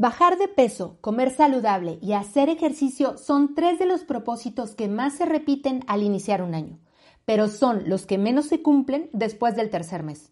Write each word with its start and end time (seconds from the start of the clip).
Bajar 0.00 0.38
de 0.38 0.46
peso, 0.46 0.96
comer 1.00 1.34
saludable 1.34 1.98
y 2.00 2.12
hacer 2.12 2.48
ejercicio 2.48 3.18
son 3.18 3.56
tres 3.56 3.80
de 3.80 3.84
los 3.84 4.04
propósitos 4.04 4.76
que 4.76 4.86
más 4.86 5.14
se 5.14 5.26
repiten 5.26 5.82
al 5.88 6.04
iniciar 6.04 6.40
un 6.40 6.54
año, 6.54 6.78
pero 7.24 7.48
son 7.48 7.88
los 7.88 8.06
que 8.06 8.16
menos 8.16 8.46
se 8.46 8.62
cumplen 8.62 9.10
después 9.12 9.56
del 9.56 9.70
tercer 9.70 10.04
mes. 10.04 10.30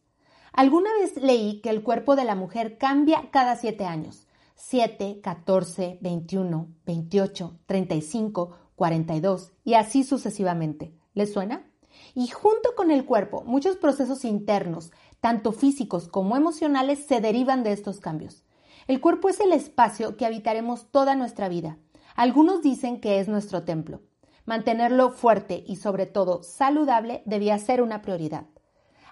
Alguna 0.53 0.91
vez 1.01 1.21
leí 1.21 1.61
que 1.63 1.71
el 1.71 1.83
cuerpo 1.83 2.15
de 2.15 2.23
la 2.23 2.37
mujer 2.37 2.79
cambia 2.79 3.33
cada 3.33 3.57
siete 3.57 3.85
años. 3.85 4.29
7, 4.55 5.19
14, 5.21 5.99
21, 6.01 6.69
28, 6.87 7.59
35, 7.67 8.57
42 8.77 9.53
y 9.65 9.75
así 9.75 10.05
sucesivamente. 10.05 10.95
¿Les 11.13 11.33
suena? 11.33 11.69
Y 12.15 12.29
junto 12.29 12.77
con 12.77 12.93
el 12.93 13.05
cuerpo, 13.05 13.43
muchos 13.45 13.75
procesos 13.75 14.25
internos, 14.25 14.93
tanto 15.21 15.51
físicos 15.51 16.07
como 16.07 16.37
emocionales, 16.37 17.05
se 17.05 17.21
derivan 17.21 17.65
de 17.65 17.73
estos 17.73 17.99
cambios. 17.99 18.46
El 18.87 19.01
cuerpo 19.01 19.29
es 19.29 19.41
el 19.41 19.53
espacio 19.53 20.17
que 20.17 20.27
habitaremos 20.27 20.93
toda 20.93 21.17
nuestra 21.17 21.49
vida. 21.49 21.77
Algunos 22.15 22.63
dicen 22.63 23.01
que 23.01 23.19
es 23.19 23.27
nuestro 23.27 23.65
templo. 23.65 24.03
Mantenerlo 24.45 25.11
fuerte 25.11 25.65
y 25.67 25.75
sobre 25.75 26.07
todo 26.07 26.45
saludable 26.45 27.25
debía 27.27 27.59
ser 27.59 27.83
una 27.83 28.01
prioridad. 28.01 28.47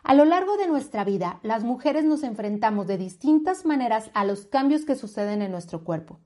A 0.04 0.14
lo 0.14 0.26
largo 0.26 0.56
de 0.58 0.68
nuestra 0.68 1.02
vida, 1.02 1.40
las 1.42 1.64
mujeres 1.64 2.04
nos 2.04 2.22
enfrentamos 2.22 2.86
de 2.86 2.98
distintas 2.98 3.64
maneras 3.64 4.12
a 4.14 4.24
los 4.24 4.46
cambios 4.46 4.84
que 4.84 4.94
suceden 4.94 5.42
en 5.42 5.50
nuestro 5.50 5.82
cuerpo. 5.82 6.20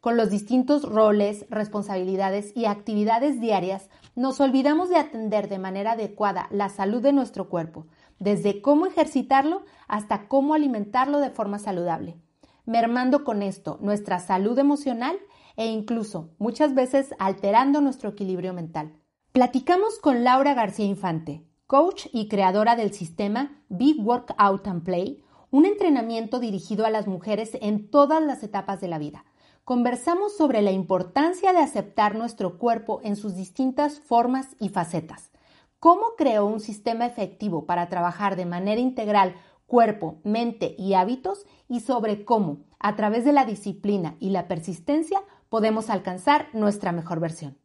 Con 0.00 0.16
los 0.16 0.30
distintos 0.30 0.82
roles, 0.88 1.44
responsabilidades 1.50 2.56
y 2.56 2.64
actividades 2.64 3.42
diarias, 3.42 3.90
nos 4.14 4.40
olvidamos 4.40 4.88
de 4.88 4.96
atender 4.96 5.50
de 5.50 5.58
manera 5.58 5.92
adecuada 5.92 6.48
la 6.50 6.70
salud 6.70 7.02
de 7.02 7.12
nuestro 7.12 7.50
cuerpo, 7.50 7.88
desde 8.18 8.62
cómo 8.62 8.86
ejercitarlo 8.86 9.64
hasta 9.86 10.28
cómo 10.28 10.54
alimentarlo 10.54 11.20
de 11.20 11.28
forma 11.28 11.58
saludable 11.58 12.16
mermando 12.66 13.24
con 13.24 13.42
esto 13.42 13.78
nuestra 13.80 14.18
salud 14.18 14.58
emocional 14.58 15.16
e 15.56 15.66
incluso 15.66 16.34
muchas 16.38 16.74
veces 16.74 17.14
alterando 17.18 17.80
nuestro 17.80 18.10
equilibrio 18.10 18.52
mental. 18.52 18.92
Platicamos 19.32 19.98
con 19.98 20.24
Laura 20.24 20.54
García 20.54 20.86
Infante, 20.86 21.46
coach 21.66 22.06
y 22.12 22.28
creadora 22.28 22.76
del 22.76 22.92
sistema 22.92 23.62
Big 23.68 24.00
Workout 24.00 24.66
and 24.66 24.82
Play, 24.82 25.22
un 25.50 25.64
entrenamiento 25.64 26.40
dirigido 26.40 26.84
a 26.84 26.90
las 26.90 27.06
mujeres 27.06 27.56
en 27.60 27.90
todas 27.90 28.22
las 28.22 28.42
etapas 28.42 28.80
de 28.80 28.88
la 28.88 28.98
vida. 28.98 29.24
Conversamos 29.64 30.36
sobre 30.36 30.62
la 30.62 30.70
importancia 30.70 31.52
de 31.52 31.58
aceptar 31.58 32.14
nuestro 32.14 32.58
cuerpo 32.58 33.00
en 33.02 33.16
sus 33.16 33.34
distintas 33.34 33.98
formas 33.98 34.54
y 34.60 34.68
facetas. 34.68 35.32
Cómo 35.78 36.14
creó 36.16 36.46
un 36.46 36.60
sistema 36.60 37.04
efectivo 37.04 37.66
para 37.66 37.88
trabajar 37.88 38.36
de 38.36 38.46
manera 38.46 38.80
integral 38.80 39.34
cuerpo, 39.66 40.20
mente 40.24 40.74
y 40.78 40.94
hábitos 40.94 41.44
y 41.68 41.80
sobre 41.80 42.24
cómo, 42.24 42.58
a 42.78 42.96
través 42.96 43.24
de 43.24 43.32
la 43.32 43.44
disciplina 43.44 44.16
y 44.20 44.30
la 44.30 44.48
persistencia, 44.48 45.20
podemos 45.48 45.90
alcanzar 45.90 46.48
nuestra 46.52 46.92
mejor 46.92 47.20
versión. 47.20 47.56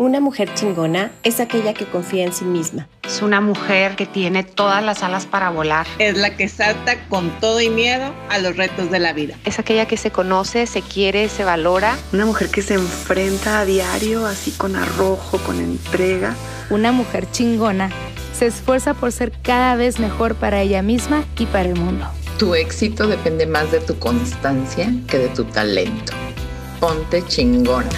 Una 0.00 0.20
mujer 0.20 0.54
chingona 0.54 1.10
es 1.24 1.40
aquella 1.40 1.74
que 1.74 1.84
confía 1.84 2.24
en 2.24 2.32
sí 2.32 2.44
misma. 2.44 2.88
Es 3.02 3.20
una 3.20 3.40
mujer 3.40 3.96
que 3.96 4.06
tiene 4.06 4.44
todas 4.44 4.80
las 4.80 5.02
alas 5.02 5.26
para 5.26 5.50
volar. 5.50 5.88
Es 5.98 6.16
la 6.16 6.36
que 6.36 6.46
salta 6.46 7.04
con 7.08 7.30
todo 7.40 7.60
y 7.60 7.68
miedo 7.68 8.14
a 8.30 8.38
los 8.38 8.56
retos 8.56 8.92
de 8.92 9.00
la 9.00 9.12
vida. 9.12 9.34
Es 9.44 9.58
aquella 9.58 9.86
que 9.86 9.96
se 9.96 10.12
conoce, 10.12 10.66
se 10.66 10.82
quiere, 10.82 11.28
se 11.28 11.42
valora. 11.42 11.98
Una 12.12 12.26
mujer 12.26 12.48
que 12.48 12.62
se 12.62 12.74
enfrenta 12.74 13.58
a 13.58 13.64
diario 13.64 14.24
así 14.24 14.52
con 14.52 14.76
arrojo, 14.76 15.38
con 15.38 15.58
entrega. 15.58 16.36
Una 16.70 16.92
mujer 16.92 17.28
chingona 17.32 17.90
se 18.38 18.46
esfuerza 18.46 18.94
por 18.94 19.10
ser 19.10 19.32
cada 19.42 19.74
vez 19.74 19.98
mejor 19.98 20.36
para 20.36 20.62
ella 20.62 20.80
misma 20.80 21.24
y 21.36 21.46
para 21.46 21.68
el 21.68 21.74
mundo. 21.74 22.06
Tu 22.38 22.54
éxito 22.54 23.08
depende 23.08 23.46
más 23.46 23.72
de 23.72 23.80
tu 23.80 23.98
constancia 23.98 24.92
que 25.08 25.18
de 25.18 25.28
tu 25.30 25.44
talento. 25.44 26.12
Ponte 26.78 27.26
chingona. 27.26 27.88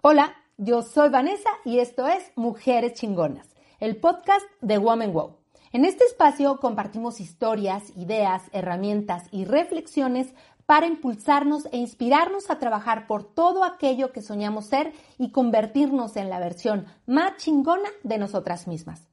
Hola, 0.00 0.41
yo 0.58 0.82
soy 0.82 1.08
Vanessa 1.08 1.50
y 1.64 1.78
esto 1.78 2.06
es 2.06 2.30
Mujeres 2.36 2.94
Chingonas, 2.94 3.48
el 3.80 3.96
podcast 3.96 4.44
de 4.60 4.78
Woman 4.78 5.12
Wow. 5.12 5.38
En 5.72 5.84
este 5.84 6.04
espacio 6.04 6.60
compartimos 6.60 7.20
historias, 7.20 7.90
ideas, 7.96 8.42
herramientas 8.52 9.24
y 9.30 9.44
reflexiones 9.44 10.34
para 10.66 10.86
impulsarnos 10.86 11.66
e 11.72 11.78
inspirarnos 11.78 12.50
a 12.50 12.58
trabajar 12.58 13.06
por 13.06 13.24
todo 13.24 13.64
aquello 13.64 14.12
que 14.12 14.22
soñamos 14.22 14.66
ser 14.66 14.92
y 15.18 15.32
convertirnos 15.32 16.16
en 16.16 16.28
la 16.28 16.38
versión 16.38 16.86
más 17.06 17.36
chingona 17.38 17.88
de 18.02 18.18
nosotras 18.18 18.68
mismas. 18.68 19.08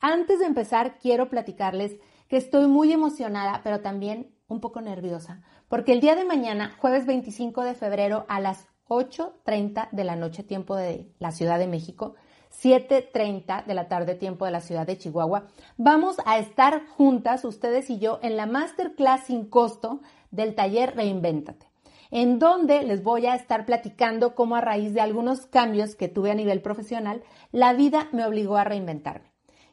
Antes 0.00 0.38
de 0.38 0.46
empezar, 0.46 0.98
quiero 0.98 1.28
platicarles 1.28 1.96
que 2.28 2.36
estoy 2.36 2.66
muy 2.66 2.92
emocionada, 2.92 3.60
pero 3.62 3.80
también 3.80 4.34
un 4.48 4.60
poco 4.60 4.80
nerviosa, 4.80 5.42
porque 5.68 5.92
el 5.92 6.00
día 6.00 6.14
de 6.14 6.24
mañana, 6.24 6.76
jueves 6.78 7.06
25 7.06 7.62
de 7.62 7.74
febrero 7.74 8.24
a 8.28 8.40
las 8.40 8.66
8.30 8.92 9.90
de 9.90 10.04
la 10.04 10.16
noche 10.16 10.42
tiempo 10.42 10.76
de 10.76 11.08
la 11.18 11.32
Ciudad 11.32 11.58
de 11.58 11.66
México, 11.66 12.14
7.30 12.52 13.64
de 13.64 13.74
la 13.74 13.88
tarde 13.88 14.14
tiempo 14.14 14.44
de 14.44 14.50
la 14.50 14.60
ciudad 14.60 14.86
de 14.86 14.98
Chihuahua. 14.98 15.48
Vamos 15.78 16.16
a 16.26 16.38
estar 16.38 16.86
juntas, 16.86 17.44
ustedes 17.44 17.88
y 17.88 17.98
yo, 17.98 18.18
en 18.22 18.36
la 18.36 18.46
masterclass 18.46 19.24
sin 19.24 19.46
costo 19.46 20.00
del 20.30 20.54
taller 20.54 20.94
Reinvéntate, 20.94 21.66
en 22.10 22.38
donde 22.38 22.82
les 22.82 23.02
voy 23.02 23.26
a 23.26 23.34
estar 23.34 23.64
platicando 23.64 24.34
cómo 24.34 24.56
a 24.56 24.60
raíz 24.60 24.92
de 24.92 25.00
algunos 25.00 25.46
cambios 25.46 25.94
que 25.94 26.08
tuve 26.08 26.30
a 26.30 26.34
nivel 26.34 26.60
profesional, 26.60 27.22
la 27.50 27.72
vida 27.72 28.08
me 28.12 28.26
obligó 28.26 28.58
a 28.58 28.64
reinventarme. 28.64 29.32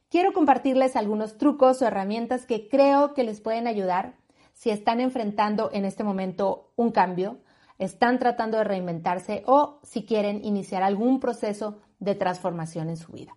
Quiero 0.09 0.33
compartirles 0.33 0.95
algunos 0.95 1.37
trucos 1.37 1.81
o 1.81 1.85
herramientas 1.85 2.45
que 2.45 2.69
creo 2.69 3.13
que 3.13 3.23
les 3.23 3.41
pueden 3.41 3.67
ayudar 3.67 4.15
si 4.53 4.71
están 4.71 5.01
enfrentando 5.01 5.69
en 5.71 5.85
este 5.85 6.03
momento 6.03 6.71
un 6.75 6.91
cambio, 6.91 7.37
están 7.79 8.19
tratando 8.19 8.57
de 8.57 8.65
reinventarse 8.65 9.43
o 9.47 9.79
si 9.83 10.05
quieren 10.05 10.45
iniciar 10.45 10.83
algún 10.83 11.19
proceso 11.19 11.79
de 11.99 12.13
transformación 12.15 12.89
en 12.89 12.97
su 12.97 13.11
vida. 13.11 13.35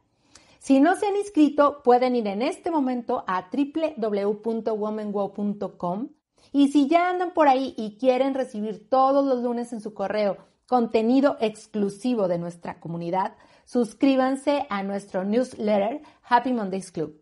Si 0.59 0.81
no 0.81 0.97
se 0.97 1.07
han 1.07 1.17
inscrito, 1.17 1.83
pueden 1.83 2.15
ir 2.15 2.27
en 2.27 2.43
este 2.43 2.71
momento 2.71 3.25
a 3.27 3.49
www.womanwow.com 3.51 6.09
y 6.53 6.69
si 6.69 6.89
ya 6.89 7.09
andan 7.09 7.33
por 7.33 7.49
ahí 7.49 7.73
y 7.77 7.97
quieren 7.97 8.35
recibir 8.35 8.89
todos 8.89 9.25
los 9.25 9.43
lunes 9.43 9.73
en 9.73 9.81
su 9.81 9.95
correo 9.95 10.37
contenido 10.67 11.37
exclusivo 11.41 12.29
de 12.29 12.39
nuestra 12.39 12.81
comunidad, 12.81 13.35
suscríbanse 13.65 14.67
a 14.71 14.83
nuestro 14.83 15.25
newsletter 15.25 16.03
Happy 16.29 16.53
Mondays 16.53 16.93
Club. 16.93 17.21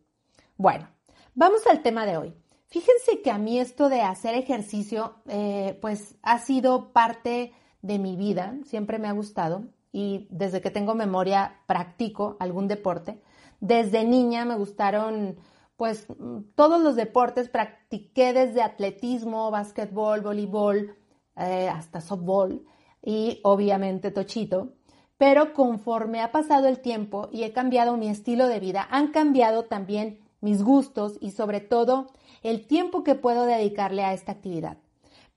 Bueno, 0.56 0.88
vamos 1.34 1.66
al 1.66 1.82
tema 1.82 2.06
de 2.06 2.16
hoy. 2.16 2.39
Fíjense 2.70 3.20
que 3.22 3.32
a 3.32 3.38
mí 3.38 3.58
esto 3.58 3.88
de 3.88 4.02
hacer 4.02 4.36
ejercicio, 4.36 5.14
eh, 5.26 5.76
pues 5.80 6.14
ha 6.22 6.38
sido 6.38 6.92
parte 6.92 7.52
de 7.82 7.98
mi 7.98 8.14
vida, 8.16 8.54
siempre 8.64 9.00
me 9.00 9.08
ha 9.08 9.12
gustado 9.12 9.64
y 9.90 10.28
desde 10.30 10.60
que 10.60 10.70
tengo 10.70 10.94
memoria 10.94 11.60
practico 11.66 12.36
algún 12.38 12.68
deporte. 12.68 13.20
Desde 13.58 14.04
niña 14.04 14.44
me 14.44 14.54
gustaron 14.54 15.36
pues 15.76 16.06
todos 16.54 16.80
los 16.80 16.94
deportes, 16.94 17.48
practiqué 17.48 18.32
desde 18.32 18.62
atletismo, 18.62 19.50
básquetbol, 19.50 20.20
voleibol, 20.20 20.94
eh, 21.36 21.68
hasta 21.68 22.00
softball 22.00 22.64
y 23.02 23.40
obviamente 23.42 24.12
tochito. 24.12 24.74
Pero 25.16 25.54
conforme 25.54 26.20
ha 26.20 26.30
pasado 26.30 26.68
el 26.68 26.80
tiempo 26.80 27.30
y 27.32 27.42
he 27.42 27.52
cambiado 27.52 27.96
mi 27.96 28.08
estilo 28.08 28.46
de 28.46 28.60
vida, 28.60 28.86
han 28.90 29.08
cambiado 29.08 29.64
también 29.64 30.20
mis 30.40 30.62
gustos 30.62 31.18
y 31.20 31.32
sobre 31.32 31.60
todo 31.60 32.08
el 32.42 32.66
tiempo 32.66 33.04
que 33.04 33.14
puedo 33.14 33.44
dedicarle 33.46 34.04
a 34.04 34.12
esta 34.12 34.32
actividad. 34.32 34.78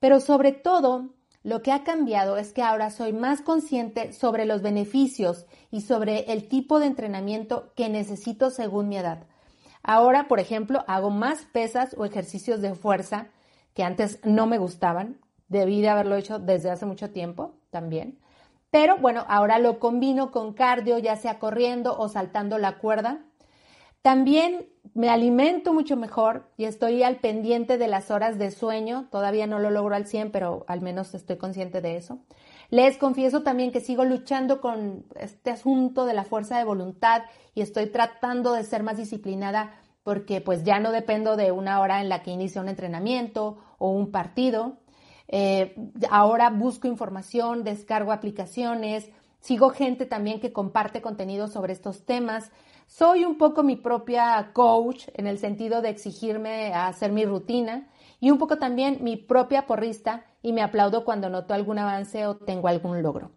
Pero 0.00 0.20
sobre 0.20 0.52
todo, 0.52 1.10
lo 1.42 1.62
que 1.62 1.72
ha 1.72 1.84
cambiado 1.84 2.36
es 2.38 2.52
que 2.52 2.62
ahora 2.62 2.90
soy 2.90 3.12
más 3.12 3.42
consciente 3.42 4.12
sobre 4.12 4.46
los 4.46 4.62
beneficios 4.62 5.46
y 5.70 5.82
sobre 5.82 6.32
el 6.32 6.48
tipo 6.48 6.80
de 6.80 6.86
entrenamiento 6.86 7.72
que 7.76 7.88
necesito 7.88 8.50
según 8.50 8.88
mi 8.88 8.96
edad. 8.96 9.26
Ahora, 9.82 10.26
por 10.26 10.40
ejemplo, 10.40 10.84
hago 10.86 11.10
más 11.10 11.44
pesas 11.52 11.94
o 11.98 12.06
ejercicios 12.06 12.62
de 12.62 12.74
fuerza 12.74 13.28
que 13.74 13.82
antes 13.82 14.18
no 14.24 14.46
me 14.46 14.56
gustaban. 14.56 15.20
Debí 15.48 15.82
de 15.82 15.90
haberlo 15.90 16.16
hecho 16.16 16.38
desde 16.38 16.70
hace 16.70 16.86
mucho 16.86 17.10
tiempo 17.10 17.56
también. 17.70 18.18
Pero 18.70 18.96
bueno, 18.96 19.24
ahora 19.28 19.58
lo 19.58 19.78
combino 19.78 20.30
con 20.30 20.54
cardio, 20.54 20.98
ya 20.98 21.16
sea 21.16 21.38
corriendo 21.38 21.96
o 21.96 22.08
saltando 22.08 22.56
la 22.56 22.78
cuerda. 22.78 23.22
También 24.00 24.68
me 24.94 25.10
alimento 25.10 25.74
mucho 25.74 25.96
mejor 25.96 26.48
y 26.56 26.64
estoy 26.64 27.02
al 27.02 27.16
pendiente 27.16 27.78
de 27.78 27.88
las 27.88 28.12
horas 28.12 28.38
de 28.38 28.52
sueño. 28.52 29.08
Todavía 29.10 29.46
no 29.46 29.58
lo 29.58 29.70
logro 29.70 29.96
al 29.96 30.06
100, 30.06 30.30
pero 30.30 30.64
al 30.68 30.80
menos 30.80 31.14
estoy 31.14 31.36
consciente 31.36 31.80
de 31.80 31.96
eso. 31.96 32.20
Les 32.70 32.96
confieso 32.96 33.42
también 33.42 33.72
que 33.72 33.80
sigo 33.80 34.04
luchando 34.04 34.60
con 34.60 35.04
este 35.16 35.50
asunto 35.50 36.06
de 36.06 36.14
la 36.14 36.24
fuerza 36.24 36.58
de 36.58 36.64
voluntad 36.64 37.22
y 37.54 37.60
estoy 37.60 37.86
tratando 37.86 38.52
de 38.52 38.62
ser 38.62 38.84
más 38.84 38.96
disciplinada 38.96 39.72
porque 40.04 40.40
pues 40.40 40.62
ya 40.62 40.78
no 40.78 40.92
dependo 40.92 41.36
de 41.36 41.50
una 41.50 41.80
hora 41.80 42.00
en 42.00 42.08
la 42.08 42.22
que 42.22 42.30
inicia 42.30 42.60
un 42.60 42.68
entrenamiento 42.68 43.58
o 43.78 43.90
un 43.90 44.12
partido. 44.12 44.78
Eh, 45.26 45.74
ahora 46.10 46.50
busco 46.50 46.86
información, 46.86 47.64
descargo 47.64 48.12
aplicaciones, 48.12 49.10
sigo 49.44 49.68
gente 49.68 50.06
también 50.06 50.40
que 50.40 50.54
comparte 50.54 51.02
contenido 51.02 51.48
sobre 51.48 51.74
estos 51.74 52.06
temas. 52.06 52.50
Soy 52.86 53.26
un 53.26 53.36
poco 53.36 53.62
mi 53.62 53.76
propia 53.76 54.52
coach 54.54 55.08
en 55.12 55.26
el 55.26 55.38
sentido 55.38 55.82
de 55.82 55.90
exigirme 55.90 56.72
a 56.72 56.86
hacer 56.86 57.12
mi 57.12 57.26
rutina 57.26 57.88
y 58.20 58.30
un 58.30 58.38
poco 58.38 58.56
también 58.56 58.98
mi 59.02 59.16
propia 59.18 59.66
porrista 59.66 60.24
y 60.40 60.54
me 60.54 60.62
aplaudo 60.62 61.04
cuando 61.04 61.28
noto 61.28 61.52
algún 61.52 61.78
avance 61.78 62.26
o 62.26 62.36
tengo 62.36 62.68
algún 62.68 63.02
logro. 63.02 63.32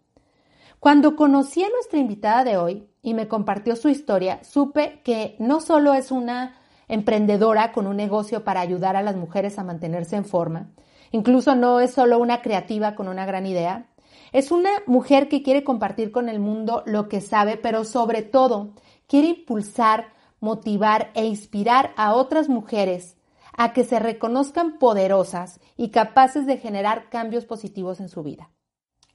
Cuando 0.79 1.17
conocí 1.17 1.61
a 1.61 1.69
nuestra 1.69 1.99
invitada 1.99 2.45
de 2.45 2.55
hoy 2.55 2.87
y 3.01 3.13
me 3.13 3.27
compartió 3.27 3.75
su 3.75 3.89
historia, 3.89 4.41
supe 4.45 5.01
que 5.03 5.35
no 5.39 5.59
solo 5.59 5.93
es 5.93 6.11
una 6.11 6.55
emprendedora 6.87 7.73
con 7.73 7.85
un 7.85 7.97
negocio 7.97 8.45
para 8.45 8.61
ayudar 8.61 8.95
a 8.95 9.01
las 9.01 9.17
mujeres 9.17 9.59
a 9.59 9.65
mantenerse 9.65 10.15
en 10.15 10.23
forma, 10.23 10.69
incluso 11.11 11.53
no 11.55 11.81
es 11.81 11.91
solo 11.91 12.17
una 12.17 12.41
creativa 12.41 12.95
con 12.95 13.09
una 13.09 13.25
gran 13.25 13.45
idea, 13.45 13.87
es 14.31 14.51
una 14.51 14.71
mujer 14.85 15.29
que 15.29 15.43
quiere 15.43 15.63
compartir 15.63 16.11
con 16.11 16.29
el 16.29 16.39
mundo 16.39 16.83
lo 16.85 17.07
que 17.07 17.21
sabe, 17.21 17.57
pero 17.57 17.83
sobre 17.83 18.21
todo 18.21 18.73
quiere 19.07 19.29
impulsar, 19.29 20.13
motivar 20.39 21.11
e 21.15 21.25
inspirar 21.25 21.93
a 21.95 22.13
otras 22.13 22.49
mujeres 22.49 23.17
a 23.53 23.73
que 23.73 23.83
se 23.83 23.99
reconozcan 23.99 24.77
poderosas 24.77 25.59
y 25.75 25.89
capaces 25.89 26.45
de 26.45 26.57
generar 26.57 27.09
cambios 27.09 27.45
positivos 27.45 27.99
en 27.99 28.09
su 28.09 28.23
vida. 28.23 28.51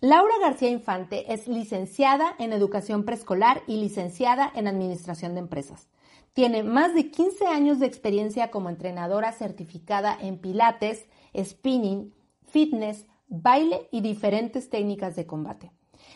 Laura 0.00 0.34
García 0.40 0.68
Infante 0.68 1.32
es 1.32 1.46
licenciada 1.46 2.34
en 2.40 2.52
Educación 2.52 3.04
Preescolar 3.04 3.62
y 3.68 3.76
licenciada 3.76 4.50
en 4.52 4.66
Administración 4.66 5.34
de 5.34 5.40
Empresas. 5.40 5.88
Tiene 6.32 6.64
más 6.64 6.92
de 6.92 7.12
15 7.12 7.46
años 7.46 7.78
de 7.78 7.86
experiencia 7.86 8.50
como 8.50 8.68
entrenadora 8.68 9.30
certificada 9.30 10.18
en 10.20 10.38
pilates, 10.38 11.06
spinning, 11.40 12.12
fitness, 12.50 13.06
baile 13.32 13.88
y 13.90 14.02
diferentes 14.02 14.68
técnicas 14.68 15.16
de 15.16 15.26
combate. 15.26 15.72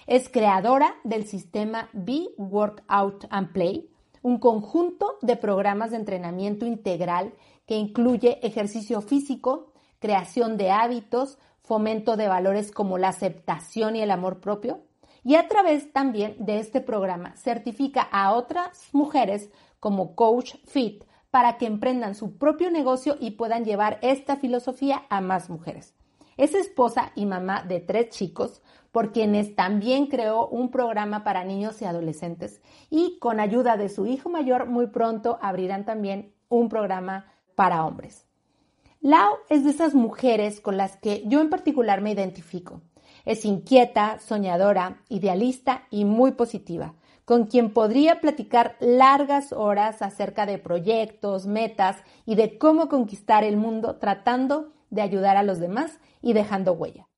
Es 0.07 0.29
creadora 0.29 0.97
del 1.03 1.27
sistema 1.27 1.89
Be 1.95 2.29
Workout 2.37 3.25
and 3.31 3.53
Play, 3.53 3.91
un 4.21 4.39
conjunto 4.39 5.17
de 5.23 5.37
programas 5.37 5.93
de 5.93 5.97
entrenamiento 5.97 6.67
integral 6.67 7.33
que 7.67 7.77
incluye 7.77 8.39
ejercicio 8.47 9.01
físico, 9.01 9.73
creación 9.99 10.59
de 10.59 10.71
hábitos, 10.71 11.39
fomento 11.63 12.17
de 12.17 12.29
valores 12.29 12.71
como 12.71 12.99
la 12.99 13.09
aceptación 13.09 13.97
y 13.97 14.03
el 14.03 14.11
amor 14.11 14.41
propio. 14.41 14.83
Y 15.25 15.37
a 15.37 15.49
través 15.49 15.93
también 15.93 16.37
de 16.39 16.61
este 16.61 16.81
programa 16.81 17.35
certifica 17.37 18.03
a 18.03 18.33
otras 18.35 18.91
mujeres 18.93 19.51
como 19.81 20.15
Coach 20.15 20.57
Fit 20.67 21.03
para 21.31 21.57
que 21.57 21.67
emprendan 21.67 22.15
su 22.15 22.37
propio 22.37 22.71
negocio 22.71 23.17
y 23.19 23.33
puedan 23.33 23.65
llevar 23.65 23.99
esta 24.03 24.37
filosofía 24.37 25.07
a 25.09 25.21
más 25.21 25.49
mujeres. 25.49 25.96
Es 26.37 26.55
esposa 26.55 27.13
y 27.15 27.25
mamá 27.25 27.63
de 27.63 27.81
tres 27.81 28.11
chicos, 28.11 28.63
por 28.93 29.13
quienes 29.13 29.55
también 29.55 30.07
creó 30.07 30.49
un 30.49 30.71
programa 30.71 31.25
para 31.25 31.45
niños 31.45 31.81
y 31.83 31.85
adolescentes 31.85 32.63
y 32.89 33.19
con 33.19 33.41
ayuda 33.41 33.77
de 33.77 33.89
su 33.89 34.07
hijo 34.07 34.31
mayor 34.31 34.67
muy 34.67 34.87
pronto 34.87 35.39
abrirán 35.43 35.85
también 35.85 36.33
un 36.49 36.69
programa 36.69 37.27
para 37.55 37.85
hombres. 37.85 38.27
Lau 39.01 39.35
es 39.49 39.65
de 39.65 39.71
esas 39.71 39.95
mujeres 39.95 40.61
con 40.61 40.77
las 40.77 40.97
que 40.97 41.23
yo 41.27 41.41
en 41.41 41.51
particular 41.51 42.01
me 42.01 42.13
identifico. 42.13 42.81
Es 43.25 43.45
inquieta, 43.45 44.19
soñadora, 44.19 45.03
idealista 45.09 45.83
y 45.91 46.05
muy 46.05 46.33
positiva, 46.33 46.95
con 47.25 47.47
quien 47.47 47.73
podría 47.73 48.21
platicar 48.21 48.77
largas 48.81 49.53
horas 49.53 50.01
acerca 50.01 50.47
de 50.47 50.59
proyectos, 50.59 51.47
metas 51.47 51.97
y 52.25 52.35
de 52.35 52.57
cómo 52.57 52.89
conquistar 52.89 53.45
el 53.45 53.57
mundo 53.57 53.97
tratando 53.97 54.73
de 54.91 55.03
ayudar 55.03 55.37
a 55.37 55.43
los 55.43 55.59
demás 55.59 55.99
y 56.23 56.33
dejando 56.33 56.73
huella. 56.73 57.09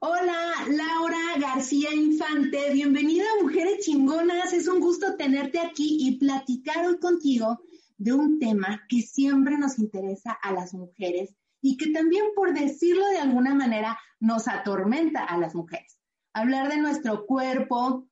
Hola, 0.00 0.52
Laura 0.68 1.38
García 1.38 1.94
Infante, 1.94 2.72
bienvenida 2.72 3.24
a 3.24 3.42
Mujeres 3.42 3.84
Chingonas. 3.84 4.52
Es 4.52 4.68
un 4.68 4.80
gusto 4.80 5.16
tenerte 5.16 5.58
aquí 5.60 5.98
y 6.00 6.18
platicar 6.18 6.86
hoy 6.86 6.98
contigo 6.98 7.60
de 7.96 8.12
un 8.12 8.38
tema 8.38 8.82
que 8.88 9.02
siempre 9.02 9.56
nos 9.56 9.78
interesa 9.78 10.32
a 10.32 10.52
las 10.52 10.74
mujeres 10.74 11.34
y 11.62 11.76
que 11.76 11.90
también, 11.90 12.26
por 12.36 12.52
decirlo 12.52 13.06
de 13.08 13.18
alguna 13.18 13.54
manera, 13.54 13.98
nos 14.20 14.48
atormenta 14.48 15.24
a 15.24 15.38
las 15.38 15.54
mujeres. 15.54 15.98
Hablar 16.34 16.68
de 16.68 16.76
nuestro 16.78 17.24
cuerpo 17.24 18.06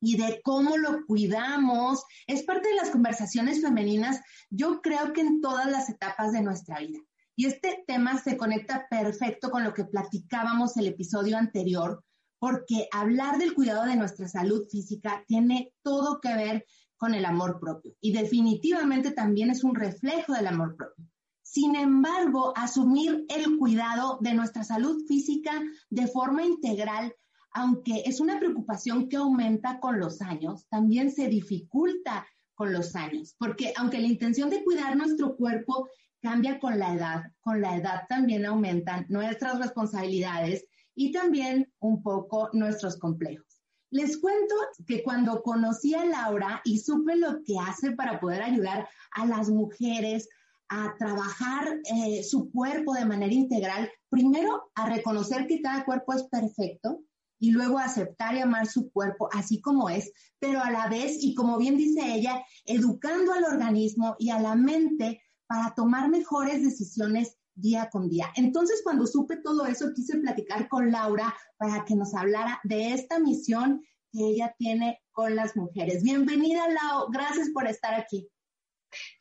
y 0.00 0.16
de 0.16 0.40
cómo 0.42 0.76
lo 0.76 1.04
cuidamos 1.06 2.02
es 2.26 2.42
parte 2.42 2.68
de 2.68 2.74
las 2.74 2.90
conversaciones 2.90 3.60
femeninas, 3.60 4.20
yo 4.50 4.80
creo 4.80 5.12
que 5.12 5.20
en 5.20 5.40
todas 5.40 5.70
las 5.70 5.88
etapas 5.88 6.32
de 6.32 6.42
nuestra 6.42 6.80
vida. 6.80 6.98
Y 7.38 7.46
este 7.46 7.84
tema 7.86 8.18
se 8.18 8.36
conecta 8.36 8.88
perfecto 8.90 9.52
con 9.52 9.62
lo 9.62 9.72
que 9.72 9.84
platicábamos 9.84 10.76
el 10.76 10.88
episodio 10.88 11.36
anterior, 11.36 12.02
porque 12.40 12.88
hablar 12.90 13.38
del 13.38 13.54
cuidado 13.54 13.84
de 13.84 13.94
nuestra 13.94 14.26
salud 14.26 14.66
física 14.68 15.22
tiene 15.28 15.72
todo 15.82 16.20
que 16.20 16.34
ver 16.34 16.66
con 16.96 17.14
el 17.14 17.24
amor 17.24 17.60
propio 17.60 17.94
y 18.00 18.12
definitivamente 18.12 19.12
también 19.12 19.50
es 19.50 19.62
un 19.62 19.76
reflejo 19.76 20.32
del 20.32 20.48
amor 20.48 20.74
propio. 20.74 21.06
Sin 21.42 21.76
embargo, 21.76 22.52
asumir 22.56 23.24
el 23.28 23.56
cuidado 23.56 24.18
de 24.20 24.34
nuestra 24.34 24.64
salud 24.64 25.06
física 25.06 25.62
de 25.90 26.08
forma 26.08 26.44
integral, 26.44 27.14
aunque 27.52 28.02
es 28.04 28.18
una 28.18 28.40
preocupación 28.40 29.08
que 29.08 29.16
aumenta 29.16 29.78
con 29.78 30.00
los 30.00 30.22
años, 30.22 30.66
también 30.70 31.12
se 31.12 31.28
dificulta 31.28 32.26
con 32.56 32.72
los 32.72 32.96
años, 32.96 33.36
porque 33.38 33.72
aunque 33.76 34.00
la 34.00 34.08
intención 34.08 34.50
de 34.50 34.64
cuidar 34.64 34.96
nuestro 34.96 35.36
cuerpo 35.36 35.88
cambia 36.28 36.60
con 36.60 36.78
la 36.78 36.92
edad, 36.92 37.22
con 37.40 37.62
la 37.62 37.74
edad 37.76 38.02
también 38.06 38.44
aumentan 38.44 39.06
nuestras 39.08 39.58
responsabilidades 39.58 40.66
y 40.94 41.10
también 41.10 41.72
un 41.78 42.02
poco 42.02 42.50
nuestros 42.52 42.98
complejos. 42.98 43.62
Les 43.90 44.18
cuento 44.18 44.54
que 44.86 45.02
cuando 45.02 45.42
conocí 45.42 45.94
a 45.94 46.04
Laura 46.04 46.60
y 46.66 46.80
supe 46.80 47.16
lo 47.16 47.42
que 47.44 47.58
hace 47.58 47.92
para 47.92 48.20
poder 48.20 48.42
ayudar 48.42 48.86
a 49.12 49.24
las 49.24 49.48
mujeres 49.48 50.28
a 50.68 50.94
trabajar 50.98 51.66
eh, 51.90 52.22
su 52.22 52.50
cuerpo 52.50 52.92
de 52.92 53.06
manera 53.06 53.32
integral, 53.32 53.90
primero 54.10 54.70
a 54.74 54.86
reconocer 54.86 55.46
que 55.46 55.62
cada 55.62 55.86
cuerpo 55.86 56.12
es 56.12 56.24
perfecto 56.24 57.00
y 57.38 57.52
luego 57.52 57.78
aceptar 57.78 58.34
y 58.34 58.40
amar 58.40 58.66
su 58.66 58.90
cuerpo 58.90 59.30
así 59.32 59.62
como 59.62 59.88
es, 59.88 60.12
pero 60.38 60.62
a 60.62 60.70
la 60.70 60.88
vez, 60.88 61.24
y 61.24 61.34
como 61.34 61.56
bien 61.56 61.78
dice 61.78 62.00
ella, 62.04 62.44
educando 62.66 63.32
al 63.32 63.44
organismo 63.44 64.14
y 64.18 64.28
a 64.28 64.40
la 64.40 64.56
mente 64.56 65.22
para 65.48 65.74
tomar 65.74 66.08
mejores 66.08 66.62
decisiones 66.62 67.36
día 67.54 67.88
con 67.90 68.08
día. 68.08 68.30
Entonces, 68.36 68.82
cuando 68.84 69.06
supe 69.06 69.38
todo 69.38 69.66
eso, 69.66 69.92
quise 69.94 70.18
platicar 70.18 70.68
con 70.68 70.92
Laura 70.92 71.34
para 71.56 71.84
que 71.84 71.96
nos 71.96 72.14
hablara 72.14 72.60
de 72.62 72.92
esta 72.92 73.18
misión 73.18 73.82
que 74.12 74.20
ella 74.20 74.54
tiene 74.56 75.02
con 75.10 75.34
las 75.34 75.56
mujeres. 75.56 76.02
Bienvenida, 76.02 76.68
Lau. 76.68 77.08
Gracias 77.10 77.48
por 77.52 77.66
estar 77.66 77.94
aquí. 77.94 78.28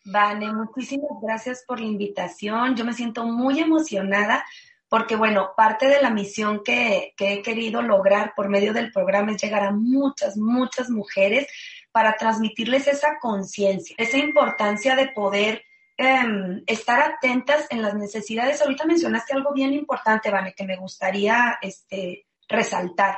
Vale, 0.06 0.52
muchísimas 0.54 1.20
gracias 1.22 1.64
por 1.68 1.80
la 1.80 1.88
invitación. 1.88 2.76
Yo 2.76 2.86
me 2.86 2.94
siento 2.94 3.26
muy 3.26 3.60
emocionada 3.60 4.46
porque, 4.90 5.16
bueno, 5.16 5.52
parte 5.58 5.88
de 5.88 6.02
la 6.02 6.10
misión 6.10 6.62
que, 6.64 7.14
que 7.18 7.34
he 7.34 7.42
querido 7.42 7.82
lograr 7.82 8.34
por 8.36 8.50
medio 8.50 8.74
del 8.74 8.92
programa 8.92 9.32
es 9.32 9.42
llegar 9.42 9.64
a 9.64 9.72
muchas, 9.72 10.38
muchas 10.38 10.90
mujeres 10.90 11.48
para 11.92 12.16
transmitirles 12.16 12.88
esa 12.88 13.18
conciencia, 13.20 13.96
esa 13.98 14.18
importancia 14.18 14.96
de 14.96 15.08
poder 15.10 15.64
Em, 16.00 16.62
estar 16.68 17.00
atentas 17.02 17.66
en 17.72 17.82
las 17.82 17.96
necesidades. 17.96 18.62
Ahorita 18.62 18.86
mencionaste 18.86 19.34
algo 19.34 19.52
bien 19.52 19.74
importante, 19.74 20.30
Vane, 20.30 20.54
que 20.54 20.64
me 20.64 20.78
gustaría 20.78 21.58
este, 21.60 22.28
resaltar. 22.48 23.18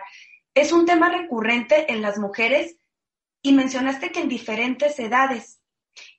Es 0.54 0.72
un 0.72 0.86
tema 0.86 1.10
recurrente 1.10 1.92
en 1.92 2.02
las 2.02 2.18
mujeres 2.18 2.78
y 3.42 3.52
mencionaste 3.52 4.14
que 4.14 4.22
en 4.22 4.30
diferentes 4.30 4.98
edades. 4.98 5.60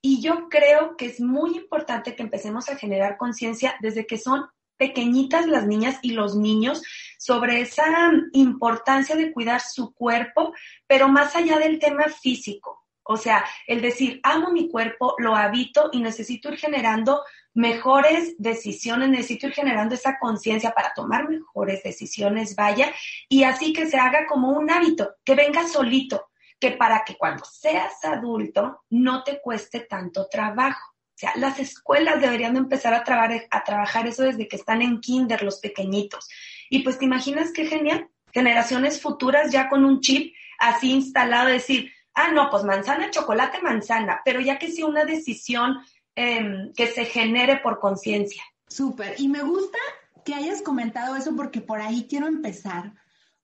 Y 0.03 0.21
yo 0.21 0.51
creo 0.51 0.99
que 0.99 1.07
es 1.07 1.19
muy 1.19 1.57
importante 1.57 2.15
que 2.15 2.23
empecemos 2.23 2.69
a 2.69 2.77
generar 2.77 3.17
conciencia 3.17 3.77
desde 3.81 4.07
que 4.07 4.19
son 4.19 4.45
pequeñitas 4.77 5.47
las 5.47 5.67
niñas 5.67 5.99
y 6.03 6.11
los 6.11 6.37
niños 6.37 6.83
sobre 7.19 7.63
esa 7.63 8.13
importancia 8.33 9.17
de 9.17 9.33
cuidar 9.33 9.63
su 9.63 9.95
cuerpo, 9.95 10.53
pero 10.87 11.09
más 11.09 11.35
allá 11.37 11.59
del 11.59 11.79
tema 11.79 12.05
físico. 12.05 12.80
O 13.11 13.17
sea, 13.17 13.45
el 13.67 13.81
decir, 13.81 14.21
amo 14.23 14.53
mi 14.53 14.69
cuerpo, 14.71 15.17
lo 15.19 15.35
habito 15.35 15.91
y 15.93 16.01
necesito 16.01 16.49
ir 16.49 16.59
generando 16.59 17.23
mejores 17.55 18.37
decisiones, 18.39 19.09
necesito 19.09 19.49
ir 19.49 19.53
generando 19.53 19.97
esa 19.97 20.17
conciencia 20.21 20.71
para 20.71 20.95
tomar 20.95 21.29
mejores 21.29 21.83
decisiones, 21.83 22.55
vaya, 22.55 22.95
y 23.29 23.43
así 23.43 23.73
que 23.73 23.87
se 23.87 23.99
haga 23.99 24.27
como 24.29 24.51
un 24.53 24.71
hábito, 24.71 25.17
que 25.25 25.35
venga 25.35 25.67
solito, 25.67 26.29
que 26.61 26.71
para 26.71 27.03
que 27.05 27.17
cuando 27.17 27.45
seas 27.45 28.05
adulto 28.05 28.85
no 28.91 29.25
te 29.25 29.41
cueste 29.41 29.81
tanto 29.81 30.29
trabajo. 30.29 30.93
O 30.93 31.19
sea, 31.21 31.33
las 31.35 31.59
escuelas 31.59 32.21
deberían 32.21 32.57
empezar 32.57 32.95
a, 32.95 33.03
a 33.51 33.65
trabajar 33.65 34.07
eso 34.07 34.23
desde 34.23 34.47
que 34.47 34.55
están 34.55 34.83
en 34.83 35.01
kinder, 35.01 35.43
los 35.43 35.59
pequeñitos. 35.59 36.29
Y 36.69 36.85
pues 36.85 36.97
te 36.97 37.07
imaginas 37.07 37.51
qué 37.53 37.67
genial, 37.67 38.09
generaciones 38.33 39.03
futuras 39.03 39.51
ya 39.51 39.69
con 39.69 39.85
un 39.85 40.01
chip 40.01 40.33
así 40.61 40.93
instalado, 40.93 41.49
decir, 41.49 41.91
ah, 42.15 42.33
no, 42.33 42.51
pues 42.51 42.65
manzana, 42.65 43.11
chocolate, 43.11 43.61
manzana, 43.63 44.21
pero 44.25 44.41
ya 44.41 44.59
que 44.59 44.71
sea 44.71 44.87
una 44.87 45.05
decisión 45.05 45.79
em, 46.15 46.73
que 46.75 46.87
se 46.87 47.05
genere 47.05 47.59
por 47.59 47.79
conciencia. 47.79 48.43
Súper. 48.69 49.15
Y 49.19 49.29
me 49.29 49.43
gusta 49.43 49.79
que 50.25 50.35
hayas 50.35 50.63
comentado 50.63 51.17
eso 51.17 51.35
porque 51.35 51.61
por 51.61 51.81
ahí 51.81 52.07
quiero 52.09 52.27
empezar. 52.27 52.95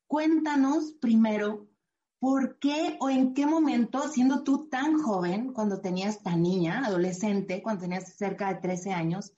Cuéntanos 0.06 0.92
primero 1.00 1.68
por 2.18 2.58
qué 2.58 2.96
o 3.00 3.10
en 3.10 3.34
qué 3.34 3.46
momento, 3.46 4.08
siendo 4.08 4.42
tú 4.42 4.68
tan 4.68 5.02
joven, 5.02 5.52
cuando 5.52 5.80
tenías 5.80 6.22
tan 6.22 6.42
niña, 6.42 6.82
adolescente, 6.84 7.62
cuando 7.62 7.82
tenías 7.82 8.14
cerca 8.16 8.52
de 8.52 8.60
13 8.60 8.92
años, 8.92 9.32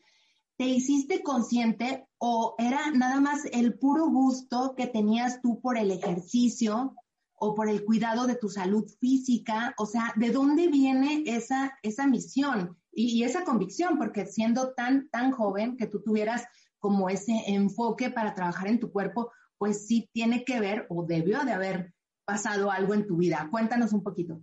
te 0.56 0.64
hiciste 0.64 1.22
consciente 1.22 2.06
o 2.18 2.54
era 2.58 2.90
nada 2.90 3.20
más 3.20 3.44
el 3.52 3.78
puro 3.78 4.08
gusto 4.08 4.74
que 4.76 4.86
tenías 4.86 5.40
tú 5.40 5.60
por 5.60 5.78
el 5.78 5.90
ejercicio 5.90 6.94
o 7.40 7.54
por 7.54 7.68
el 7.68 7.84
cuidado 7.84 8.26
de 8.26 8.36
tu 8.36 8.48
salud 8.48 8.88
física? 9.00 9.74
O 9.78 9.86
sea, 9.86 10.12
¿de 10.16 10.30
dónde 10.30 10.68
viene 10.68 11.24
esa, 11.26 11.78
esa 11.82 12.06
misión 12.06 12.76
y, 12.92 13.22
esa 13.22 13.44
convicción? 13.44 13.98
Porque 13.98 14.26
siendo 14.26 14.72
tan, 14.74 15.08
tan 15.10 15.32
joven 15.32 15.76
que 15.76 15.86
tú 15.86 16.02
tuvieras 16.02 16.44
como 16.78 17.08
ese 17.08 17.32
enfoque 17.46 18.10
para 18.10 18.34
trabajar 18.34 18.68
en 18.68 18.80
tu 18.80 18.90
cuerpo, 18.92 19.32
pues 19.56 19.86
sí 19.86 20.08
tiene 20.12 20.44
que 20.44 20.60
ver 20.60 20.86
o 20.88 21.04
debió 21.04 21.40
de 21.44 21.52
haber 21.52 21.94
pasado 22.24 22.70
algo 22.70 22.94
en 22.94 23.06
tu 23.06 23.16
vida. 23.16 23.48
Cuéntanos 23.50 23.92
un 23.92 24.02
poquito. 24.02 24.40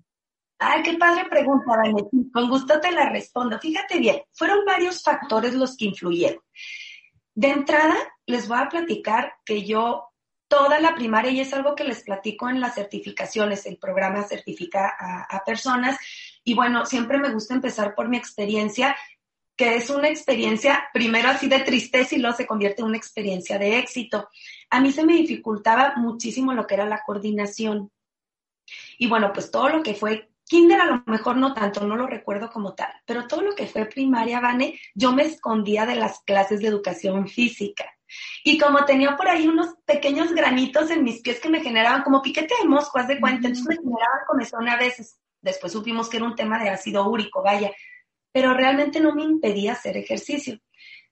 Ay, 0.57 0.83
qué 0.83 0.97
padre 0.97 1.25
pregunta, 1.29 1.65
Valentín. 1.67 2.31
Con 2.31 2.49
gusto 2.49 2.79
te 2.79 2.91
la 2.91 3.09
respondo. 3.09 3.59
Fíjate 3.59 3.99
bien, 3.99 4.21
fueron 4.31 4.65
varios 4.65 5.03
factores 5.03 5.53
los 5.53 5.75
que 5.75 5.85
influyeron. 5.85 6.41
De 7.33 7.49
entrada, 7.49 7.95
les 8.25 8.47
voy 8.47 8.57
a 8.59 8.69
platicar 8.69 9.33
que 9.45 9.65
yo 9.65 10.14
toda 10.47 10.79
la 10.79 10.95
primaria, 10.95 11.31
y 11.31 11.39
es 11.39 11.53
algo 11.53 11.75
que 11.75 11.83
les 11.83 12.03
platico 12.03 12.49
en 12.49 12.61
las 12.61 12.75
certificaciones, 12.75 13.65
el 13.65 13.77
programa 13.77 14.23
certifica 14.23 14.95
a, 14.97 15.43
personas, 15.45 15.97
y 16.43 16.53
bueno, 16.53 16.85
siempre 16.85 17.17
me 17.17 17.31
gusta 17.31 17.53
empezar 17.53 17.95
por 17.95 18.09
mi 18.09 18.17
experiencia 18.17 18.95
que 19.55 19.75
es 19.77 19.89
una 19.89 20.09
experiencia 20.09 20.83
primero 20.93 21.29
así 21.29 21.47
de 21.47 21.59
tristeza 21.59 22.13
y 22.13 22.17
luego 22.17 22.35
se 22.35 22.45
convierte 22.45 22.81
en 22.81 22.89
una 22.89 22.97
experiencia 22.97 23.57
de 23.57 23.79
éxito. 23.79 24.27
A 24.69 24.81
mí 24.81 24.91
se 24.91 25.05
me 25.05 25.13
dificultaba 25.13 25.93
muchísimo 25.95 26.53
lo 26.53 26.67
que 26.67 26.73
era 26.73 26.85
la 26.85 27.03
coordinación. 27.05 27.89
Y 28.97 29.07
bueno, 29.07 29.31
pues 29.31 29.51
todo 29.51 29.69
lo 29.69 29.81
que 29.81 29.93
fue 29.93 30.29
kinder 30.43 30.81
a 30.81 30.85
lo 30.85 31.03
mejor 31.05 31.37
no 31.37 31.53
tanto, 31.53 31.85
no 31.85 31.95
lo 31.95 32.07
recuerdo 32.07 32.49
como 32.49 32.73
tal, 32.75 32.91
pero 33.05 33.27
todo 33.27 33.41
lo 33.41 33.55
que 33.55 33.67
fue 33.67 33.85
primaria, 33.85 34.39
Vane, 34.39 34.79
yo 34.93 35.11
me 35.11 35.23
escondía 35.23 35.85
de 35.85 35.95
las 35.95 36.19
clases 36.19 36.59
de 36.59 36.67
educación 36.67 37.27
física. 37.27 37.94
Y 38.43 38.57
como 38.57 38.85
tenía 38.85 39.15
por 39.15 39.27
ahí 39.27 39.47
unos 39.47 39.75
pequeños 39.85 40.33
granitos 40.33 40.89
en 40.91 41.03
mis 41.03 41.21
pies 41.21 41.39
que 41.39 41.50
me 41.50 41.62
generaban 41.62 42.03
como 42.03 42.21
piquete 42.21 42.53
de 42.62 42.67
mosco, 42.67 43.00
haz 43.00 43.07
de 43.07 43.19
cuenta, 43.19 43.47
entonces 43.47 43.67
me 43.67 43.75
generaban 43.75 44.19
comezón 44.27 44.69
a 44.69 44.77
veces. 44.77 45.17
Después 45.41 45.74
supimos 45.74 46.09
que 46.09 46.17
era 46.17 46.25
un 46.25 46.35
tema 46.35 46.62
de 46.62 46.69
ácido 46.69 47.07
úrico, 47.09 47.43
vaya 47.43 47.71
pero 48.35 48.53
realmente 48.53 49.00
no 49.00 49.15
me 49.15 49.24
impedía 49.24 49.71
hacer 49.71 49.95
ejercicio. 49.95 50.59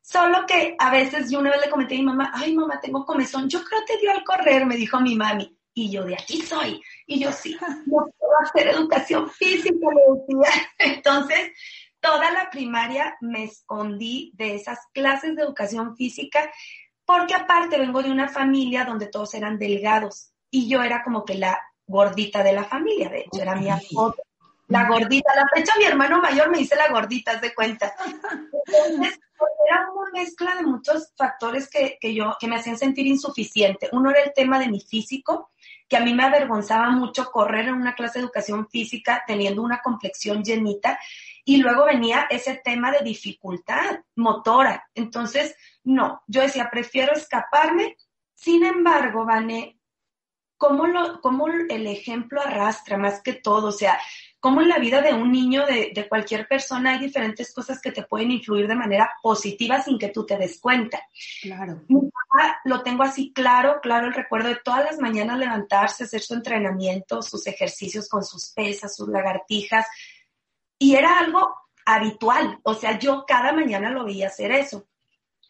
Solo 0.02 0.46
que 0.46 0.76
a 0.78 0.92
veces 0.92 1.32
yo 1.32 1.40
una 1.40 1.52
vez 1.52 1.62
le 1.62 1.70
comenté 1.70 1.96
a 1.96 2.00
mi 2.00 2.04
mamá, 2.04 2.34
ay 2.36 2.54
mamá, 2.54 2.82
tengo 2.82 3.06
comezón, 3.06 3.48
yo 3.48 3.64
creo 3.64 3.80
que 3.88 3.94
te 3.94 4.02
dio 4.02 4.12
al 4.12 4.26
correr, 4.26 4.66
me 4.66 4.76
dijo 4.76 5.00
mi 5.00 5.16
mami. 5.16 5.58
Y 5.74 5.90
yo 5.90 6.04
de 6.04 6.16
aquí 6.16 6.42
soy. 6.42 6.82
Y 7.08 7.22
yo 7.22 7.32
sí, 7.32 7.56
no 7.86 8.10
puedo 8.20 8.34
hacer 8.42 8.68
educación 8.68 9.30
física, 9.30 9.70
le 9.72 10.42
decía. 10.44 10.68
Entonces, 10.80 11.54
toda 12.04 12.30
la 12.32 12.50
primaria 12.52 13.18
me 13.22 13.46
escondí 13.46 14.32
de 14.36 14.56
esas 14.56 14.78
clases 14.94 15.36
de 15.36 15.42
educación 15.42 15.96
física 15.96 16.52
porque 17.06 17.34
aparte 17.34 17.80
vengo 17.80 18.04
de 18.04 18.12
una 18.12 18.28
familia 18.28 18.84
donde 18.84 19.08
todos 19.08 19.34
eran 19.34 19.58
delgados 19.58 20.34
y 20.52 20.68
yo 20.68 20.84
era 20.84 21.02
como 21.02 21.24
que 21.24 21.36
la 21.36 21.60
gordita 21.88 22.44
de 22.44 22.54
la 22.54 22.66
familia, 22.66 23.10
de 23.10 23.22
hecho, 23.22 23.42
era 23.42 23.56
mi 23.56 23.70
apodo 23.70 24.16
la 24.68 24.88
gordita. 24.88 25.36
La 25.36 25.46
fecha 25.54 25.74
mi 25.78 25.86
hermano 25.86 26.22
mayor 26.22 26.50
me 26.50 26.60
dice 26.60 26.76
la 26.76 26.90
gordita, 26.90 27.36
de 27.36 27.54
cuenta. 27.54 27.94
Entonces, 28.66 29.20
era 29.68 29.90
una 29.92 30.12
mezcla 30.12 30.56
de 30.56 30.64
muchos 30.64 31.12
factores 31.16 31.70
que, 31.70 31.98
que, 32.00 32.14
yo, 32.14 32.36
que 32.40 32.48
me 32.48 32.56
hacían 32.56 32.78
sentir 32.78 33.08
insuficiente. 33.08 33.90
Uno 33.92 34.12
era 34.12 34.22
el 34.22 34.34
tema 34.34 34.60
de 34.60 34.70
mi 34.70 34.80
físico, 34.80 35.50
que 35.88 35.98
a 35.98 36.02
mí 36.02 36.14
me 36.14 36.24
avergonzaba 36.24 36.90
mucho 36.92 37.32
correr 37.32 37.68
en 37.68 37.76
una 37.76 37.96
clase 37.96 38.20
de 38.20 38.26
educación 38.26 38.68
física 38.70 39.24
teniendo 39.28 39.62
una 39.62 39.82
complexión 39.82 40.44
llenita. 40.44 41.00
Y 41.46 41.58
luego 41.58 41.86
venía 41.86 42.28
ese 42.30 42.62
tema 42.64 42.92
de 42.92 43.04
dificultad 43.04 44.00
motora. 44.16 44.90
Entonces, 44.96 45.56
no, 45.84 46.24
yo 46.28 46.42
decía, 46.42 46.70
prefiero 46.72 47.14
escaparme. 47.14 47.98
Sin 48.34 48.64
embargo, 48.64 49.26
Vane, 49.26 49.78
¿cómo, 50.58 50.88
lo, 50.88 51.20
cómo 51.20 51.48
el 51.48 51.88
ejemplo 51.88 52.42
arrastra 52.42 52.98
más 52.98 53.22
que 53.22 53.34
todo? 53.34 53.68
O 53.68 53.72
sea, 53.74 54.00
cómo 54.44 54.62
en 54.62 54.68
la 54.68 54.78
vida 54.78 55.02
de 55.02 55.14
un 55.14 55.32
niño, 55.32 55.66
de, 55.66 55.94
de, 55.96 56.10
cualquier 56.10 56.50
persona, 56.50 56.92
hay 56.92 57.00
diferentes 57.00 57.54
cosas 57.54 57.80
que 57.80 57.94
te 57.94 58.04
pueden 58.04 58.30
influir 58.30 58.68
de 58.68 58.76
manera 58.76 59.10
positiva 59.22 59.82
sin 59.82 59.98
que 59.98 60.10
tú 60.10 60.26
te 60.26 60.38
des 60.38 60.60
cuenta. 60.60 61.02
Claro. 61.42 61.82
Mi 61.88 62.02
papá 62.02 62.60
lo 62.66 62.84
tengo 62.84 63.04
así 63.04 63.32
claro, 63.32 63.80
claro 63.82 64.08
el 64.08 64.14
recuerdo 64.14 64.50
de 64.50 64.60
todas 64.62 64.84
las 64.84 65.00
mañanas 65.00 65.40
levantarse, 65.40 66.04
hacer 66.04 66.20
su 66.20 66.34
entrenamiento, 66.34 67.22
sus 67.22 67.48
ejercicios 67.48 68.10
con 68.10 68.26
sus 68.26 68.50
pesas, 68.50 68.98
sus 68.98 69.08
lagartijas, 69.08 69.88
y 70.78 70.96
era 70.96 71.20
algo 71.20 71.56
habitual, 71.86 72.60
o 72.64 72.74
sea, 72.74 73.00
yo 73.00 73.24
cada 73.26 73.54
mañana 73.54 73.92
lo 73.92 74.04
veía 74.04 74.28
hacer 74.28 74.52
eso. 74.52 74.90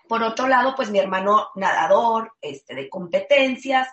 Por 0.07 0.21
otro 0.21 0.47
lado, 0.47 0.75
pues 0.75 0.91
mi 0.91 0.99
hermano 0.99 1.47
nadador, 1.55 2.33
este, 2.41 2.75
de 2.75 2.89
competencias, 2.89 3.87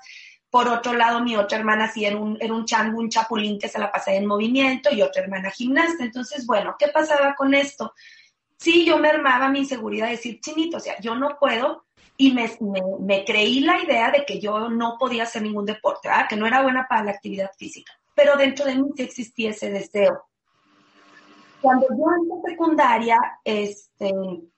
por 0.51 0.69
otro 0.69 0.93
lado, 0.95 1.21
mi 1.21 1.37
otra 1.37 1.59
hermana 1.59 1.89
sí 1.89 2.05
era 2.05 2.17
un, 2.17 2.37
era 2.41 2.53
un 2.53 2.65
chango, 2.65 2.99
un 2.99 3.09
chapulín 3.09 3.59
que 3.59 3.69
se 3.69 3.79
la 3.79 3.91
pasaba 3.91 4.17
en 4.17 4.27
movimiento 4.27 4.93
y 4.93 5.01
otra 5.01 5.23
hermana 5.23 5.51
gimnasta. 5.51 6.03
Entonces, 6.03 6.45
bueno, 6.45 6.75
¿qué 6.77 6.89
pasaba 6.89 7.35
con 7.37 7.55
esto? 7.55 7.95
Sí, 8.57 8.85
yo 8.85 8.99
me 8.99 9.09
armaba 9.09 9.49
mi 9.49 9.61
inseguridad 9.61 10.07
de 10.07 10.13
decir, 10.13 10.41
chinito, 10.41 10.79
o 10.79 10.81
sea, 10.81 10.99
yo 11.01 11.15
no 11.15 11.39
puedo 11.39 11.85
y 12.17 12.33
me, 12.33 12.51
me, 13.01 13.25
creí 13.25 13.61
la 13.61 13.83
idea 13.83 14.11
de 14.11 14.27
que 14.27 14.41
yo 14.41 14.69
no 14.69 14.97
podía 14.99 15.23
hacer 15.23 15.43
ningún 15.43 15.65
deporte, 15.65 16.11
que 16.29 16.37
no 16.37 16.47
era 16.47 16.63
buena 16.63 16.87
para 16.87 17.05
la 17.05 17.13
actividad 17.13 17.51
física. 17.57 17.93
Pero 18.15 18.37
dentro 18.37 18.67
de 18.67 18.75
mí 18.75 18.91
sí 18.97 19.03
existía 19.03 19.51
ese 19.51 19.71
deseo. 19.71 20.25
Cuando 21.63 21.87
yo 21.89 22.05
entro 22.21 22.43
secundaria 22.45 23.19
este, 23.45 24.13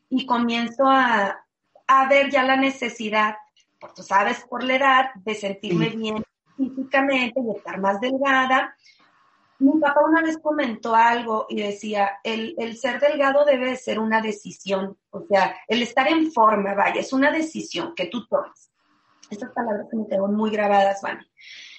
y 0.09 0.27
comienzo 0.27 0.85
a, 0.87 1.45
a 1.87 2.09
ver 2.09 2.31
ya 2.31 2.43
la 2.43 2.57
necesidad 2.57 3.37
por, 3.83 3.93
tú 3.93 4.03
sabes, 4.05 4.45
por 4.49 4.63
la 4.63 4.77
edad, 4.77 5.11
de 5.17 5.35
sentirme 5.35 5.91
sí. 5.91 5.97
bien 5.97 6.25
físicamente 6.57 7.41
y 7.41 7.57
estar 7.57 7.81
más 7.81 8.01
delgada. 8.01 8.77
Mi 9.59 9.73
papá 9.81 10.01
una 10.09 10.23
vez 10.23 10.39
comentó 10.39 10.95
algo 10.95 11.47
y 11.49 11.61
decía, 11.61 12.21
el, 12.23 12.55
el 12.59 12.77
ser 12.77 13.01
delgado 13.01 13.45
debe 13.45 13.71
de 13.71 13.77
ser 13.77 13.99
una 13.99 14.21
decisión, 14.21 14.97
o 15.11 15.25
sea, 15.29 15.57
el 15.67 15.83
estar 15.83 16.09
en 16.09 16.33
forma, 16.33 16.75
vaya, 16.75 17.01
es 17.01 17.13
una 17.13 17.33
decisión 17.33 17.93
que 17.97 18.07
tú 18.07 18.27
tomas. 18.27 18.71
Estas 19.29 19.51
palabras 19.51 19.87
que 19.91 19.97
me 19.97 20.07
quedaron 20.07 20.35
muy 20.35 20.51
grabadas, 20.51 21.01
Vani. 21.03 21.27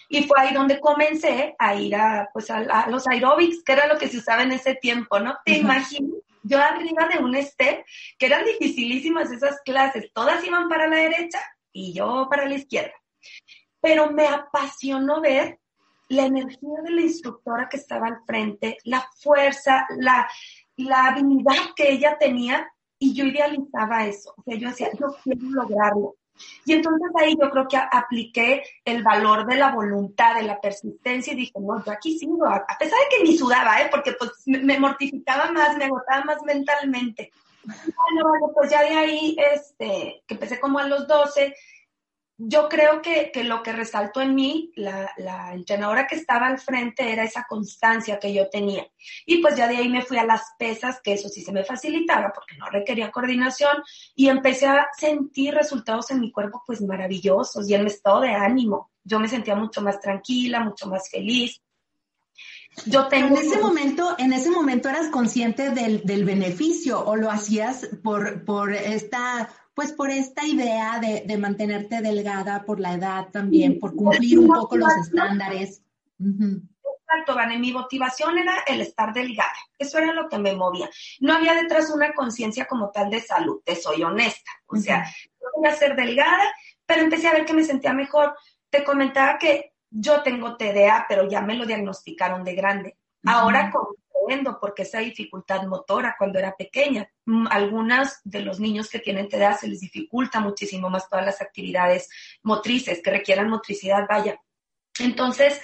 Y 0.09 0.23
fue 0.23 0.39
ahí 0.39 0.53
donde 0.53 0.81
comencé 0.81 1.55
a 1.57 1.75
ir 1.75 1.95
a, 1.95 2.29
pues, 2.33 2.51
a, 2.51 2.57
a, 2.57 2.89
los 2.89 3.07
aeróbics, 3.07 3.63
que 3.63 3.71
era 3.71 3.87
lo 3.87 3.97
que 3.97 4.09
se 4.09 4.17
usaba 4.17 4.43
en 4.43 4.51
ese 4.51 4.75
tiempo, 4.75 5.19
¿no? 5.19 5.37
Te 5.45 5.53
uh 5.53 5.55
-huh. 5.55 5.59
imaginas, 5.59 6.21
yo 6.43 6.59
arriba 6.59 7.07
de 7.07 7.23
un 7.23 7.35
step, 7.41 7.85
que 8.17 8.25
eran 8.25 8.43
dificilísimas 8.43 9.31
esas 9.31 9.61
clases, 9.61 10.11
todas 10.13 10.43
iban 10.45 10.67
para 10.67 10.87
la 10.87 10.97
derecha 10.97 11.39
y 11.73 11.93
yo 11.93 12.27
para 12.29 12.47
la 12.47 12.55
izquierda. 12.55 12.93
Pero 13.81 14.11
me 14.11 14.27
apasionó 14.27 15.19
ver 15.19 15.59
la 16.07 16.25
energía 16.25 16.81
de 16.83 16.91
la 16.91 17.01
instructora 17.01 17.67
que 17.67 17.77
estaba 17.77 18.07
al 18.07 18.23
frente, 18.25 18.77
la 18.85 19.05
fuerza, 19.17 19.85
la, 19.97 20.29
la 20.77 21.07
habilidad 21.07 21.73
que 21.75 21.91
ella 21.91 22.17
tenía 22.17 22.71
y 22.99 23.13
yo 23.13 23.25
idealizaba 23.25 24.05
eso. 24.05 24.33
O 24.37 24.43
sea, 24.43 24.55
yo 24.55 24.69
decía, 24.69 24.89
yo 24.97 25.07
quiero 25.23 25.41
lograrlo. 25.49 26.15
Y 26.65 26.73
entonces 26.73 27.09
ahí 27.15 27.35
yo 27.39 27.49
creo 27.49 27.67
que 27.67 27.77
apliqué 27.77 28.63
el 28.85 29.03
valor 29.03 29.45
de 29.45 29.55
la 29.55 29.71
voluntad, 29.71 30.35
de 30.35 30.43
la 30.43 30.59
persistencia 30.59 31.33
y 31.33 31.37
dije, 31.37 31.53
no, 31.59 31.83
yo 31.83 31.91
aquí 31.91 32.17
sigo, 32.17 32.45
a 32.45 32.65
pesar 32.79 32.97
de 32.99 33.17
que 33.17 33.23
ni 33.23 33.37
sudaba, 33.37 33.81
¿eh? 33.81 33.87
porque 33.91 34.13
pues 34.13 34.31
me 34.45 34.79
mortificaba 34.79 35.51
más, 35.51 35.77
me 35.77 35.85
agotaba 35.85 36.23
más 36.23 36.41
mentalmente. 36.43 37.31
Bueno, 37.65 38.29
bueno, 38.29 38.51
pues 38.53 38.71
ya 38.71 38.81
de 38.81 38.95
ahí, 38.95 39.35
este, 39.53 40.23
que 40.27 40.33
empecé 40.33 40.59
como 40.59 40.79
a 40.79 40.87
los 40.87 41.07
12, 41.07 41.55
yo 42.37 42.67
creo 42.67 43.01
que, 43.01 43.31
que 43.31 43.43
lo 43.43 43.61
que 43.61 43.73
resaltó 43.73 44.21
en 44.21 44.33
mí, 44.35 44.71
la, 44.75 45.11
la, 45.17 45.53
entrenadora 45.53 46.07
que 46.07 46.15
estaba 46.15 46.47
al 46.47 46.59
frente, 46.59 47.11
era 47.11 47.23
esa 47.23 47.45
constancia 47.47 48.19
que 48.19 48.33
yo 48.33 48.49
tenía. 48.49 48.87
Y 49.25 49.37
pues 49.37 49.55
ya 49.55 49.67
de 49.67 49.77
ahí 49.77 49.87
me 49.87 50.01
fui 50.01 50.17
a 50.17 50.25
las 50.25 50.41
pesas, 50.57 50.99
que 51.01 51.13
eso 51.13 51.29
sí 51.29 51.43
se 51.43 51.51
me 51.51 51.63
facilitaba 51.63 52.31
porque 52.33 52.57
no 52.57 52.65
requería 52.69 53.11
coordinación, 53.11 53.83
y 54.15 54.29
empecé 54.29 54.67
a 54.67 54.87
sentir 54.97 55.53
resultados 55.53 56.09
en 56.11 56.21
mi 56.21 56.31
cuerpo 56.31 56.63
pues 56.65 56.81
maravillosos 56.81 57.69
y 57.69 57.75
en 57.75 57.81
mi 57.81 57.87
estado 57.87 58.21
de 58.21 58.33
ánimo. 58.33 58.91
Yo 59.03 59.19
me 59.19 59.27
sentía 59.27 59.55
mucho 59.55 59.81
más 59.81 59.99
tranquila, 59.99 60.61
mucho 60.61 60.87
más 60.87 61.09
feliz. 61.09 61.61
Yo 62.85 63.07
tengo... 63.07 63.37
En 63.37 63.45
ese 63.45 63.59
momento, 63.59 64.15
en 64.17 64.33
ese 64.33 64.49
momento 64.49 64.89
eras 64.89 65.09
consciente 65.09 65.69
del, 65.71 66.03
del 66.03 66.25
beneficio 66.25 67.03
o 67.05 67.15
lo 67.15 67.29
hacías 67.29 67.89
por, 68.03 68.43
por 68.45 68.73
esta, 68.73 69.49
pues 69.73 69.91
por 69.93 70.09
esta 70.09 70.45
idea 70.45 70.99
de, 70.99 71.23
de, 71.25 71.37
mantenerte 71.37 72.01
delgada 72.01 72.63
por 72.65 72.79
la 72.79 72.93
edad 72.93 73.29
también, 73.31 73.79
por 73.79 73.95
cumplir 73.95 74.39
un 74.39 74.47
poco 74.47 74.77
los 74.77 74.93
estándares. 74.95 75.81
Uh 76.19 76.25
-huh. 76.25 76.61
Exacto, 77.05 77.35
Vane, 77.35 77.59
mi 77.59 77.71
motivación 77.71 78.39
era 78.39 78.63
el 78.65 78.81
estar 78.81 79.13
delgada, 79.13 79.53
eso 79.77 79.99
era 79.99 80.13
lo 80.13 80.27
que 80.27 80.39
me 80.39 80.55
movía. 80.55 80.89
No 81.19 81.33
había 81.33 81.53
detrás 81.53 81.91
una 81.91 82.11
conciencia 82.13 82.65
como 82.65 82.89
tal 82.89 83.11
de 83.11 83.21
salud, 83.21 83.61
te 83.63 83.75
soy 83.75 84.01
honesta, 84.01 84.51
o 84.65 84.77
sea, 84.77 85.05
yo 85.39 85.47
quería 85.55 85.77
ser 85.77 85.95
delgada, 85.95 86.43
pero 86.87 87.01
empecé 87.01 87.27
a 87.27 87.33
ver 87.33 87.45
que 87.45 87.53
me 87.53 87.63
sentía 87.63 87.93
mejor. 87.93 88.35
Te 88.71 88.83
comentaba 88.83 89.37
que 89.37 89.72
yo 89.93 90.23
tengo 90.23 90.57
TDA, 90.57 91.05
pero 91.07 91.29
ya 91.29 91.41
me 91.41 91.55
lo 91.55 91.65
diagnosticaron 91.65 92.43
de 92.43 92.55
grande. 92.55 92.97
Ahora 93.25 93.71
comprendo 93.71 94.59
porque 94.59 94.81
esa 94.81 94.99
dificultad 94.99 95.63
motora 95.63 96.15
cuando 96.17 96.39
era 96.39 96.55
pequeña. 96.55 97.07
Mm, 97.25 97.47
algunos 97.49 98.19
de 98.23 98.41
los 98.41 98.59
niños 98.59 98.89
que 98.89 98.99
tienen 98.99 99.29
TDA 99.29 99.53
se 99.53 99.67
les 99.67 99.79
dificulta 99.79 100.39
muchísimo 100.39 100.89
más 100.89 101.07
todas 101.09 101.25
las 101.25 101.41
actividades 101.41 102.09
motrices 102.41 103.01
que 103.03 103.11
requieran 103.11 103.49
motricidad, 103.49 104.05
vaya. 104.09 104.41
Entonces, 104.99 105.61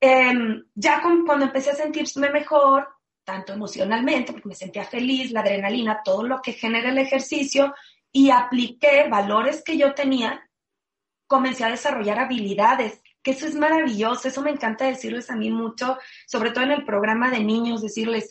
em, 0.00 0.64
ya 0.74 1.00
cuando 1.00 1.46
empecé 1.46 1.70
a 1.70 1.74
sentirme 1.76 2.30
mejor, 2.30 2.88
tanto 3.24 3.52
emocionalmente, 3.52 4.32
porque 4.32 4.48
me 4.48 4.54
sentía 4.54 4.84
feliz, 4.84 5.30
la 5.30 5.40
adrenalina, 5.40 6.02
todo 6.04 6.24
lo 6.24 6.42
que 6.42 6.52
genera 6.52 6.90
el 6.90 6.98
ejercicio, 6.98 7.74
y 8.12 8.30
apliqué 8.30 9.08
valores 9.08 9.62
que 9.64 9.78
yo 9.78 9.94
tenía, 9.94 10.48
comencé 11.26 11.64
a 11.64 11.70
desarrollar 11.70 12.18
habilidades, 12.18 13.00
que 13.24 13.32
eso 13.32 13.46
es 13.46 13.56
maravilloso, 13.56 14.28
eso 14.28 14.42
me 14.42 14.50
encanta 14.50 14.84
decirles 14.84 15.30
a 15.30 15.34
mí 15.34 15.50
mucho, 15.50 15.98
sobre 16.26 16.50
todo 16.50 16.62
en 16.62 16.72
el 16.72 16.84
programa 16.84 17.30
de 17.30 17.42
niños, 17.42 17.82
decirles, 17.82 18.30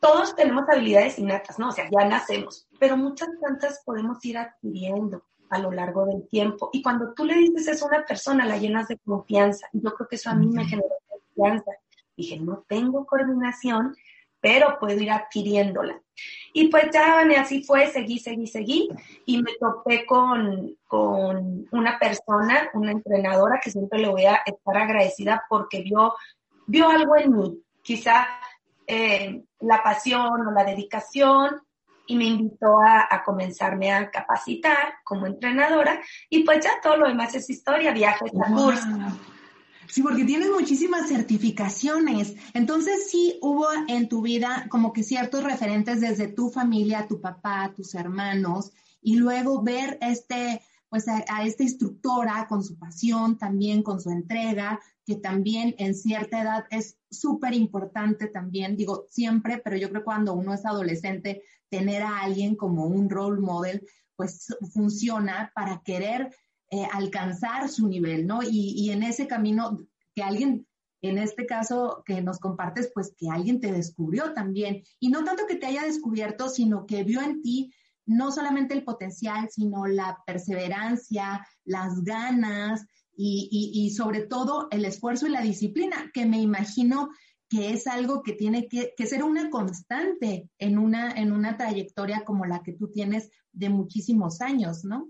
todos 0.00 0.34
tenemos 0.34 0.64
habilidades 0.68 1.18
innatas, 1.18 1.58
¿no? 1.58 1.68
O 1.68 1.72
sea, 1.72 1.88
ya 1.90 2.08
nacemos, 2.08 2.66
pero 2.80 2.96
muchas 2.96 3.28
tantas 3.40 3.82
podemos 3.84 4.24
ir 4.24 4.38
adquiriendo 4.38 5.22
a 5.50 5.58
lo 5.58 5.70
largo 5.70 6.06
del 6.06 6.26
tiempo. 6.28 6.70
Y 6.72 6.82
cuando 6.82 7.12
tú 7.12 7.24
le 7.24 7.34
dices 7.34 7.68
eso 7.68 7.84
a 7.84 7.88
una 7.88 8.06
persona, 8.06 8.46
la 8.46 8.56
llenas 8.56 8.88
de 8.88 8.98
confianza. 8.98 9.68
Yo 9.72 9.94
creo 9.94 10.08
que 10.08 10.16
eso 10.16 10.30
a 10.30 10.34
mí 10.34 10.46
me 10.46 10.64
generó 10.64 10.88
confianza. 11.08 11.72
Dije, 12.16 12.38
no 12.38 12.64
tengo 12.66 13.06
coordinación, 13.06 13.94
pero 14.40 14.78
puedo 14.78 15.00
ir 15.00 15.10
adquiriéndola. 15.10 16.00
Y 16.52 16.68
pues 16.68 16.90
ya, 16.92 17.20
así 17.40 17.62
fue, 17.62 17.86
seguí, 17.88 18.18
seguí, 18.18 18.46
seguí, 18.46 18.88
y 19.26 19.42
me 19.42 19.52
topé 19.60 20.04
con, 20.06 20.76
con 20.86 21.68
una 21.70 21.98
persona, 21.98 22.70
una 22.74 22.92
entrenadora, 22.92 23.60
que 23.62 23.70
siempre 23.70 24.00
le 24.00 24.08
voy 24.08 24.24
a 24.24 24.42
estar 24.44 24.76
agradecida 24.76 25.44
porque 25.48 25.82
vio, 25.82 26.14
vio 26.66 26.88
algo 26.88 27.16
en 27.16 27.36
mí, 27.36 27.62
quizá 27.82 28.26
eh, 28.86 29.44
la 29.60 29.82
pasión 29.82 30.46
o 30.46 30.50
la 30.50 30.64
dedicación, 30.64 31.60
y 32.10 32.16
me 32.16 32.24
invitó 32.24 32.80
a, 32.80 33.06
a, 33.10 33.22
comenzarme 33.22 33.92
a 33.92 34.10
capacitar 34.10 34.94
como 35.04 35.26
entrenadora 35.26 36.00
y 36.30 36.42
pues 36.42 36.64
ya 36.64 36.80
todo 36.82 36.96
lo 36.96 37.06
demás 37.06 37.34
es 37.34 37.50
historia, 37.50 37.92
viajes 37.92 38.32
a 38.34 38.50
cursos. 38.50 38.86
Sí, 39.90 40.02
porque 40.02 40.24
tienes 40.24 40.50
muchísimas 40.50 41.08
certificaciones. 41.08 42.34
Entonces 42.52 43.10
sí 43.10 43.38
hubo 43.40 43.66
en 43.88 44.08
tu 44.08 44.22
vida 44.22 44.66
como 44.68 44.92
que 44.92 45.02
ciertos 45.02 45.42
referentes 45.44 46.00
desde 46.00 46.28
tu 46.28 46.50
familia, 46.50 47.06
tu 47.08 47.20
papá, 47.20 47.72
tus 47.74 47.94
hermanos, 47.94 48.72
y 49.00 49.16
luego 49.16 49.62
ver 49.62 49.98
este, 50.02 50.60
pues 50.90 51.08
a, 51.08 51.24
a 51.28 51.44
esta 51.44 51.62
instructora 51.62 52.46
con 52.48 52.62
su 52.62 52.78
pasión, 52.78 53.38
también 53.38 53.82
con 53.82 54.00
su 54.00 54.10
entrega, 54.10 54.78
que 55.06 55.16
también 55.16 55.74
en 55.78 55.94
cierta 55.94 56.42
edad 56.42 56.64
es 56.70 56.98
súper 57.10 57.54
importante 57.54 58.26
también, 58.26 58.76
digo 58.76 59.06
siempre, 59.08 59.58
pero 59.64 59.78
yo 59.78 59.88
creo 59.88 60.02
que 60.02 60.04
cuando 60.04 60.34
uno 60.34 60.52
es 60.52 60.66
adolescente, 60.66 61.42
tener 61.70 62.02
a 62.02 62.20
alguien 62.20 62.56
como 62.56 62.84
un 62.84 63.08
role 63.08 63.40
model, 63.40 63.86
pues 64.16 64.54
funciona 64.72 65.50
para 65.54 65.80
querer 65.82 66.34
eh, 66.70 66.86
alcanzar 66.92 67.68
su 67.68 67.88
nivel, 67.88 68.26
¿no? 68.26 68.40
Y, 68.42 68.90
en 68.90 69.02
ese 69.02 69.26
camino, 69.26 69.78
que 70.14 70.22
alguien, 70.22 70.66
en 71.02 71.18
este 71.18 71.46
caso 71.46 72.02
que 72.04 72.20
nos 72.22 72.38
compartes, 72.38 72.90
pues 72.92 73.14
que 73.16 73.30
alguien 73.30 73.60
te 73.60 73.72
descubrió 73.72 74.32
también. 74.34 74.82
Y 75.00 75.08
no 75.08 75.24
tanto 75.24 75.46
que 75.46 75.56
te 75.56 75.66
haya 75.66 75.84
descubierto, 75.84 76.48
sino 76.48 76.86
que 76.86 77.04
vio 77.04 77.20
en 77.22 77.42
ti 77.42 77.72
no 78.06 78.32
solamente 78.32 78.72
el 78.74 78.84
potencial, 78.84 79.48
sino 79.50 79.86
la 79.86 80.18
perseverancia, 80.26 81.46
las 81.64 82.02
ganas, 82.02 82.86
y, 83.20 83.90
sobre 83.96 84.22
todo 84.22 84.68
el 84.70 84.84
esfuerzo 84.84 85.26
y 85.26 85.30
la 85.30 85.40
disciplina, 85.40 86.10
que 86.14 86.24
me 86.24 86.40
imagino 86.40 87.10
que 87.48 87.72
es 87.72 87.86
algo 87.86 88.22
que 88.22 88.32
tiene 88.32 88.68
que, 88.68 88.94
ser 89.06 89.24
una 89.24 89.50
constante 89.50 90.48
en 90.58 90.78
una, 90.78 91.10
en 91.12 91.32
una 91.32 91.56
trayectoria 91.56 92.24
como 92.24 92.44
la 92.44 92.62
que 92.62 92.74
tú 92.74 92.90
tienes 92.92 93.30
de 93.52 93.70
muchísimos 93.70 94.40
años, 94.40 94.84
¿no? 94.84 95.08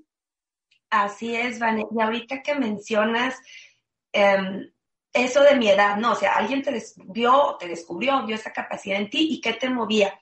Así 0.91 1.35
es, 1.35 1.59
Vane. 1.59 1.87
Y 1.95 2.01
ahorita 2.01 2.43
que 2.43 2.55
mencionas 2.55 3.37
em, 4.13 4.71
eso 5.13 5.43
de 5.43 5.57
mi 5.57 5.69
edad, 5.69 5.97
¿no? 5.97 6.13
O 6.13 6.15
sea, 6.15 6.35
alguien 6.35 6.63
te 6.63 6.83
vio, 7.07 7.57
te 7.59 7.69
descubrió, 7.69 8.25
vio 8.25 8.37
esa 8.37 8.53
capacidad 8.53 8.99
en 8.99 9.11
ti 9.11 9.29
y 9.31 9.41
qué 9.41 9.55
te 9.55 9.69
movía. 9.69 10.19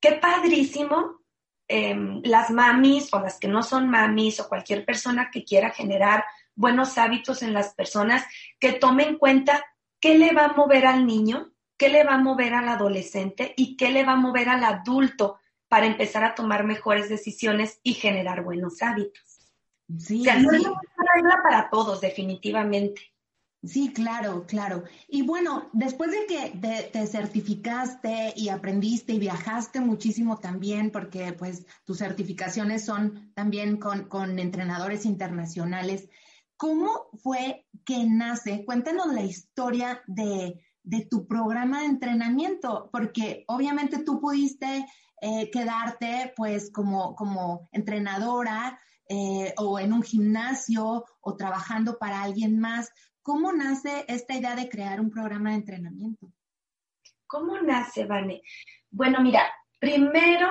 Qué 0.00 0.12
padrísimo 0.12 1.20
em, 1.68 2.22
las 2.24 2.50
mamis 2.50 3.12
o 3.12 3.20
las 3.20 3.38
que 3.38 3.48
no 3.48 3.62
son 3.62 3.88
mamis 3.88 4.40
o 4.40 4.48
cualquier 4.48 4.84
persona 4.84 5.30
que 5.30 5.44
quiera 5.44 5.70
generar 5.70 6.24
buenos 6.54 6.96
hábitos 6.96 7.42
en 7.42 7.52
las 7.52 7.74
personas, 7.74 8.24
que 8.58 8.72
tome 8.72 9.04
en 9.04 9.18
cuenta 9.18 9.64
qué 10.00 10.16
le 10.16 10.32
va 10.32 10.46
a 10.46 10.52
mover 10.54 10.86
al 10.86 11.06
niño, 11.06 11.52
qué 11.76 11.88
le 11.88 12.04
va 12.04 12.14
a 12.14 12.18
mover 12.18 12.54
al 12.54 12.68
adolescente 12.68 13.52
y 13.56 13.76
qué 13.76 13.90
le 13.90 14.04
va 14.04 14.12
a 14.12 14.16
mover 14.16 14.48
al 14.48 14.64
adulto 14.64 15.38
para 15.68 15.86
empezar 15.86 16.24
a 16.24 16.34
tomar 16.34 16.64
mejores 16.64 17.08
decisiones 17.08 17.80
y 17.82 17.94
generar 17.94 18.42
buenos 18.42 18.82
hábitos. 18.82 19.25
Sí, 19.98 20.20
o 20.20 20.24
sea, 20.24 20.38
no 20.38 20.52
es 20.52 20.60
una 20.60 20.80
regla 21.14 21.40
para 21.42 21.70
todos, 21.70 22.00
definitivamente. 22.00 23.02
Sí, 23.62 23.92
claro, 23.92 24.44
claro. 24.46 24.84
Y 25.08 25.22
bueno, 25.22 25.68
después 25.72 26.10
de 26.10 26.26
que 26.26 26.88
te, 26.92 27.06
certificaste 27.06 28.32
y 28.36 28.48
aprendiste 28.48 29.14
y 29.14 29.18
viajaste 29.18 29.80
muchísimo 29.80 30.38
también, 30.38 30.90
porque 30.90 31.32
pues 31.32 31.66
tus 31.84 31.98
certificaciones 31.98 32.84
son 32.84 33.32
también 33.34 33.78
con, 33.78 34.04
con 34.04 34.38
entrenadores 34.38 35.04
internacionales, 35.04 36.08
¿Cómo 36.56 37.10
fue 37.22 37.66
que 37.84 38.06
nace? 38.06 38.64
Cuéntanos 38.64 39.12
la 39.12 39.22
historia 39.22 40.02
de, 40.06 40.62
tu 41.10 41.26
programa 41.26 41.80
de 41.80 41.86
entrenamiento, 41.86 42.88
porque 42.90 43.44
obviamente 43.48 43.98
tú 44.04 44.20
pudiste 44.20 44.86
eh, 45.20 45.50
quedarte 45.50 46.32
pues 46.34 46.70
como, 46.72 47.14
como 47.14 47.68
entrenadora 47.72 48.80
eh, 49.08 49.54
o 49.56 49.78
en 49.78 49.92
un 49.92 50.02
gimnasio 50.02 51.04
o 51.20 51.36
trabajando 51.36 51.98
para 51.98 52.22
alguien 52.22 52.58
más. 52.58 52.90
¿Cómo 53.22 53.52
nace 53.52 54.04
esta 54.08 54.34
idea 54.34 54.54
de 54.54 54.68
crear 54.68 55.00
un 55.00 55.10
programa 55.10 55.50
de 55.50 55.56
entrenamiento? 55.56 56.32
¿Cómo 57.26 57.60
nace, 57.60 58.04
Vane? 58.04 58.42
Bueno, 58.90 59.20
mira, 59.20 59.42
primero 59.78 60.50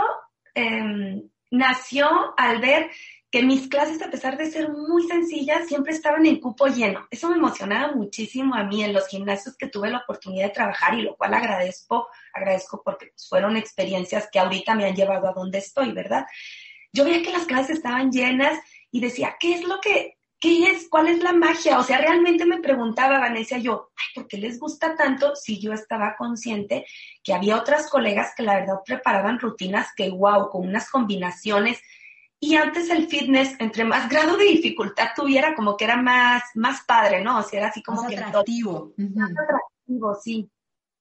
em, 0.54 1.30
nació 1.52 2.34
al 2.38 2.60
ver 2.60 2.90
que 3.32 3.44
mis 3.44 3.68
clases, 3.68 4.02
a 4.02 4.10
pesar 4.10 4.38
de 4.38 4.50
ser 4.50 4.70
muy 4.70 5.04
sencillas, 5.08 5.68
siempre 5.68 5.92
estaban 5.92 6.26
en 6.26 6.40
cupo 6.40 6.68
lleno. 6.68 7.06
Eso 7.12 7.30
me 7.30 7.36
emocionaba 7.36 7.92
muchísimo 7.94 8.56
a 8.56 8.64
mí 8.64 8.82
en 8.82 8.94
los 8.94 9.08
gimnasios 9.08 9.58
que 9.58 9.68
tuve 9.68 9.90
la 9.90 9.98
oportunidad 10.00 10.48
de 10.48 10.54
trabajar 10.54 10.94
y 10.94 11.02
lo 11.02 11.18
cual 11.18 11.34
agradezco, 11.34 12.08
agradezco 12.34 12.82
porque 12.84 13.08
pues, 13.08 13.28
fueron 13.28 13.58
experiencias 13.58 14.30
que 14.32 14.40
ahorita 14.40 14.76
me 14.76 14.86
han 14.86 14.96
llevado 14.96 15.28
a 15.28 15.34
donde 15.34 15.58
estoy, 15.58 15.92
¿verdad? 15.92 16.26
Yo 16.96 17.04
veía 17.04 17.22
que 17.22 17.32
las 17.32 17.46
clases 17.46 17.78
estaban 17.78 18.12
llenas 18.12 18.58
y 18.90 19.02
decía, 19.02 19.36
¿qué 19.38 19.56
es 19.56 19.64
lo 19.66 19.82
que, 19.82 20.18
qué 20.40 20.72
es, 20.72 20.88
cuál 20.90 21.08
es 21.10 21.22
la 21.22 21.34
magia? 21.34 21.78
O 21.78 21.84
sea, 21.84 21.98
realmente 21.98 22.46
me 22.46 22.62
preguntaba 22.62 23.20
Vanessa 23.20 23.58
yo, 23.58 23.92
ay, 23.98 24.06
¿por 24.16 24.28
qué 24.28 24.38
les 24.38 24.58
gusta 24.58 24.96
tanto 24.96 25.36
si 25.36 25.60
yo 25.60 25.74
estaba 25.74 26.16
consciente 26.18 26.86
que 27.22 27.34
había 27.34 27.58
otras 27.58 27.90
colegas 27.90 28.34
que 28.36 28.44
la 28.44 28.56
verdad 28.56 28.80
preparaban 28.86 29.40
rutinas 29.40 29.90
que, 29.96 30.10
wow, 30.10 30.50
con 30.50 30.66
unas 30.68 30.90
combinaciones 30.90 31.82
y 32.40 32.56
antes 32.56 32.90
el 32.90 33.08
fitness, 33.08 33.56
entre 33.60 33.84
más 33.84 34.08
grado 34.08 34.38
de 34.38 34.46
dificultad 34.46 35.10
tuviera, 35.16 35.56
como 35.56 35.76
que 35.76 35.86
era 35.86 35.98
más, 36.02 36.44
más 36.54 36.82
padre, 36.86 37.22
¿no? 37.22 37.40
O 37.40 37.44
sea, 37.44 37.60
era 37.60 37.70
así 37.70 37.82
como 37.82 38.04
más 38.04 38.14
Atractivo. 38.14 38.94
Más 38.98 39.32
atractivo, 39.32 40.16
sí. 40.16 40.50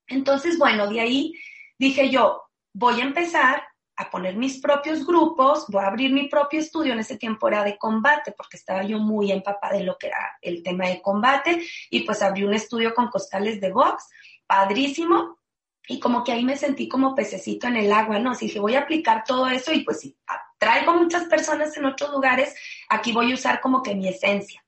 Entonces, 0.08 0.58
bueno, 0.58 0.88
de 0.88 1.00
ahí 1.00 1.34
dije 1.78 2.10
yo, 2.10 2.42
voy 2.72 3.00
a 3.00 3.04
empezar 3.04 3.62
a 3.96 4.10
poner 4.10 4.36
mis 4.36 4.60
propios 4.60 5.06
grupos, 5.06 5.66
voy 5.68 5.84
a 5.84 5.88
abrir 5.88 6.12
mi 6.12 6.28
propio 6.28 6.60
estudio, 6.60 6.92
en 6.92 6.98
ese 6.98 7.16
tiempo 7.16 7.48
era 7.48 7.62
de 7.62 7.78
combate, 7.78 8.32
porque 8.32 8.56
estaba 8.56 8.82
yo 8.82 8.98
muy 8.98 9.30
empapada 9.30 9.76
de 9.76 9.84
lo 9.84 9.96
que 9.96 10.08
era 10.08 10.36
el 10.42 10.62
tema 10.62 10.88
de 10.88 11.00
combate, 11.00 11.64
y 11.90 12.00
pues 12.00 12.22
abrí 12.22 12.44
un 12.44 12.54
estudio 12.54 12.94
con 12.94 13.08
costales 13.08 13.60
de 13.60 13.72
box, 13.72 14.08
padrísimo, 14.46 15.38
y 15.86 16.00
como 16.00 16.24
que 16.24 16.32
ahí 16.32 16.44
me 16.44 16.56
sentí 16.56 16.88
como 16.88 17.14
pececito 17.14 17.66
en 17.66 17.76
el 17.76 17.92
agua, 17.92 18.18
¿no? 18.18 18.30
Así 18.30 18.46
dije, 18.46 18.58
voy 18.58 18.74
a 18.74 18.80
aplicar 18.80 19.22
todo 19.24 19.46
eso 19.48 19.72
y 19.72 19.84
pues 19.84 20.00
sí, 20.00 20.16
traigo 20.58 20.94
muchas 20.94 21.24
personas 21.24 21.76
en 21.76 21.84
otros 21.84 22.10
lugares, 22.10 22.54
aquí 22.88 23.12
voy 23.12 23.30
a 23.30 23.34
usar 23.34 23.60
como 23.60 23.82
que 23.82 23.94
mi 23.94 24.08
esencia. 24.08 24.64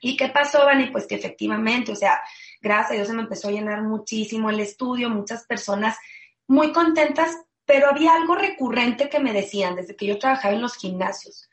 ¿Y 0.00 0.16
qué 0.16 0.28
pasó, 0.28 0.64
Vani? 0.64 0.90
Pues 0.90 1.06
que 1.06 1.14
efectivamente, 1.14 1.92
o 1.92 1.96
sea, 1.96 2.20
gracias 2.60 2.90
a 2.90 2.94
Dios 2.94 3.08
se 3.08 3.14
me 3.14 3.22
empezó 3.22 3.48
a 3.48 3.52
llenar 3.52 3.82
muchísimo 3.82 4.50
el 4.50 4.60
estudio, 4.60 5.10
muchas 5.10 5.46
personas 5.46 5.96
muy 6.48 6.72
contentas, 6.72 7.36
pero 7.70 7.88
había 7.88 8.14
algo 8.14 8.34
recurrente 8.34 9.08
que 9.08 9.20
me 9.20 9.32
decían 9.32 9.76
desde 9.76 9.94
que 9.94 10.04
yo 10.04 10.18
trabajaba 10.18 10.52
en 10.54 10.60
los 10.60 10.74
gimnasios. 10.74 11.48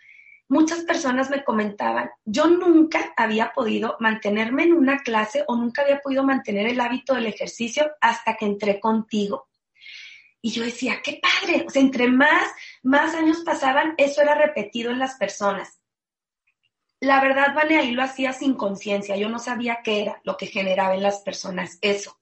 muchas 0.48 0.80
personas 0.80 1.30
me 1.30 1.44
comentaban, 1.44 2.10
yo 2.26 2.48
nunca 2.48 3.14
había 3.16 3.54
podido 3.54 3.98
mantenerme 4.00 4.64
en 4.64 4.74
una 4.74 4.98
clase 5.04 5.44
o 5.48 5.56
nunca 5.56 5.84
había 5.84 6.00
podido 6.00 6.24
mantener 6.24 6.66
el 6.66 6.82
hábito 6.82 7.14
del 7.14 7.28
ejercicio 7.28 7.92
hasta 8.02 8.36
que 8.36 8.46
entré 8.48 8.80
contigo. 8.80 9.48
Y 10.42 10.50
yo 10.50 10.64
decía, 10.64 11.02
qué 11.04 11.22
padre, 11.22 11.66
o 11.68 11.70
sea, 11.70 11.84
entre 11.84 12.08
más, 12.08 12.48
más 12.82 13.14
años 13.14 13.44
pasaban, 13.46 13.94
eso 13.98 14.24
era 14.24 14.34
repetido 14.34 14.90
en 14.90 14.98
las 14.98 15.18
personas. 15.18 15.80
La 17.00 17.22
verdad, 17.22 17.54
Vane, 17.54 17.78
ahí 17.78 17.92
lo 17.92 18.02
hacía 18.02 18.34
sin 18.34 18.56
conciencia, 18.56 19.18
yo 19.18 19.30
no 19.30 19.38
sabía 19.38 19.82
qué 19.84 20.02
era 20.02 20.20
lo 20.24 20.36
que 20.36 20.48
generaba 20.48 20.96
en 20.96 21.04
las 21.04 21.20
personas 21.20 21.78
eso. 21.82 22.17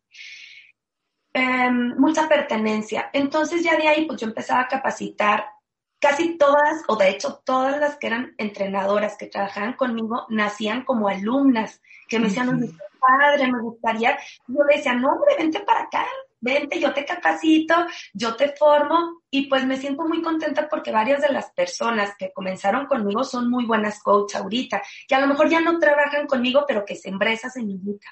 Em, 1.37 1.93
mucha 1.97 2.29
pertenencia. 2.29 3.09
Entonces 3.11 3.61
ya 3.61 3.75
de 3.75 3.89
ahí, 3.89 4.05
pues 4.05 4.21
yo 4.21 4.25
empezaba 4.25 4.61
a 4.61 4.67
capacitar 4.69 5.45
casi 5.99 6.37
todas, 6.37 6.83
o 6.87 6.95
de 6.95 7.09
hecho 7.09 7.41
todas 7.43 7.77
las 7.77 7.97
que 7.97 8.07
eran 8.07 8.33
entrenadoras 8.37 9.17
que 9.17 9.27
trabajaban 9.27 9.73
conmigo, 9.73 10.25
nacían 10.29 10.85
como 10.85 11.09
alumnas, 11.09 11.81
que 12.07 12.19
me 12.19 12.27
decían, 12.27 12.63
uh 12.63 12.69
padre, 12.97 13.51
me 13.51 13.59
gustaría. 13.59 14.17
Yo 14.47 14.63
le 14.63 14.77
decía, 14.77 14.93
no, 14.93 15.11
hombre, 15.11 15.35
vente 15.37 15.59
para 15.59 15.81
acá, 15.81 16.05
vente, 16.39 16.79
yo 16.79 16.93
te 16.93 17.03
capacito, 17.03 17.75
yo 18.13 18.37
te 18.37 18.53
formo, 18.53 19.21
y 19.29 19.47
pues 19.47 19.65
me 19.65 19.75
siento 19.75 20.07
muy 20.07 20.21
contenta 20.21 20.69
porque 20.69 20.91
varias 20.91 21.21
de 21.21 21.33
las 21.33 21.51
personas 21.51 22.15
que 22.17 22.31
comenzaron 22.31 22.85
conmigo 22.85 23.25
son 23.25 23.49
muy 23.49 23.65
buenas 23.65 24.01
coach 24.01 24.35
ahorita, 24.35 24.81
que 25.05 25.15
a 25.15 25.19
lo 25.19 25.27
mejor 25.27 25.49
ya 25.49 25.59
no 25.59 25.79
trabajan 25.79 26.27
conmigo, 26.27 26.63
pero 26.65 26.85
que 26.85 26.95
se 26.95 27.09
embresas 27.09 27.53
semillita. 27.53 28.07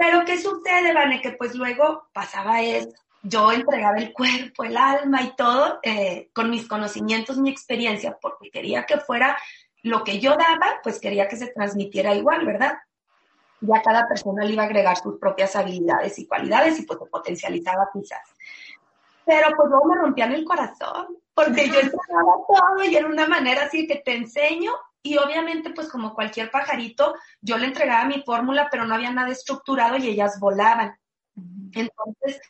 Pero 0.00 0.24
¿qué 0.24 0.40
sucede, 0.40 0.94
Vane? 0.94 1.20
Que 1.20 1.32
pues 1.32 1.54
luego 1.54 2.08
pasaba 2.14 2.62
eso 2.62 2.88
yo 3.22 3.52
entregaba 3.52 3.98
el 3.98 4.12
cuerpo, 4.12 4.64
el 4.64 4.76
alma 4.76 5.22
y 5.22 5.36
todo 5.36 5.78
eh, 5.82 6.30
con 6.32 6.50
mis 6.50 6.66
conocimientos, 6.66 7.38
mi 7.38 7.50
experiencia, 7.50 8.16
porque 8.20 8.50
quería 8.50 8.86
que 8.86 8.98
fuera 8.98 9.36
lo 9.82 10.04
que 10.04 10.20
yo 10.20 10.30
daba, 10.30 10.80
pues 10.82 11.00
quería 11.00 11.28
que 11.28 11.36
se 11.36 11.48
transmitiera 11.48 12.14
igual, 12.14 12.46
¿verdad? 12.46 12.78
Ya 13.60 13.82
cada 13.82 14.08
persona 14.08 14.44
le 14.44 14.54
iba 14.54 14.62
a 14.62 14.66
agregar 14.66 14.96
sus 14.96 15.18
propias 15.18 15.54
habilidades 15.54 16.18
y 16.18 16.26
cualidades 16.26 16.78
y 16.78 16.82
pues 16.82 16.98
se 16.98 17.06
potencializaba 17.06 17.90
quizás. 17.92 18.26
Pero 19.26 19.48
pues 19.54 19.68
luego 19.68 19.84
me 19.84 20.00
rompían 20.00 20.32
el 20.32 20.44
corazón, 20.44 21.08
porque 21.34 21.68
yo 21.68 21.74
entregaba 21.80 22.32
todo 22.48 22.84
y 22.84 22.96
era 22.96 23.06
una 23.06 23.26
manera 23.26 23.64
así 23.64 23.86
que 23.86 23.96
te 23.96 24.14
enseño 24.14 24.72
y 25.02 25.16
obviamente 25.16 25.70
pues 25.70 25.88
como 25.88 26.14
cualquier 26.14 26.50
pajarito, 26.50 27.14
yo 27.40 27.58
le 27.58 27.66
entregaba 27.66 28.04
mi 28.04 28.22
fórmula, 28.22 28.68
pero 28.70 28.84
no 28.84 28.94
había 28.94 29.10
nada 29.10 29.30
estructurado 29.30 29.96
y 29.96 30.08
ellas 30.08 30.38
volaban. 30.38 30.96
Entonces, 31.72 32.40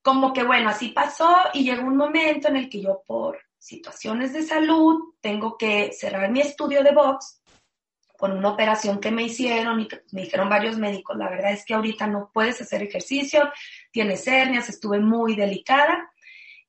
como 0.00 0.32
que 0.32 0.42
bueno, 0.42 0.70
así 0.70 0.88
pasó 0.88 1.34
y 1.52 1.64
llegó 1.64 1.86
un 1.86 1.96
momento 1.96 2.48
en 2.48 2.56
el 2.56 2.68
que 2.68 2.80
yo 2.80 3.02
por 3.06 3.38
situaciones 3.58 4.32
de 4.32 4.42
salud 4.42 5.14
tengo 5.20 5.56
que 5.56 5.92
cerrar 5.92 6.30
mi 6.30 6.40
estudio 6.40 6.82
de 6.82 6.92
box 6.92 7.42
con 8.22 8.32
una 8.32 8.50
operación 8.50 9.00
que 9.00 9.10
me 9.10 9.24
hicieron 9.24 9.80
y 9.80 9.88
me 10.12 10.22
dijeron 10.22 10.48
varios 10.48 10.78
médicos, 10.78 11.16
la 11.16 11.28
verdad 11.28 11.52
es 11.52 11.64
que 11.64 11.74
ahorita 11.74 12.06
no 12.06 12.30
puedes 12.32 12.60
hacer 12.60 12.80
ejercicio, 12.80 13.50
tienes 13.90 14.26
hernias, 14.28 14.68
estuve 14.68 15.00
muy 15.00 15.34
delicada. 15.34 16.11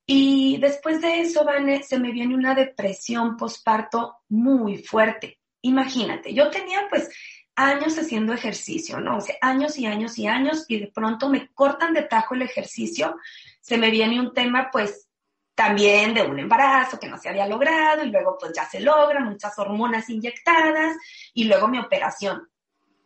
Y 0.06 0.58
después 0.58 1.02
de 1.02 1.22
eso, 1.22 1.46
Vane, 1.46 1.84
se 1.84 1.98
me 1.98 2.12
viene 2.12 2.36
una 2.36 2.56
depresión 2.56 3.38
postparto 3.38 4.18
muy 4.30 4.84
fuerte. 4.84 5.40
Imagínate, 5.62 6.34
yo 6.34 6.50
tenía 6.50 6.88
pues 6.90 7.10
años 7.56 7.98
haciendo 7.98 8.34
ejercicio, 8.34 9.00
¿no? 9.00 9.18
O 9.18 9.22
sea, 9.22 9.36
años 9.42 9.78
y 9.78 9.86
años 9.86 10.18
y 10.18 10.28
años 10.28 10.66
y 10.68 10.80
de 10.80 10.88
pronto 10.88 11.30
me 11.30 11.48
cortan 11.54 11.94
de 11.94 12.04
tajo 12.04 12.36
el 12.36 12.42
ejercicio, 12.42 13.16
se 13.62 13.78
me 13.78 13.92
viene 13.92 14.20
un 14.20 14.34
tema 14.34 14.70
pues 14.72 15.08
también 15.56 16.14
de 16.14 16.24
un 16.24 16.40
embarazo 16.40 17.00
que 17.00 17.08
no 17.08 17.18
se 17.18 17.30
había 17.30 17.48
logrado 17.48 18.04
y 18.04 18.10
luego 18.10 18.38
pues 18.40 18.52
ya 18.56 18.66
se 18.66 18.80
logra, 18.80 19.20
muchas 19.20 19.58
hormonas 19.60 20.10
inyectadas 20.10 20.98
y 21.34 21.46
luego 21.46 21.68
mi 21.68 21.80
operación. 21.80 22.50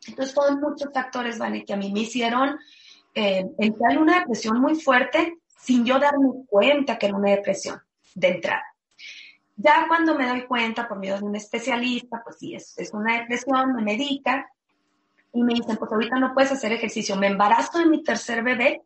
Entonces 0.07 0.33
fueron 0.33 0.61
muchos 0.61 0.89
factores, 0.93 1.37
Vane, 1.37 1.65
que 1.65 1.73
a 1.73 1.77
mí 1.77 1.91
me 1.91 2.01
hicieron 2.01 2.57
eh, 3.13 3.45
entrar 3.59 3.91
en 3.91 3.97
una 3.97 4.19
depresión 4.19 4.61
muy 4.61 4.75
fuerte 4.79 5.37
sin 5.59 5.85
yo 5.85 5.99
darme 5.99 6.29
cuenta 6.47 6.97
que 6.97 7.07
era 7.07 7.15
una 7.15 7.31
depresión 7.31 7.81
de 8.15 8.27
entrada. 8.29 8.63
Ya 9.55 9.85
cuando 9.87 10.15
me 10.15 10.27
doy 10.27 10.45
cuenta 10.45 10.87
por 10.87 10.99
medio 10.99 11.17
de 11.17 11.23
un 11.23 11.35
especialista, 11.35 12.21
pues 12.23 12.37
sí, 12.37 12.53
es, 12.53 12.75
una 12.93 13.19
depresión, 13.19 13.73
me 13.73 13.81
medica 13.81 14.51
y 15.33 15.41
me 15.41 15.55
dicen, 15.55 15.77
pues 15.77 15.91
ahorita 15.91 16.19
no 16.19 16.33
puedes 16.33 16.51
hacer 16.51 16.71
ejercicio. 16.71 17.15
Me 17.15 17.27
embarazo 17.27 17.79
de 17.79 17.87
mi 17.87 18.03
tercer 18.03 18.43
bebé 18.43 18.83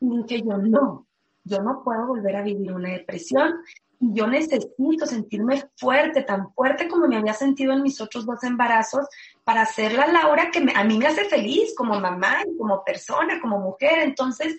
y 0.00 0.24
que 0.26 0.42
yo 0.42 0.58
no, 0.58 1.06
yo 1.42 1.60
no 1.60 1.82
puedo 1.82 2.06
volver 2.06 2.36
a 2.36 2.42
vivir 2.42 2.72
una 2.72 2.90
depresión 2.90 3.56
y 3.98 4.12
yo 4.12 4.26
necesito 4.26 5.06
sentirme 5.06 5.64
fuerte, 5.76 6.22
tan 6.22 6.52
fuerte 6.52 6.86
como 6.86 7.08
me 7.08 7.16
había 7.16 7.32
sentido 7.32 7.72
en 7.72 7.82
mis 7.82 8.00
otros 8.00 8.26
dos 8.26 8.44
embarazos, 8.44 9.06
para 9.42 9.64
ser 9.64 9.94
la 9.94 10.06
Laura 10.06 10.50
que 10.50 10.64
a 10.74 10.84
mí 10.84 10.98
me 10.98 11.06
hace 11.06 11.24
feliz 11.24 11.74
como 11.74 11.98
mamá 11.98 12.38
y 12.46 12.56
como 12.56 12.84
persona, 12.84 13.40
como 13.40 13.58
mujer. 13.58 14.00
Entonces, 14.00 14.56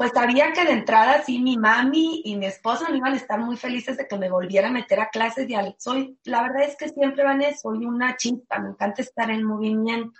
pues 0.00 0.12
sabía 0.12 0.54
que 0.54 0.64
de 0.64 0.72
entrada 0.72 1.22
sí 1.24 1.40
mi 1.40 1.58
mami 1.58 2.22
y 2.24 2.34
mi 2.36 2.46
esposo 2.46 2.88
no 2.88 2.96
iban 2.96 3.12
a 3.12 3.16
estar 3.16 3.38
muy 3.38 3.58
felices 3.58 3.98
de 3.98 4.08
que 4.08 4.16
me 4.16 4.30
volviera 4.30 4.68
a 4.68 4.72
meter 4.72 4.98
a 4.98 5.10
clases 5.10 5.46
de 5.46 5.74
soy 5.76 6.16
la 6.24 6.40
verdad 6.40 6.62
es 6.62 6.74
que 6.74 6.88
siempre 6.88 7.22
van 7.22 7.42
soy 7.54 7.84
una 7.84 8.16
chispa, 8.16 8.60
me 8.60 8.70
encanta 8.70 9.02
estar 9.02 9.30
en 9.30 9.44
movimiento. 9.44 10.18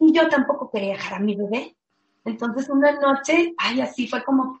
Y 0.00 0.12
yo 0.12 0.28
tampoco 0.28 0.68
quería 0.68 0.94
dejar 0.94 1.14
a 1.14 1.20
mi 1.20 1.36
bebé. 1.36 1.76
Entonces 2.24 2.68
una 2.70 2.90
noche, 2.98 3.54
ay, 3.56 3.80
así 3.80 4.08
fue 4.08 4.24
como 4.24 4.58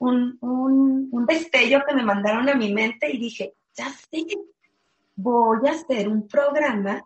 un, 0.00 0.36
un, 0.42 1.08
un 1.10 1.24
destello 1.24 1.80
que 1.88 1.94
me 1.94 2.02
mandaron 2.02 2.46
a 2.50 2.54
mi 2.54 2.74
mente 2.74 3.10
y 3.10 3.16
dije, 3.16 3.54
ya 3.74 3.88
sé, 3.88 4.26
voy 5.14 5.66
a 5.66 5.70
hacer 5.70 6.10
un 6.10 6.28
programa 6.28 7.02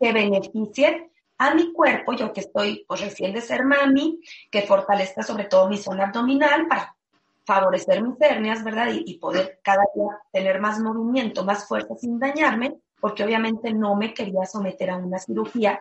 que 0.00 0.14
beneficie 0.14 1.10
a 1.38 1.54
mi 1.54 1.72
cuerpo, 1.72 2.12
yo 2.12 2.32
que 2.32 2.40
estoy 2.40 2.84
pues, 2.86 3.00
recién 3.00 3.32
de 3.32 3.40
ser 3.40 3.64
mami, 3.64 4.20
que 4.50 4.62
fortalezca 4.62 5.22
sobre 5.22 5.44
todo 5.44 5.68
mi 5.68 5.78
zona 5.78 6.06
abdominal 6.06 6.66
para 6.66 6.96
favorecer 7.44 8.02
mis 8.02 8.20
hernias, 8.20 8.62
¿verdad? 8.64 8.88
Y, 8.92 9.18
poder 9.18 9.60
cada 9.62 9.84
día 9.94 10.18
tener 10.32 10.60
más 10.60 10.80
movimiento, 10.80 11.44
más 11.44 11.66
fuerza 11.66 11.94
sin 11.96 12.18
dañarme, 12.18 12.76
porque 13.00 13.24
obviamente 13.24 13.72
no 13.72 13.94
me 13.94 14.12
quería 14.12 14.44
someter 14.44 14.90
a 14.90 14.96
una 14.96 15.18
cirugía, 15.18 15.80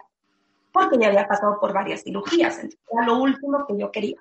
porque 0.72 0.98
ya 1.00 1.08
había 1.08 1.28
pasado 1.28 1.60
por 1.60 1.74
varias 1.74 2.04
cirugías, 2.04 2.56
entonces 2.56 2.80
era 2.92 3.06
lo 3.06 3.18
último 3.18 3.66
que 3.68 3.78
yo 3.78 3.92
quería. 3.92 4.18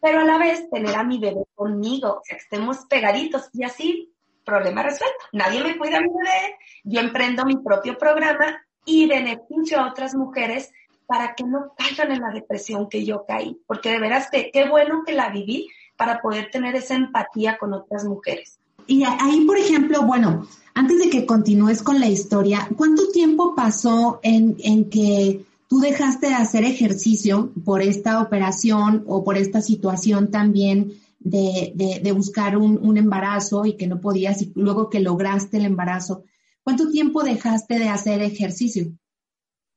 Pero 0.00 0.20
a 0.20 0.24
la 0.24 0.38
vez 0.38 0.70
tener 0.70 0.94
a 0.94 1.02
mi 1.02 1.18
bebé 1.18 1.42
conmigo, 1.56 2.08
o 2.08 2.22
que 2.22 2.36
estemos 2.36 2.86
pegaditos 2.86 3.50
y 3.52 3.64
así, 3.64 4.14
problema 4.44 4.82
resuelto. 4.82 5.18
Nadie 5.32 5.62
me 5.62 5.76
cuida 5.76 5.98
a 5.98 6.00
mi 6.00 6.08
bebé, 6.08 6.56
yo 6.84 7.00
emprendo 7.00 7.44
mi 7.44 7.56
propio 7.56 7.98
programa 7.98 8.64
y 8.88 9.06
beneficio 9.06 9.78
a 9.78 9.90
otras 9.90 10.14
mujeres 10.14 10.72
para 11.06 11.34
que 11.34 11.44
no 11.44 11.74
caigan 11.76 12.10
en 12.10 12.22
la 12.22 12.30
depresión 12.30 12.88
que 12.88 13.04
yo 13.04 13.24
caí, 13.26 13.56
porque 13.66 13.90
de 13.90 14.00
veras 14.00 14.28
que 14.30 14.50
qué 14.50 14.68
bueno 14.68 15.02
que 15.06 15.12
la 15.12 15.28
viví 15.30 15.68
para 15.96 16.20
poder 16.20 16.50
tener 16.50 16.74
esa 16.74 16.94
empatía 16.94 17.58
con 17.58 17.74
otras 17.74 18.04
mujeres. 18.04 18.58
Y 18.86 19.04
ahí, 19.04 19.44
por 19.46 19.58
ejemplo, 19.58 20.02
bueno, 20.02 20.46
antes 20.74 20.98
de 20.98 21.10
que 21.10 21.26
continúes 21.26 21.82
con 21.82 22.00
la 22.00 22.08
historia, 22.08 22.66
¿cuánto 22.76 23.10
tiempo 23.10 23.54
pasó 23.54 24.20
en, 24.22 24.56
en 24.60 24.88
que 24.88 25.44
tú 25.68 25.80
dejaste 25.80 26.28
de 26.28 26.34
hacer 26.34 26.64
ejercicio 26.64 27.50
por 27.64 27.82
esta 27.82 28.22
operación 28.22 29.04
o 29.06 29.22
por 29.22 29.36
esta 29.36 29.60
situación 29.60 30.30
también 30.30 30.94
de, 31.20 31.72
de, 31.74 32.00
de 32.02 32.12
buscar 32.12 32.56
un, 32.56 32.78
un, 32.82 32.96
embarazo 32.96 33.66
y 33.66 33.76
que 33.76 33.86
no 33.86 34.00
podías 34.00 34.40
y 34.40 34.52
luego 34.54 34.88
que 34.88 35.00
lograste 35.00 35.58
el 35.58 35.66
embarazo? 35.66 36.22
¿Cuánto 36.68 36.90
tiempo 36.90 37.22
dejaste 37.22 37.78
de 37.78 37.88
hacer 37.88 38.20
ejercicio? 38.20 38.92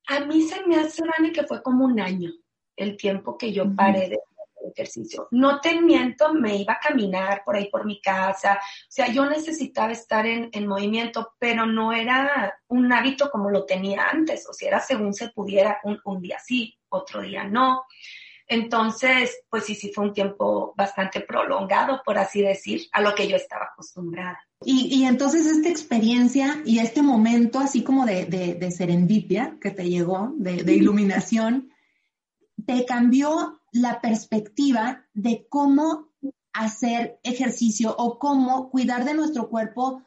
A 0.07 0.25
mí 0.25 0.41
se 0.41 0.61
me 0.65 0.75
hace, 0.75 1.01
Rani, 1.05 1.31
que 1.31 1.45
fue 1.45 1.63
como 1.63 1.85
un 1.85 2.01
año 2.01 2.31
el 2.75 2.97
tiempo 2.97 3.37
que 3.37 3.53
yo 3.53 3.73
paré 3.73 4.09
de 4.09 4.17
hacer 4.17 4.71
ejercicio. 4.73 5.29
No 5.31 5.61
te 5.61 5.79
miento, 5.79 6.33
me 6.33 6.57
iba 6.57 6.73
a 6.73 6.79
caminar 6.85 7.43
por 7.45 7.55
ahí 7.55 7.69
por 7.69 7.85
mi 7.85 8.01
casa. 8.01 8.55
O 8.55 8.91
sea, 8.91 9.09
yo 9.09 9.25
necesitaba 9.25 9.93
estar 9.93 10.25
en, 10.25 10.67
movimiento, 10.67 11.33
pero 11.39 11.65
no 11.65 11.93
era 11.93 12.59
un 12.67 12.91
hábito 12.91 13.31
como 13.31 13.49
lo 13.49 13.65
tenía 13.65 14.09
antes. 14.09 14.45
O 14.49 14.53
sea, 14.53 14.67
era 14.67 14.79
según 14.81 15.13
se 15.13 15.29
pudiera, 15.29 15.79
un, 15.85 15.97
un 16.03 16.19
día 16.19 16.39
sí, 16.39 16.77
otro 16.89 17.21
día 17.21 17.45
no. 17.45 17.85
Entonces, 18.47 19.43
pues 19.49 19.63
sí, 19.63 19.75
sí 19.75 19.93
fue 19.95 20.03
un 20.03 20.13
tiempo 20.13 20.73
bastante 20.75 21.21
prolongado, 21.21 22.01
por 22.03 22.17
así 22.17 22.41
decir, 22.41 22.89
a 22.91 22.99
lo 22.99 23.15
que 23.15 23.29
yo 23.29 23.37
estaba 23.37 23.69
acostumbrada. 23.71 24.45
Y, 24.63 25.05
entonces 25.05 25.47
esta 25.47 25.69
experiencia 25.69 26.61
y 26.65 26.79
este 26.79 27.01
momento 27.01 27.57
así 27.57 27.83
como 27.83 28.05
de, 28.05 28.25
de, 28.25 28.71
serendipia 28.71 29.57
que 29.59 29.71
te 29.71 29.89
llegó, 29.89 30.33
de, 30.37 30.63
de, 30.63 30.75
iluminación, 30.75 31.71
te 32.67 32.85
cambió 32.85 33.59
la 33.71 34.01
perspectiva 34.01 35.07
de 35.15 35.47
cómo 35.49 36.09
hacer 36.53 37.19
ejercicio 37.23 37.95
o 37.97 38.19
cómo 38.19 38.69
cuidar 38.69 39.03
de 39.03 39.15
nuestro 39.15 39.49
cuerpo, 39.49 40.03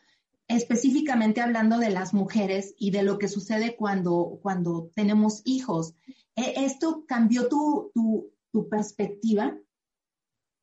específicamente 0.47 1.41
hablando 1.41 1.79
de 1.79 1.91
las 1.91 2.15
mujeres 2.15 2.77
y 2.79 2.93
de 2.93 3.03
lo 3.03 3.19
que 3.19 3.27
sucede 3.27 3.75
cuando, 3.75 4.39
cuando 4.41 4.89
tenemos 4.95 5.43
hijos. 5.45 5.95
E, 6.37 6.65
¿Esto 6.65 7.05
cambió 7.09 7.49
tu, 7.49 7.91
tu, 7.93 8.31
tu 8.53 8.69
perspectiva? 8.69 9.57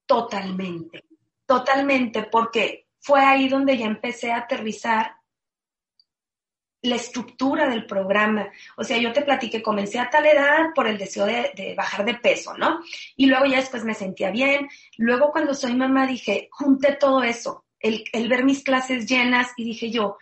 Totalmente, 0.06 1.04
totalmente, 1.46 2.24
porque 2.24 2.88
fue 3.02 3.20
ahí 3.20 3.50
donde 3.50 3.78
ya 3.78 3.86
empecé 3.86 4.32
a 4.32 4.38
aterrizar 4.38 5.16
la 6.84 6.96
estructura 6.96 7.70
del 7.70 7.86
programa. 7.86 8.50
O 8.76 8.84
sea, 8.84 8.98
yo 8.98 9.14
te 9.14 9.22
platiqué, 9.22 9.62
comencé 9.62 10.00
a 10.00 10.10
tal 10.10 10.26
edad 10.26 10.70
por 10.74 10.88
el 10.88 10.98
deseo 10.98 11.26
de, 11.26 11.74
bajar 11.76 12.06
de 12.06 12.16
peso, 12.16 12.58
¿no? 12.58 12.82
Y 13.16 13.28
luego 13.28 13.46
ya 13.46 13.58
después 13.58 13.84
me 13.84 13.94
sentía 13.94 14.32
bien. 14.32 14.68
Luego 14.98 15.32
cuando 15.32 15.54
soy 15.54 15.76
mamá 15.76 16.08
dije, 16.08 16.50
junté 16.52 16.94
todo 16.96 17.24
eso, 17.24 17.66
el, 17.80 18.04
ver 18.30 18.44
mis 18.44 18.64
clases 18.64 19.08
llenas 19.08 19.52
y 19.58 19.64
dije 19.64 19.92
yo, 19.92 20.18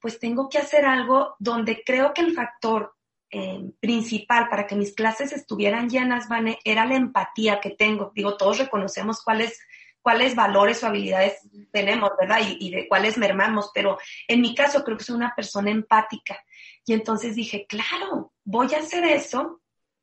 pues 0.00 0.18
tengo 0.18 0.48
que 0.48 0.58
hacer 0.58 0.84
algo 0.84 1.36
donde 1.38 1.82
creo 1.84 2.12
que 2.12 2.22
el 2.22 2.34
factor 2.34 2.94
eh, 3.30 3.70
principal 3.80 4.48
para 4.48 4.66
que 4.66 4.76
mis 4.76 4.94
clases 4.94 5.32
estuvieran 5.32 5.88
llenas, 5.88 6.28
Vane, 6.28 6.58
era 6.64 6.84
la 6.84 6.96
empatía 6.96 7.60
que 7.60 7.70
tengo. 7.70 8.12
Digo, 8.14 8.36
todos 8.36 8.58
reconocemos 8.58 9.22
cuáles 9.22 9.58
cuáles 10.04 10.34
valores 10.34 10.84
o 10.84 10.86
habilidades 10.86 11.38
tenemos, 11.72 12.10
¿verdad? 12.20 12.40
Y, 12.60 12.70
de 12.70 12.86
cuáles 12.86 13.16
mermamos, 13.16 13.70
pero 13.72 13.96
en 14.28 14.42
mi 14.42 14.54
caso 14.54 14.84
creo 14.84 14.98
que 14.98 15.04
soy 15.04 15.16
una 15.16 15.34
persona 15.34 15.70
empática. 15.70 16.38
Y 16.84 16.92
entonces 16.92 17.34
dije, 17.34 17.64
claro, 17.66 18.34
voy 18.44 18.74
a 18.74 18.80
hacer 18.80 19.02
eso, 19.04 19.62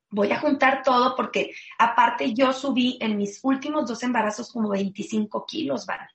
voy 0.10 0.32
a 0.32 0.40
juntar 0.40 0.82
todo 0.82 1.16
porque 1.16 1.54
aparte 1.78 2.34
yo 2.34 2.52
subí 2.52 2.98
en 3.00 3.16
mis 3.16 3.40
últimos 3.44 3.88
dos 3.88 4.02
embarazos 4.02 4.52
como 4.52 4.70
25 4.70 5.46
kilos, 5.46 5.86
¿vale? 5.86 6.08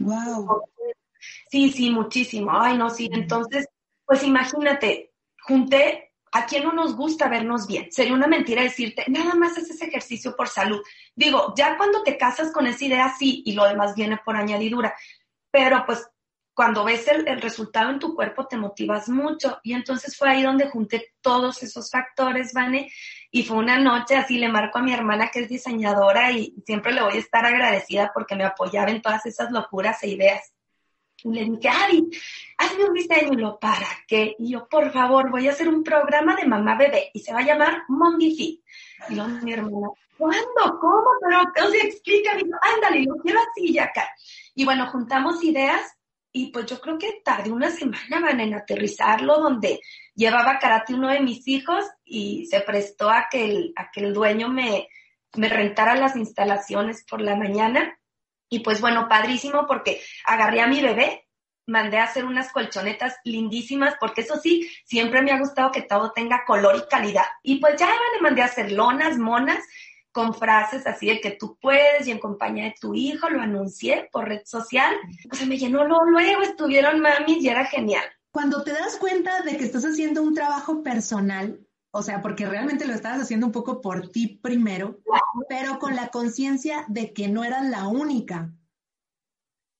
wow. 0.00 0.44
Mm, 0.44 0.60
sí, 1.48 1.70
sí, 1.70 1.90
muchísimo. 1.92 2.50
Ay, 2.52 2.76
no, 2.76 2.90
sí. 2.90 3.08
Entonces, 3.12 3.68
pues 4.04 4.24
imagínate, 4.24 5.12
junté 5.40 6.13
¿A 6.36 6.46
quién 6.46 6.64
no 6.64 6.72
nos 6.72 6.96
gusta 6.96 7.28
vernos 7.28 7.68
bien? 7.68 7.92
Sería 7.92 8.12
una 8.12 8.26
mentira 8.26 8.62
decirte, 8.62 9.04
nada 9.06 9.36
más 9.36 9.56
haces 9.56 9.80
ejercicio 9.80 10.34
por 10.34 10.48
salud. 10.48 10.82
Digo, 11.14 11.54
ya 11.56 11.76
cuando 11.76 12.02
te 12.02 12.18
casas 12.18 12.50
con 12.50 12.66
esa 12.66 12.84
idea, 12.84 13.14
sí, 13.16 13.44
y 13.46 13.52
lo 13.52 13.64
demás 13.64 13.94
viene 13.94 14.18
por 14.24 14.36
añadidura. 14.36 14.96
Pero 15.52 15.84
pues 15.86 16.04
cuando 16.54 16.84
ves 16.84 17.06
el, 17.08 17.40
resultado 17.40 17.90
en 17.90 18.00
tu 18.00 18.16
cuerpo 18.16 18.46
te 18.46 18.56
motivas 18.56 19.08
mucho. 19.08 19.60
Y 19.62 19.74
entonces 19.74 20.16
fue 20.16 20.30
ahí 20.30 20.42
donde 20.42 20.68
junté 20.70 21.14
todos 21.20 21.62
esos 21.62 21.88
factores, 21.88 22.52
Vane. 22.52 22.90
Y 23.30 23.42
fue 23.42 23.58
una 23.58 23.78
noche, 23.78 24.16
así 24.16 24.38
le 24.38 24.48
marco 24.48 24.78
a 24.78 24.82
mi 24.82 24.92
hermana 24.92 25.30
que 25.32 25.40
es 25.40 25.48
diseñadora 25.48 26.32
y 26.32 26.54
siempre 26.64 26.92
le 26.92 27.02
voy 27.02 27.14
a 27.14 27.20
estar 27.20 27.44
agradecida 27.44 28.12
porque 28.14 28.36
me 28.36 28.44
apoyaba 28.44 28.90
en 28.90 29.02
todas 29.02 29.26
esas 29.26 29.50
locuras 29.50 30.02
e 30.02 30.08
ideas. 30.08 30.53
Le 31.24 31.44
dije, 31.44 31.68
Ari, 31.68 32.10
hazme 32.58 32.84
un 32.84 32.94
diseño. 32.94 33.58
¿para 33.58 33.88
qué? 34.06 34.36
Y 34.38 34.52
yo, 34.52 34.68
por 34.68 34.92
favor, 34.92 35.30
voy 35.30 35.48
a 35.48 35.52
hacer 35.52 35.68
un 35.68 35.82
programa 35.82 36.36
de 36.36 36.46
mamá 36.46 36.76
bebé 36.76 37.10
y 37.14 37.20
se 37.20 37.32
va 37.32 37.40
a 37.40 37.46
llamar 37.46 37.84
Mommy 37.88 38.34
Fit. 38.36 38.60
Y 39.08 39.16
yo, 39.16 39.26
mi 39.26 39.52
hermana, 39.52 39.88
¿cuándo? 40.18 40.78
¿Cómo? 40.80 41.04
Pero, 41.20 41.42
o 41.66 41.70
sea, 41.70 41.82
explícame. 41.82 42.42
Ándale, 42.74 43.04
lo 43.04 43.16
quiero 43.16 43.40
así 43.40 43.72
y 43.72 43.78
acá. 43.78 44.08
Y 44.54 44.64
bueno, 44.64 44.86
juntamos 44.90 45.42
ideas 45.42 45.96
y 46.30 46.50
pues 46.50 46.66
yo 46.66 46.80
creo 46.80 46.98
que 46.98 47.22
tardé 47.24 47.52
una 47.52 47.70
semana 47.70 48.20
van 48.20 48.40
en 48.40 48.54
aterrizarlo, 48.54 49.38
donde 49.38 49.80
llevaba 50.14 50.58
karate 50.58 50.92
uno 50.92 51.08
de 51.08 51.20
mis 51.20 51.46
hijos 51.48 51.84
y 52.04 52.46
se 52.46 52.60
prestó 52.60 53.08
a 53.08 53.28
que 53.30 53.44
el, 53.44 53.72
a 53.76 53.90
que 53.90 54.00
el 54.00 54.12
dueño 54.12 54.48
me, 54.48 54.88
me 55.36 55.48
rentara 55.48 55.94
las 55.94 56.16
instalaciones 56.16 57.04
por 57.08 57.20
la 57.20 57.36
mañana 57.36 57.98
y 58.54 58.60
pues 58.60 58.80
bueno, 58.80 59.08
padrísimo 59.08 59.66
porque 59.66 60.00
agarré 60.24 60.60
a 60.60 60.68
mi 60.68 60.80
bebé, 60.80 61.26
mandé 61.66 61.98
a 61.98 62.04
hacer 62.04 62.24
unas 62.24 62.52
colchonetas 62.52 63.16
lindísimas, 63.24 63.96
porque 63.98 64.20
eso 64.20 64.38
sí, 64.38 64.70
siempre 64.84 65.22
me 65.22 65.32
ha 65.32 65.40
gustado 65.40 65.72
que 65.72 65.82
todo 65.82 66.12
tenga 66.12 66.44
color 66.46 66.76
y 66.76 66.88
calidad. 66.88 67.24
Y 67.42 67.56
pues 67.56 67.74
ya 67.80 67.88
le 67.88 68.20
mandé 68.20 68.42
a 68.42 68.44
hacer 68.44 68.70
lonas, 68.70 69.18
monas, 69.18 69.58
con 70.12 70.34
frases 70.34 70.86
así 70.86 71.08
de 71.08 71.20
que 71.20 71.32
tú 71.32 71.58
puedes 71.60 72.06
y 72.06 72.12
en 72.12 72.20
compañía 72.20 72.66
de 72.66 72.76
tu 72.80 72.94
hijo, 72.94 73.28
lo 73.28 73.40
anuncié 73.40 74.08
por 74.12 74.28
red 74.28 74.42
social. 74.44 74.94
Pues 75.28 75.40
se 75.40 75.46
me 75.46 75.58
llenó 75.58 75.84
luego, 75.84 76.42
estuvieron 76.42 77.00
mami 77.00 77.38
y 77.40 77.48
era 77.48 77.64
genial. 77.64 78.04
Cuando 78.30 78.62
te 78.62 78.70
das 78.70 78.96
cuenta 78.98 79.42
de 79.42 79.56
que 79.56 79.64
estás 79.64 79.84
haciendo 79.84 80.22
un 80.22 80.32
trabajo 80.32 80.84
personal, 80.84 81.58
o 81.96 82.02
sea, 82.02 82.20
porque 82.20 82.44
realmente 82.44 82.86
lo 82.86 82.92
estabas 82.92 83.22
haciendo 83.22 83.46
un 83.46 83.52
poco 83.52 83.80
por 83.80 84.10
ti 84.10 84.40
primero, 84.42 85.00
pero 85.48 85.78
con 85.78 85.94
la 85.94 86.08
conciencia 86.08 86.84
de 86.88 87.12
que 87.12 87.28
no 87.28 87.44
eras 87.44 87.68
la 87.68 87.86
única. 87.86 88.52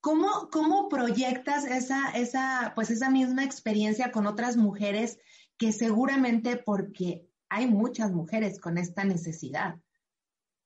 ¿Cómo, 0.00 0.48
cómo 0.52 0.88
proyectas 0.88 1.64
esa, 1.64 2.10
esa, 2.10 2.70
pues 2.76 2.92
esa 2.92 3.10
misma 3.10 3.42
experiencia 3.42 4.12
con 4.12 4.28
otras 4.28 4.56
mujeres 4.56 5.18
que 5.58 5.72
seguramente 5.72 6.56
porque 6.56 7.26
hay 7.48 7.66
muchas 7.66 8.12
mujeres 8.12 8.60
con 8.60 8.78
esta 8.78 9.02
necesidad? 9.02 9.80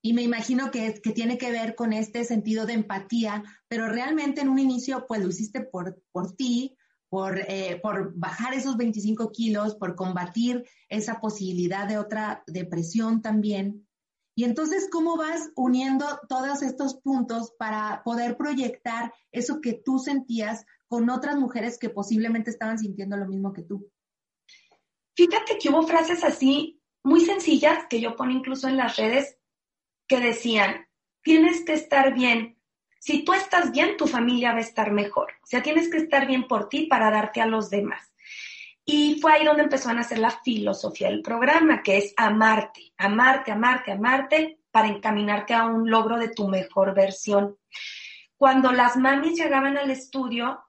Y 0.02 0.12
me 0.12 0.20
imagino 0.20 0.70
que, 0.70 1.00
que 1.00 1.12
tiene 1.12 1.38
que 1.38 1.50
ver 1.50 1.74
con 1.74 1.94
este 1.94 2.26
sentido 2.26 2.66
de 2.66 2.74
empatía, 2.74 3.42
pero 3.68 3.88
realmente 3.88 4.42
en 4.42 4.50
un 4.50 4.58
inicio 4.58 5.06
pues 5.06 5.22
lo 5.22 5.28
hiciste 5.30 5.62
por, 5.62 5.98
por 6.12 6.36
ti, 6.36 6.76
por, 7.08 7.38
eh, 7.38 7.80
por 7.82 8.14
bajar 8.14 8.54
esos 8.54 8.76
25 8.76 9.30
kilos, 9.32 9.74
por 9.76 9.94
combatir 9.94 10.64
esa 10.88 11.20
posibilidad 11.20 11.86
de 11.86 11.98
otra 11.98 12.42
depresión 12.46 13.22
también. 13.22 13.86
Y 14.34 14.44
entonces, 14.44 14.88
¿cómo 14.90 15.16
vas 15.16 15.50
uniendo 15.56 16.06
todos 16.28 16.62
estos 16.62 16.94
puntos 17.00 17.52
para 17.58 18.02
poder 18.04 18.36
proyectar 18.36 19.12
eso 19.32 19.60
que 19.60 19.72
tú 19.72 19.98
sentías 19.98 20.64
con 20.86 21.10
otras 21.10 21.36
mujeres 21.36 21.78
que 21.78 21.90
posiblemente 21.90 22.50
estaban 22.50 22.78
sintiendo 22.78 23.16
lo 23.16 23.26
mismo 23.26 23.52
que 23.52 23.62
tú? 23.62 23.90
Fíjate 25.16 25.58
que 25.58 25.70
hubo 25.70 25.82
frases 25.82 26.22
así 26.22 26.80
muy 27.02 27.22
sencillas 27.22 27.86
que 27.88 28.00
yo 28.00 28.14
pongo 28.14 28.32
incluso 28.32 28.68
en 28.68 28.76
las 28.76 28.96
redes 28.96 29.36
que 30.06 30.20
decían, 30.20 30.86
tienes 31.22 31.64
que 31.64 31.72
estar 31.72 32.14
bien 32.14 32.57
si 32.98 33.24
tú 33.24 33.32
estás 33.32 33.70
bien, 33.72 33.96
tu 33.96 34.06
familia 34.06 34.52
va 34.52 34.58
a 34.58 34.62
estar 34.62 34.92
mejor. 34.92 35.32
O 35.42 35.46
sea, 35.46 35.62
tienes 35.62 35.90
que 35.90 35.98
estar 35.98 36.26
bien 36.26 36.48
por 36.48 36.68
ti 36.68 36.86
para 36.86 37.10
darte 37.10 37.40
a 37.40 37.46
los 37.46 37.70
demás. 37.70 38.12
Y 38.84 39.20
fue 39.20 39.34
ahí 39.34 39.44
donde 39.44 39.64
empezó 39.64 39.90
a 39.90 39.94
nacer 39.94 40.18
la 40.18 40.30
filosofía 40.30 41.08
del 41.08 41.22
programa, 41.22 41.82
que 41.82 41.98
es 41.98 42.14
amarte, 42.16 42.92
amarte, 42.96 43.52
amarte, 43.52 43.92
amarte 43.92 44.60
para 44.70 44.88
encaminarte 44.88 45.54
a 45.54 45.66
un 45.66 45.90
logro 45.90 46.18
de 46.18 46.28
tu 46.28 46.48
mejor 46.48 46.94
versión. 46.94 47.58
Cuando 48.36 48.72
las 48.72 48.96
mamis 48.96 49.38
llegaban 49.38 49.76
al 49.76 49.90
estudio, 49.90 50.64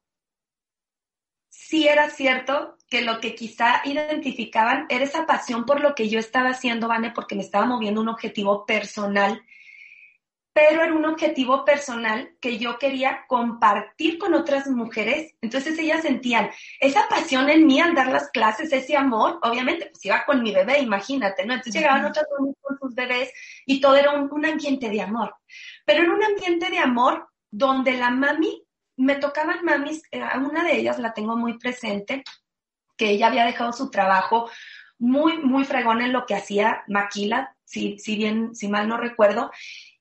sí 1.47 1.87
era 1.87 2.09
cierto 2.09 2.77
que 2.89 3.03
lo 3.03 3.19
que 3.19 3.35
quizá 3.35 3.81
identificaban 3.85 4.85
era 4.89 5.03
esa 5.03 5.25
pasión 5.25 5.65
por 5.65 5.79
lo 5.79 5.95
que 5.95 6.09
yo 6.09 6.19
estaba 6.19 6.49
haciendo, 6.49 6.87
Vane, 6.87 7.11
porque 7.11 7.35
me 7.35 7.41
estaba 7.41 7.65
moviendo 7.65 8.01
un 8.01 8.09
objetivo 8.09 8.65
personal 8.65 9.43
pero 10.59 10.83
era 10.83 10.93
un 10.93 11.05
objetivo 11.05 11.63
personal 11.63 12.35
que 12.41 12.57
yo 12.57 12.77
quería 12.77 13.23
compartir 13.29 14.17
con 14.17 14.33
otras 14.33 14.67
mujeres. 14.67 15.33
Entonces 15.41 15.79
ellas 15.79 16.01
sentían 16.01 16.49
esa 16.81 17.07
pasión 17.07 17.49
en 17.49 17.65
mí 17.65 17.79
al 17.79 17.95
dar 17.95 18.07
las 18.07 18.29
clases, 18.29 18.73
ese 18.73 18.97
amor. 18.97 19.39
Obviamente, 19.41 19.85
pues 19.85 20.03
iba 20.03 20.25
con 20.25 20.43
mi 20.43 20.53
bebé, 20.53 20.79
imagínate, 20.79 21.45
¿no? 21.45 21.53
Entonces 21.53 21.75
llegaban 21.75 22.03
otras 22.03 22.25
mujeres 22.37 22.57
con 22.61 22.77
sus 22.77 22.93
bebés 22.93 23.31
y 23.65 23.79
todo 23.79 23.95
era 23.95 24.11
un, 24.11 24.45
ambiente 24.45 24.89
de 24.89 25.01
amor. 25.01 25.33
Pero 25.85 26.03
era 26.03 26.13
un 26.13 26.23
ambiente 26.23 26.69
de 26.69 26.79
amor 26.79 27.29
donde 27.49 27.93
la 27.93 28.09
mami, 28.09 28.61
me 28.97 29.15
tocaban 29.15 29.63
mamis, 29.63 30.03
eh, 30.11 30.21
una 30.35 30.65
de 30.65 30.77
ellas 30.77 30.99
la 30.99 31.13
tengo 31.13 31.37
muy 31.37 31.57
presente, 31.57 32.21
que 32.97 33.11
ella 33.11 33.27
había 33.27 33.45
dejado 33.45 33.71
su 33.71 33.89
trabajo 33.89 34.49
muy, 34.97 35.37
muy 35.37 35.63
fregón 35.63 36.01
en 36.01 36.11
lo 36.11 36.25
que 36.25 36.35
hacía 36.35 36.83
Maquila, 36.87 37.55
si, 37.63 37.97
si 37.99 38.17
bien, 38.17 38.53
si 38.55 38.67
mal 38.67 38.89
no 38.89 38.97
recuerdo, 38.97 39.51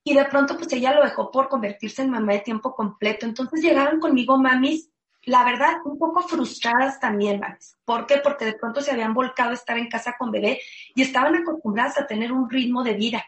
y 0.09 0.15
de 0.15 0.25
pronto 0.25 0.57
pues 0.57 0.73
ella 0.73 0.95
lo 0.95 1.03
dejó 1.03 1.31
por 1.31 1.49
convertirse 1.49 2.03
en 2.03 2.11
mamá 2.11 2.33
de 2.33 2.41
tiempo 2.41 2.75
completo. 2.75 3.27
Entonces 3.27 3.61
llegaron 3.61 4.01
conmigo 4.01 4.39
mamis, 4.39 4.91
la 5.25 5.45
verdad, 5.45 5.77
un 5.85 5.99
poco 5.99 6.23
frustradas 6.23 6.99
también, 6.99 7.41
mamis. 7.41 7.77
¿Por 7.85 8.07
qué? 8.07 8.17
Porque 8.17 8.47
de 8.47 8.55
pronto 8.55 8.81
se 8.81 8.91
habían 8.91 9.13
volcado 9.13 9.51
a 9.51 9.55
estar 9.55 9.77
en 9.77 9.89
casa 9.89 10.15
con 10.19 10.31
bebé 10.31 10.61
y 10.95 11.03
estaban 11.03 11.37
acostumbradas 11.37 11.99
a 11.99 12.07
tener 12.07 12.33
un 12.33 12.49
ritmo 12.49 12.83
de 12.83 12.95
vida. 12.95 13.23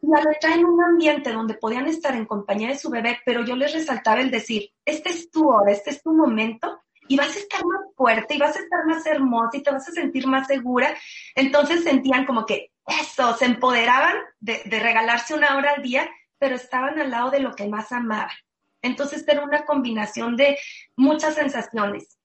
Y 0.00 0.06
la 0.08 0.22
letra 0.22 0.54
en 0.54 0.64
un 0.64 0.80
ambiente 0.80 1.32
donde 1.32 1.54
podían 1.54 1.88
estar 1.88 2.14
en 2.14 2.26
compañía 2.26 2.68
de 2.68 2.78
su 2.78 2.88
bebé, 2.88 3.18
pero 3.24 3.44
yo 3.44 3.56
les 3.56 3.72
resaltaba 3.72 4.20
el 4.20 4.30
decir, 4.30 4.70
este 4.84 5.08
es 5.10 5.28
tu 5.30 5.48
hora, 5.48 5.72
este 5.72 5.90
es 5.90 6.02
tu 6.02 6.12
momento, 6.12 6.82
y 7.08 7.16
vas 7.16 7.34
a 7.34 7.38
estar 7.38 7.64
más 7.64 7.80
fuerte 7.96 8.34
y 8.34 8.38
vas 8.38 8.56
a 8.56 8.60
estar 8.60 8.84
más 8.86 9.04
hermosa 9.06 9.56
y 9.56 9.62
te 9.62 9.70
vas 9.70 9.88
a 9.88 9.92
sentir 9.92 10.26
más 10.26 10.46
segura. 10.46 10.94
Entonces 11.34 11.82
sentían 11.82 12.26
como 12.26 12.46
que 12.46 12.70
eso, 12.86 13.36
se 13.36 13.46
empoderaban 13.46 14.16
de, 14.40 14.62
regalarse 14.64 15.34
una 15.34 15.56
hora 15.56 15.72
al 15.76 15.82
día, 15.82 16.08
pero 16.38 16.54
estaban 16.54 16.98
al 16.98 17.10
lado 17.10 17.30
de 17.30 17.40
lo 17.40 17.54
que 17.54 17.68
más 17.68 17.90
amaban. 17.92 18.36
Entonces 18.82 19.24
era 19.26 19.42
una 19.42 19.64
combinación 19.64 20.36
de 20.36 20.58
muchas 20.94 21.34
sensaciones. 21.34 22.16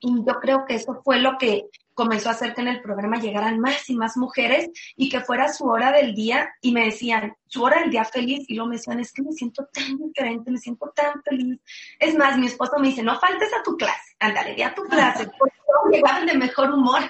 Y 0.00 0.14
yo 0.26 0.40
creo 0.40 0.64
que 0.66 0.74
eso 0.74 1.00
fue 1.04 1.18
lo 1.18 1.38
que 1.38 1.66
comenzó 1.94 2.28
a 2.28 2.32
hacer 2.32 2.54
que 2.54 2.60
en 2.60 2.68
el 2.68 2.82
programa 2.82 3.20
llegaran 3.20 3.60
más 3.60 3.88
y 3.88 3.96
más 3.96 4.16
mujeres 4.16 4.70
y 4.96 5.08
que 5.08 5.20
fuera 5.20 5.52
su 5.52 5.66
hora 5.66 5.92
del 5.92 6.14
día 6.14 6.50
y 6.60 6.72
me 6.72 6.86
decían, 6.86 7.36
su 7.46 7.62
hora 7.62 7.80
del 7.80 7.90
día 7.90 8.04
feliz 8.04 8.44
y 8.48 8.54
luego 8.54 8.70
me 8.70 8.76
decían, 8.76 9.00
es 9.00 9.12
que 9.12 9.22
me 9.22 9.32
siento 9.32 9.66
tan 9.72 9.96
diferente, 9.98 10.50
me 10.50 10.58
siento 10.58 10.92
tan 10.94 11.22
feliz. 11.22 11.60
Es 11.98 12.16
más, 12.16 12.36
mi 12.36 12.46
esposo 12.46 12.78
me 12.78 12.88
dice, 12.88 13.02
no 13.02 13.18
faltes 13.18 13.52
a 13.52 13.62
tu 13.62 13.76
clase, 13.76 14.16
ándale, 14.18 14.54
ve 14.54 14.64
a 14.64 14.74
tu 14.74 14.82
clase, 14.84 15.30
porque 15.38 15.56
llegaban 15.90 16.26
de 16.26 16.36
mejor 16.36 16.72
humor. 16.72 17.02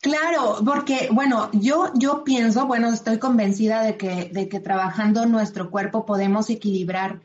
Claro, 0.00 0.56
porque, 0.64 1.08
bueno, 1.12 1.50
yo, 1.52 1.92
yo 1.94 2.24
pienso, 2.24 2.66
bueno, 2.66 2.88
estoy 2.92 3.18
convencida 3.18 3.82
de 3.82 3.98
que, 3.98 4.30
de 4.32 4.48
que 4.48 4.58
trabajando 4.58 5.26
nuestro 5.26 5.70
cuerpo 5.70 6.06
podemos 6.06 6.48
equilibrar 6.48 7.20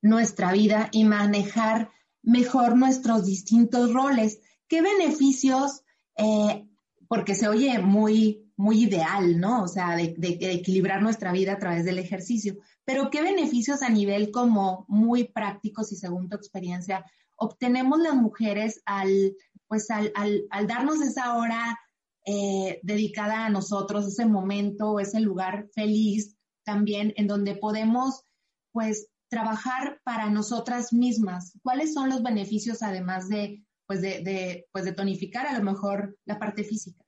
nuestra 0.00 0.52
vida 0.52 0.88
y 0.92 1.04
manejar 1.04 1.90
mejor 2.22 2.76
nuestros 2.76 3.26
distintos 3.26 3.92
roles. 3.92 4.40
¿Qué 4.68 4.80
beneficios, 4.80 5.82
eh, 6.16 6.68
porque 7.08 7.34
se 7.34 7.48
oye 7.48 7.80
muy, 7.80 8.50
muy 8.56 8.84
ideal, 8.84 9.40
¿no? 9.40 9.64
O 9.64 9.68
sea, 9.68 9.96
de, 9.96 10.14
equilibrar 10.40 11.02
nuestra 11.02 11.32
vida 11.32 11.54
a 11.54 11.58
través 11.58 11.84
del 11.84 11.98
ejercicio, 11.98 12.58
pero 12.84 13.10
¿qué 13.10 13.22
beneficios 13.22 13.82
a 13.82 13.88
nivel 13.88 14.30
como 14.30 14.84
muy 14.86 15.24
prácticos 15.24 15.90
y 15.92 15.96
según 15.96 16.28
tu 16.28 16.36
experiencia 16.36 17.04
obtenemos 17.36 17.98
las 18.00 18.14
mujeres 18.14 18.82
al, 18.84 19.34
pues 19.66 19.90
al, 19.90 20.12
al, 20.14 20.66
darnos 20.66 21.00
esa 21.00 21.34
hora 21.34 21.78
eh, 22.26 22.80
dedicada 22.82 23.46
a 23.46 23.50
nosotros, 23.50 24.06
ese 24.06 24.26
momento, 24.26 25.00
ese 25.00 25.20
lugar 25.20 25.68
feliz 25.74 26.36
también 26.64 27.12
en 27.16 27.26
donde 27.26 27.56
podemos 27.56 28.24
pues 28.72 29.10
trabajar 29.30 30.00
para 30.04 30.28
nosotras 30.28 30.92
mismas? 30.92 31.58
¿Cuáles 31.62 31.94
son 31.94 32.10
los 32.10 32.22
beneficios 32.22 32.82
además 32.82 33.28
de, 33.28 33.64
pues 33.86 34.02
de, 34.02 34.66
pues 34.72 34.84
de 34.84 34.92
tonificar 34.92 35.46
a 35.46 35.56
lo 35.56 35.64
mejor 35.64 36.18
la 36.26 36.38
parte 36.38 36.64
física? 36.64 37.02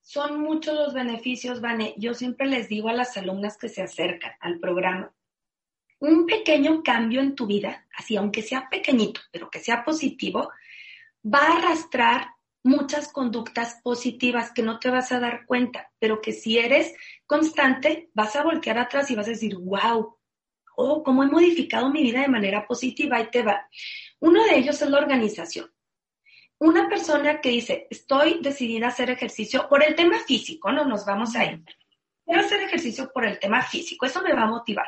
Son 0.00 0.42
muchos 0.42 0.74
los 0.74 0.92
beneficios, 0.92 1.62
Vane. 1.62 1.94
Yo 1.96 2.12
siempre 2.12 2.46
les 2.46 2.68
digo 2.68 2.90
a 2.90 2.92
las 2.92 3.16
alumnas 3.16 3.56
que 3.56 3.70
se 3.70 3.80
acercan 3.80 4.32
al 4.40 4.58
programa, 4.58 5.14
un 6.00 6.26
pequeño 6.26 6.82
cambio 6.82 7.20
en 7.20 7.36
tu 7.36 7.46
vida, 7.46 7.86
así 7.96 8.16
aunque 8.16 8.42
sea 8.42 8.68
pequeñito, 8.68 9.20
pero 9.30 9.48
que 9.48 9.60
sea 9.60 9.84
positivo, 9.84 10.50
va 11.24 11.38
a 11.38 11.58
arrastrar 11.58 12.31
muchas 12.62 13.08
conductas 13.08 13.80
positivas 13.82 14.52
que 14.52 14.62
no 14.62 14.78
te 14.78 14.90
vas 14.90 15.12
a 15.12 15.20
dar 15.20 15.46
cuenta, 15.46 15.90
pero 15.98 16.20
que 16.20 16.32
si 16.32 16.58
eres 16.58 16.94
constante, 17.26 18.10
vas 18.14 18.36
a 18.36 18.44
voltear 18.44 18.78
atrás 18.78 19.10
y 19.10 19.16
vas 19.16 19.26
a 19.26 19.30
decir, 19.30 19.56
wow, 19.56 20.16
oh, 20.76 21.02
cómo 21.02 21.22
he 21.22 21.26
modificado 21.26 21.90
mi 21.90 22.02
vida 22.02 22.20
de 22.20 22.28
manera 22.28 22.66
positiva 22.66 23.20
y 23.20 23.30
te 23.30 23.42
va. 23.42 23.68
Uno 24.20 24.44
de 24.44 24.58
ellos 24.58 24.80
es 24.80 24.88
la 24.88 24.98
organización. 24.98 25.72
Una 26.58 26.88
persona 26.88 27.40
que 27.40 27.48
dice, 27.48 27.88
estoy 27.90 28.38
decidida 28.40 28.86
a 28.86 28.90
hacer 28.90 29.10
ejercicio 29.10 29.68
por 29.68 29.82
el 29.82 29.96
tema 29.96 30.18
físico, 30.20 30.70
no 30.70 30.84
nos 30.84 31.04
vamos 31.04 31.34
a 31.34 31.44
ir. 31.44 31.64
Quiero 32.24 32.40
hacer 32.40 32.60
ejercicio 32.60 33.10
por 33.12 33.24
el 33.24 33.40
tema 33.40 33.62
físico, 33.62 34.06
eso 34.06 34.22
me 34.22 34.32
va 34.32 34.42
a 34.42 34.46
motivar. 34.46 34.86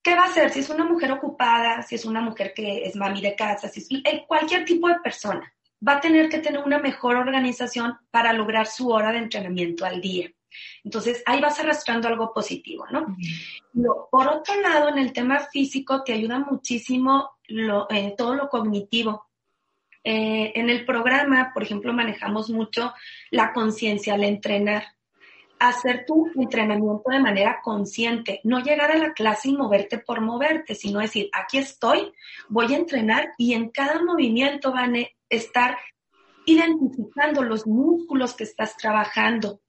¿Qué 0.00 0.14
va 0.14 0.22
a 0.22 0.26
hacer? 0.26 0.50
Si 0.50 0.60
es 0.60 0.70
una 0.70 0.84
mujer 0.84 1.10
ocupada, 1.12 1.82
si 1.82 1.96
es 1.96 2.04
una 2.04 2.20
mujer 2.20 2.52
que 2.54 2.84
es 2.84 2.94
mami 2.94 3.20
de 3.20 3.34
casa, 3.34 3.68
si 3.68 4.02
es 4.04 4.22
cualquier 4.26 4.64
tipo 4.64 4.88
de 4.88 5.00
persona, 5.00 5.52
va 5.86 5.94
a 5.94 6.00
tener 6.00 6.28
que 6.28 6.38
tener 6.38 6.62
una 6.62 6.78
mejor 6.78 7.16
organización 7.16 7.98
para 8.10 8.32
lograr 8.32 8.66
su 8.66 8.90
hora 8.90 9.12
de 9.12 9.18
entrenamiento 9.18 9.84
al 9.84 10.00
día. 10.00 10.30
Entonces, 10.84 11.22
ahí 11.26 11.40
vas 11.40 11.58
arrastrando 11.58 12.08
algo 12.08 12.32
positivo, 12.32 12.86
¿no? 12.90 13.16
por 14.10 14.28
otro 14.28 14.60
lado, 14.60 14.90
en 14.90 14.98
el 14.98 15.12
tema 15.12 15.40
físico, 15.40 16.02
te 16.04 16.12
ayuda 16.12 16.38
muchísimo 16.38 17.30
eh, 17.48 18.14
todo 18.16 18.34
lo 18.34 18.48
cognitivo. 18.48 19.26
Eh, 20.04 20.52
en 20.54 20.68
el 20.68 20.84
programa, 20.84 21.52
por 21.54 21.62
ejemplo, 21.62 21.92
manejamos 21.92 22.50
mucho 22.50 22.92
la 23.30 23.52
conciencia 23.52 24.14
al 24.14 24.24
entrenar. 24.24 24.84
Hacer 25.58 26.04
tu 26.06 26.28
entrenamiento 26.34 27.08
de 27.08 27.20
manera 27.20 27.60
consciente, 27.62 28.40
no 28.42 28.58
llegar 28.58 28.90
a 28.90 28.98
la 28.98 29.12
clase 29.12 29.48
y 29.48 29.56
moverte 29.56 29.98
por 29.98 30.20
moverte, 30.20 30.74
sino 30.74 30.98
decir, 30.98 31.30
aquí 31.32 31.58
estoy, 31.58 32.12
voy 32.48 32.74
a 32.74 32.78
entrenar 32.78 33.32
y 33.38 33.54
en 33.54 33.70
cada 33.70 34.02
movimiento 34.02 34.72
van 34.72 34.96
a 34.96 35.06
estar 35.32 35.78
identificando 36.44 37.42
los 37.42 37.66
músculos 37.66 38.34
que 38.34 38.44
estás 38.44 38.76
trabajando, 38.76 39.60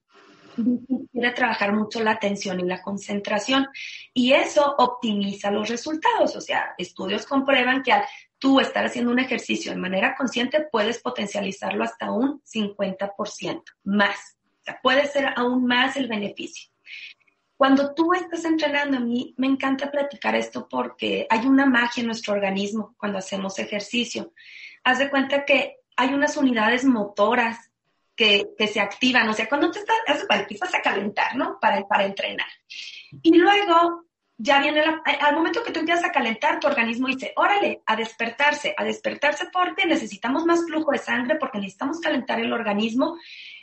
quiere 1.12 1.32
trabajar 1.32 1.74
mucho 1.74 2.04
la 2.04 2.12
atención 2.12 2.60
y 2.60 2.64
la 2.64 2.82
concentración 2.82 3.68
y 4.14 4.34
eso 4.34 4.76
optimiza 4.78 5.52
los 5.52 5.70
resultados. 5.70 6.36
O 6.36 6.42
sea, 6.42 6.74
estudios 6.78 7.26
comprueban 7.26 7.82
que 7.82 7.92
al 7.92 8.06
tú 8.38 8.60
estar 8.60 8.86
haciendo 8.86 9.12
un 9.12 9.20
ejercicio 9.20 9.72
de 9.72 9.78
manera 9.78 10.16
consciente 10.16 10.68
puedes 10.72 11.00
potencializarlo 11.00 11.84
hasta 11.84 12.12
un 12.12 12.42
50% 12.44 13.64
más. 13.86 14.38
O 14.62 14.64
sea, 14.64 14.80
puede 14.82 15.08
ser 15.08 15.34
aún 15.36 15.66
más 15.66 15.98
el 15.98 16.08
beneficio. 16.08 16.70
Cuando 17.56 17.94
tú 17.94 18.14
estás 18.14 18.44
entrenando, 18.46 18.98
a 18.98 19.00
mí 19.00 19.34
me 19.38 19.48
encanta 19.48 19.90
platicar 19.90 20.36
esto 20.36 20.68
porque 20.68 21.28
hay 21.30 21.46
una 21.46 21.66
magia 21.66 22.02
en 22.02 22.08
nuestro 22.08 22.34
organismo 22.34 22.96
cuando 22.98 23.20
hacemos 23.20 23.60
ejercicio. 23.60 24.34
Haz 24.84 25.00
de 25.00 25.10
cuenta 25.10 25.46
que 25.46 25.78
hay 25.96 26.14
unas 26.14 26.38
unidades 26.38 26.86
motoras 26.86 27.72
que, 28.16 28.56
se 28.72 28.80
activan, 28.80 29.28
o 29.30 29.34
sea, 29.34 29.50
cuando 29.50 29.72
te 29.72 29.80
estás, 29.80 29.98
empiezas 30.30 30.74
a 30.76 30.82
calentar, 30.82 31.36
¿no? 31.36 31.60
Para, 31.60 31.88
para 31.88 32.06
entrenar. 32.06 32.48
Y 33.22 33.38
luego 33.38 34.06
ya 34.38 34.60
viene 34.60 34.84
al 35.22 35.36
momento 35.36 35.64
que 35.64 35.72
tú 35.72 35.80
empiezas 35.80 36.06
a 36.06 36.12
calentar, 36.12 36.60
tu 36.60 36.68
organismo 36.68 37.08
dice, 37.08 37.34
órale, 37.36 37.82
a 37.86 37.96
despertarse, 37.96 38.74
a 38.78 38.84
despertarse 38.84 39.48
porque 39.52 39.86
necesitamos 39.86 40.46
más 40.46 40.66
flujo 40.66 40.92
de 40.92 40.98
sangre, 40.98 41.36
porque 41.36 41.60
necesitamos 41.60 42.00
calentar 42.00 42.40
el 42.40 42.52
organismo 42.52 43.18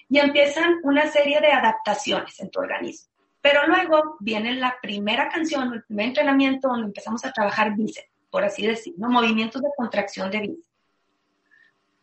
y 0.09 0.19
empiezan 0.19 0.81
una 0.83 1.07
serie 1.09 1.41
de 1.41 1.53
adaptaciones 1.53 2.39
en 2.41 2.51
tu 2.51 2.61
organismo. 2.61 3.11
Pero 3.41 3.67
luego 3.67 4.17
viene 4.21 4.55
la 4.55 4.77
primera 4.81 5.29
canción, 5.29 5.73
el 5.73 5.85
primer 5.85 6.09
entrenamiento 6.09 6.69
donde 6.69 6.87
empezamos 6.87 7.25
a 7.25 7.33
trabajar 7.33 7.75
bíceps, 7.75 8.09
por 8.31 8.45
así 8.45 8.67
decirlo, 8.67 9.09
movimientos 9.09 9.63
de 9.63 9.69
contracción 9.77 10.31
de 10.31 10.41
bíceps. 10.41 10.70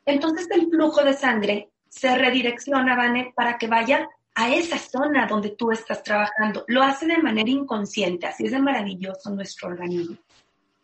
Entonces 0.08 0.48
el 0.52 0.70
flujo 0.70 1.04
de 1.04 1.13
sangre 1.13 1.70
se 1.89 2.15
redirecciona, 2.15 2.96
Vane, 2.96 3.34
para 3.36 3.58
que 3.58 3.67
vaya 3.67 4.08
a 4.36 4.50
esa 4.54 4.78
zona 4.78 5.28
donde 5.28 5.50
tú 5.50 5.70
estás 5.70 6.02
trabajando. 6.02 6.63
Lo 6.67 6.82
hace 6.82 7.06
de 7.08 7.17
manera 7.17 7.50
inconsciente, 7.50 8.26
así 8.26 8.46
es 8.46 8.52
de 8.52 8.60
maravilloso 8.60 9.30
nuestro 9.32 9.67
organismo. 9.67 10.15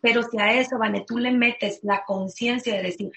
Pero 0.02 0.22
si 0.24 0.38
a 0.38 0.52
eso, 0.52 0.76
Vane, 0.76 1.06
tú 1.06 1.16
le 1.16 1.30
metes 1.32 1.80
la 1.82 2.04
conciencia 2.04 2.76
de 2.76 2.82
decir, 2.82 3.10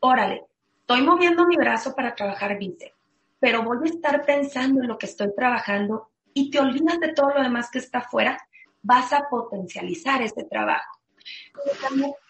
órale, 0.00 0.44
estoy 0.80 1.00
moviendo 1.00 1.46
mi 1.46 1.56
brazo 1.56 1.94
para 1.94 2.14
trabajar 2.14 2.58
bíceps, 2.58 2.94
pero 3.40 3.62
voy 3.62 3.78
a 3.84 3.90
estar 3.90 4.22
pensando 4.26 4.82
en 4.82 4.88
lo 4.88 4.98
que 4.98 5.06
estoy 5.06 5.34
trabajando 5.34 6.10
y 6.34 6.50
te 6.50 6.60
olvidas 6.60 7.00
de 7.00 7.14
todo 7.14 7.30
lo 7.30 7.42
demás 7.42 7.70
que 7.70 7.78
está 7.78 8.00
afuera, 8.00 8.38
vas 8.82 9.14
a 9.14 9.30
potencializar 9.30 10.20
ese 10.20 10.44
trabajo 10.44 11.00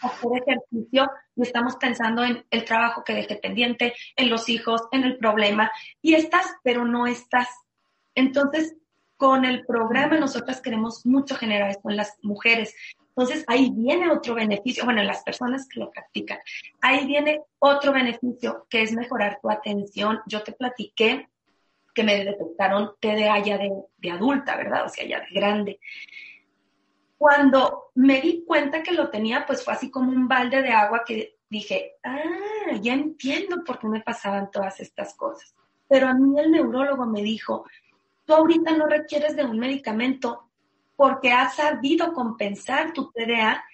hacer 0.00 0.30
ejercicio 0.46 1.10
y 1.36 1.42
estamos 1.42 1.76
pensando 1.76 2.24
en 2.24 2.44
el 2.50 2.64
trabajo 2.64 3.04
que 3.04 3.14
deje 3.14 3.36
pendiente, 3.36 3.94
en 4.16 4.30
los 4.30 4.48
hijos, 4.48 4.82
en 4.92 5.04
el 5.04 5.18
problema, 5.18 5.70
y 6.02 6.14
estás, 6.14 6.46
pero 6.62 6.84
no 6.84 7.06
estás. 7.06 7.48
Entonces, 8.14 8.76
con 9.16 9.44
el 9.44 9.64
programa 9.64 10.18
nosotras 10.18 10.60
queremos 10.60 11.06
mucho 11.06 11.36
generar 11.36 11.70
esto 11.70 11.90
en 11.90 11.96
las 11.96 12.16
mujeres. 12.22 12.74
Entonces, 13.16 13.44
ahí 13.46 13.70
viene 13.72 14.10
otro 14.10 14.34
beneficio, 14.34 14.84
bueno, 14.84 15.00
en 15.00 15.06
las 15.06 15.22
personas 15.22 15.68
que 15.68 15.78
lo 15.78 15.90
practican, 15.90 16.38
ahí 16.80 17.06
viene 17.06 17.42
otro 17.60 17.92
beneficio 17.92 18.66
que 18.68 18.82
es 18.82 18.92
mejorar 18.92 19.38
tu 19.40 19.50
atención. 19.50 20.20
Yo 20.26 20.42
te 20.42 20.52
platiqué 20.52 21.28
que 21.94 22.02
me 22.02 22.24
detectaron 22.24 22.90
TDA 23.00 23.38
ya 23.38 23.56
de, 23.56 23.70
de 23.98 24.10
adulta, 24.10 24.56
¿verdad? 24.56 24.84
O 24.86 24.88
sea, 24.88 25.06
ya 25.06 25.20
de 25.20 25.28
grande. 25.30 25.80
Cuando 27.16 27.90
me 27.94 28.20
di 28.20 28.44
cuenta 28.44 28.82
que 28.82 28.92
lo 28.92 29.10
tenía, 29.10 29.46
pues 29.46 29.64
fue 29.64 29.74
así 29.74 29.90
como 29.90 30.10
un 30.10 30.28
balde 30.28 30.62
de 30.62 30.70
agua 30.70 31.02
que 31.06 31.36
dije, 31.48 31.94
ah, 32.02 32.72
ya 32.80 32.94
entiendo 32.94 33.62
por 33.64 33.78
qué 33.78 33.86
me 33.86 34.00
pasaban 34.00 34.50
todas 34.50 34.80
estas 34.80 35.14
cosas. 35.14 35.54
Pero 35.88 36.08
a 36.08 36.14
mí 36.14 36.38
el 36.38 36.50
neurólogo 36.50 37.06
me 37.06 37.22
dijo, 37.22 37.64
tú 38.24 38.34
ahorita 38.34 38.76
no 38.76 38.86
requieres 38.86 39.36
de 39.36 39.44
un 39.44 39.58
medicamento 39.58 40.50
porque 40.96 41.32
has 41.32 41.56
sabido 41.56 42.12
compensar 42.12 42.92
tu 42.92 43.10
TDA 43.10 43.64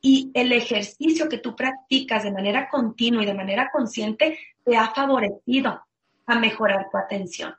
y 0.00 0.30
el 0.34 0.52
ejercicio 0.52 1.28
que 1.28 1.38
tú 1.38 1.56
practicas 1.56 2.24
de 2.24 2.32
manera 2.32 2.68
continua 2.68 3.22
y 3.22 3.26
de 3.26 3.34
manera 3.34 3.70
consciente 3.72 4.38
te 4.64 4.76
ha 4.76 4.88
favorecido 4.90 5.82
a 6.26 6.38
mejorar 6.38 6.88
tu 6.90 6.98
atención. 6.98 7.54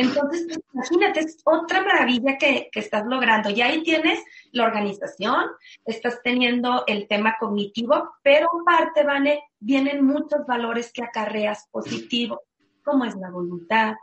Entonces, 0.00 0.46
pues, 0.46 0.60
imagínate, 0.72 1.20
es 1.20 1.38
otra 1.44 1.82
maravilla 1.82 2.38
que, 2.38 2.70
estás 2.72 3.04
logrando. 3.04 3.50
Y 3.50 3.60
ahí 3.60 3.82
tienes 3.82 4.22
la 4.52 4.64
organización, 4.64 5.44
estás 5.84 6.22
teniendo 6.22 6.84
el 6.86 7.06
tema 7.06 7.36
cognitivo, 7.38 8.14
pero 8.22 8.48
parte, 8.64 9.04
Vane, 9.04 9.42
vienen 9.58 10.04
muchos 10.04 10.46
valores 10.46 10.90
que 10.90 11.02
acarreas 11.02 11.68
positivos, 11.70 12.38
como 12.82 13.04
es 13.04 13.14
la 13.16 13.30
voluntad, 13.30 13.94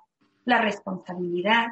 la 0.45 0.61
responsabilidad. 0.61 1.67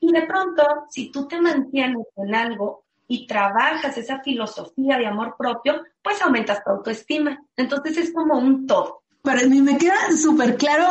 Y 0.00 0.10
de 0.10 0.22
pronto, 0.22 0.64
si 0.90 1.12
tú 1.12 1.28
te 1.28 1.40
mantienes 1.40 2.06
en 2.16 2.34
algo 2.34 2.84
y 3.06 3.28
trabajas 3.28 3.96
esa 3.96 4.20
filosofía 4.22 4.98
de 4.98 5.06
amor 5.06 5.36
propio, 5.38 5.84
pues 6.02 6.20
aumentas 6.20 6.64
tu 6.64 6.70
autoestima. 6.70 7.40
Entonces 7.56 7.96
es 7.96 8.12
como 8.12 8.38
un 8.38 8.66
todo. 8.66 9.03
Mí 9.48 9.62
me 9.62 9.78
queda 9.78 9.94
súper 10.20 10.56
claro 10.56 10.86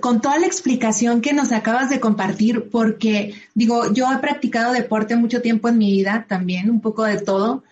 con 0.00 0.20
toda 0.20 0.38
la 0.38 0.46
explicación 0.46 1.20
que 1.20 1.32
nos 1.32 1.52
acabas 1.52 1.88
de 1.88 2.00
compartir, 2.00 2.68
porque 2.68 3.34
digo, 3.54 3.92
yo 3.92 4.10
he 4.12 4.18
practicado 4.18 4.72
deporte 4.72 5.16
mucho 5.16 5.40
tiempo 5.40 5.68
en 5.68 5.78
mi 5.78 5.92
vida 5.92 6.26
también, 6.28 6.68
un 6.68 6.80
poco 6.80 7.04
de 7.04 7.20
todo, 7.20 7.62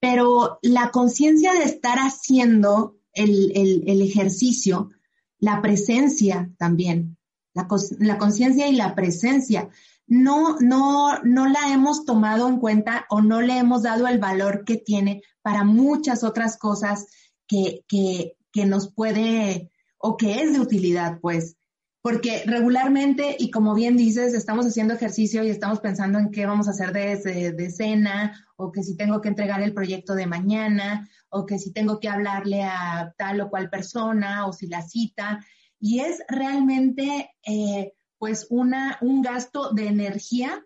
pero 0.00 0.58
la 0.62 0.90
conciencia 0.90 1.52
de 1.52 1.64
estar 1.64 1.98
haciendo 1.98 2.96
el, 3.12 3.52
el, 3.86 4.02
ejercicio, 4.02 4.90
la 5.38 5.62
presencia 5.62 6.50
también, 6.58 7.16
la, 7.54 7.68
la 8.00 8.18
conciencia 8.18 8.66
y 8.66 8.74
la 8.74 8.94
presencia 8.94 9.68
no, 10.08 10.56
no, 10.58 11.20
no 11.22 11.46
la 11.46 11.72
hemos 11.72 12.04
tomado 12.04 12.48
en 12.48 12.58
cuenta 12.58 13.06
o 13.08 13.20
no 13.20 13.40
le 13.40 13.58
hemos 13.58 13.82
dado 13.82 14.08
el 14.08 14.18
valor 14.18 14.64
que 14.64 14.78
tiene 14.78 15.22
para 15.42 15.64
muchas 15.64 16.24
otras 16.24 16.56
cosas 16.56 17.06
que, 17.46 17.84
que, 17.86 18.37
que 18.58 18.66
nos 18.66 18.92
puede 18.92 19.70
o 19.98 20.16
que 20.16 20.42
es 20.42 20.52
de 20.52 20.58
utilidad, 20.58 21.20
pues. 21.20 21.56
Porque 22.02 22.42
regularmente, 22.44 23.36
y 23.38 23.52
como 23.52 23.72
bien 23.72 23.96
dices, 23.96 24.34
estamos 24.34 24.66
haciendo 24.66 24.94
ejercicio 24.94 25.44
y 25.44 25.50
estamos 25.50 25.78
pensando 25.78 26.18
en 26.18 26.32
qué 26.32 26.44
vamos 26.44 26.66
a 26.66 26.72
hacer 26.72 26.92
de, 26.92 27.52
de, 27.52 27.70
cena, 27.70 28.44
o 28.56 28.72
que 28.72 28.82
si 28.82 28.96
tengo 28.96 29.20
que 29.20 29.28
entregar 29.28 29.62
el 29.62 29.74
proyecto 29.74 30.16
de 30.16 30.26
mañana, 30.26 31.08
o 31.28 31.46
que 31.46 31.60
si 31.60 31.72
tengo 31.72 32.00
que 32.00 32.08
hablarle 32.08 32.64
a 32.64 33.14
tal 33.16 33.40
o 33.42 33.48
cual 33.48 33.70
persona, 33.70 34.46
o 34.46 34.52
si 34.52 34.66
la 34.66 34.82
cita. 34.82 35.44
Y 35.78 36.00
es 36.00 36.20
realmente, 36.28 37.30
eh, 37.46 37.92
pues, 38.18 38.48
una, 38.50 38.98
un 39.02 39.22
gasto 39.22 39.70
de 39.72 39.86
energía 39.86 40.64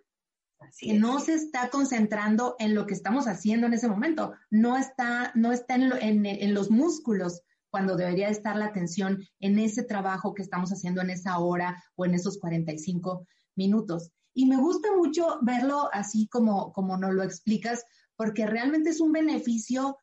que 0.78 0.94
no 0.94 1.20
se 1.20 1.34
está 1.34 1.68
concentrando 1.68 2.56
en 2.58 2.74
lo 2.74 2.86
que 2.86 2.94
estamos 2.94 3.26
haciendo 3.26 3.66
en 3.66 3.74
ese 3.74 3.88
momento, 3.88 4.32
no 4.48 4.78
está, 4.78 5.32
no 5.34 5.52
está 5.52 5.74
en, 5.74 6.24
en 6.24 6.54
los 6.54 6.70
músculos, 6.70 7.42
cuando 7.72 7.96
debería 7.96 8.28
estar 8.28 8.54
la 8.54 8.66
atención 8.66 9.26
en 9.40 9.58
ese 9.58 9.82
trabajo 9.82 10.34
que 10.34 10.42
estamos 10.42 10.70
haciendo 10.70 11.00
en 11.00 11.08
esa 11.08 11.38
hora 11.38 11.82
o 11.96 12.04
en 12.04 12.12
esos 12.12 12.38
45 12.38 13.26
minutos. 13.56 14.12
Y 14.34 14.44
me 14.44 14.58
gusta 14.58 14.94
mucho 14.94 15.38
verlo 15.40 15.88
así 15.90 16.28
como, 16.28 16.70
como 16.74 16.98
nos 16.98 17.14
lo 17.14 17.22
explicas, 17.22 17.82
porque 18.14 18.46
realmente 18.46 18.90
es 18.90 19.00
un 19.00 19.12
beneficio 19.12 19.96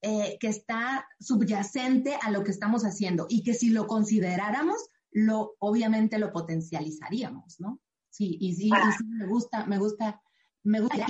eh, 0.00 0.38
que 0.40 0.48
está 0.48 1.06
subyacente 1.20 2.16
a 2.22 2.30
lo 2.30 2.42
que 2.42 2.52
estamos 2.52 2.84
haciendo 2.84 3.26
y 3.28 3.42
que 3.42 3.52
si 3.52 3.68
lo 3.68 3.86
consideráramos, 3.86 4.88
lo, 5.10 5.56
obviamente 5.58 6.18
lo 6.18 6.32
potencializaríamos, 6.32 7.60
¿no? 7.60 7.80
Sí, 8.08 8.38
y 8.40 8.54
sí, 8.54 8.68
y 8.68 8.92
sí 8.96 9.04
me 9.04 9.26
gusta, 9.26 9.66
me 9.66 9.76
gusta 9.76 10.22
me 10.62 10.80
gusta 10.80 11.06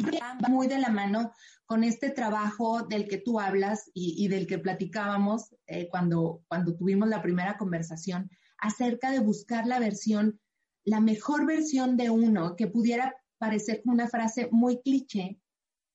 muy 0.49 0.69
de 0.69 0.79
la 0.79 0.91
mano 0.91 1.33
con 1.71 1.85
este 1.85 2.11
trabajo 2.11 2.83
del 2.83 3.07
que 3.07 3.19
tú 3.19 3.39
hablas 3.39 3.93
y, 3.95 4.27
del 4.27 4.49
que 4.49 4.59
platicábamos 4.59 5.55
eh, 5.69 5.87
cuando, 5.89 6.43
cuando 6.49 6.75
tuvimos 6.75 7.09
la 7.09 7.23
primera 7.23 7.57
conversación 7.59 8.29
acerca 8.59 9.13
de 9.13 9.21
buscar 9.21 9.69
la 9.69 9.79
versión, 9.79 10.41
la 10.83 10.99
mejor 10.99 11.47
versión 11.47 11.97
de 11.97 12.11
uno, 12.11 12.57
que 12.57 12.67
pudiera 12.67 13.15
parecer 13.39 13.83
una 13.85 14.09
frase 14.09 14.49
muy 14.51 14.83
cliché, 14.83 15.39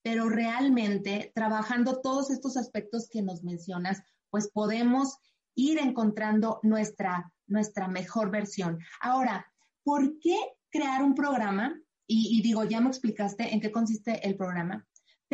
pero 0.01 0.29
realmente 0.29 1.33
trabajando 1.35 1.99
todos 1.99 2.31
estos 2.31 2.55
aspectos 2.55 3.09
que 3.09 3.21
nos 3.21 3.43
mencionas, 3.43 4.01
pues 4.29 4.47
podemos 4.47 5.17
ir 5.55 5.77
encontrando 5.79 6.61
nuestra, 6.63 7.33
nuestra 7.47 7.89
mejor 7.89 8.31
versión. 8.31 8.79
Ahora, 9.01 9.45
¿por 9.83 10.19
qué 10.19 10.37
crear 10.69 11.03
un 11.03 11.15
programa 11.15 11.77
y, 12.07 12.41
digo, 12.41 12.63
ya 12.63 12.79
me 12.79 12.87
explicaste 12.87 13.53
en 13.53 13.59
qué 13.59 13.73
consiste 13.73 14.25
el 14.25 14.37
programa, 14.37 14.87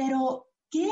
pero 0.04 0.48
¿qué 0.72 0.92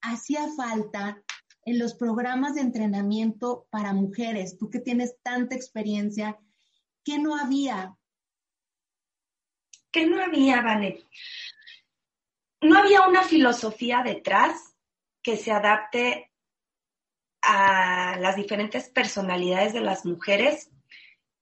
hacía 0.00 0.48
falta 0.56 1.22
en 1.64 1.78
los 1.78 1.94
programas 1.94 2.56
de 2.56 2.62
entrenamiento 2.62 3.68
para 3.70 3.92
mujeres? 3.92 4.58
Tú 4.58 4.68
que 4.68 4.80
tienes 4.80 5.16
tanta 5.22 5.54
experiencia, 5.54 6.40
¿qué 7.04 7.20
no 7.20 7.36
había? 7.36 7.96
¿Qué 9.92 10.06
no 10.06 10.20
había, 10.20 10.60
Vane? 10.60 11.04
No 12.62 12.78
había 12.78 13.06
una 13.06 13.22
filosofía 13.22 14.02
detrás 14.02 14.76
que 15.22 15.36
se 15.36 15.52
adapte 15.52 16.32
a 17.42 18.16
las 18.18 18.34
diferentes 18.34 18.88
personalidades 18.90 19.72
de 19.72 19.82
las 19.82 20.04
mujeres. 20.04 20.68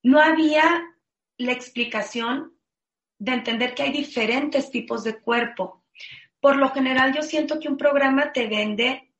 No 0.03 0.21
había 0.21 0.85
la 1.39 1.53
explicación 1.53 2.59
de 3.19 3.33
entender 3.33 3.75
que 3.75 3.85
hay 3.85 3.93
diferentes 3.93 4.71
tipos 4.71 5.03
de 5.03 5.19
cuerpo. 5.19 5.80
Por 6.41 6.57
lo 6.57 6.71
general, 6.71 7.15
yo 7.15 7.23
siento 7.23 7.61
que 7.61 7.69
un 7.69 7.77
programa 7.77 8.33
te 8.33 8.47
vende, 8.47 9.13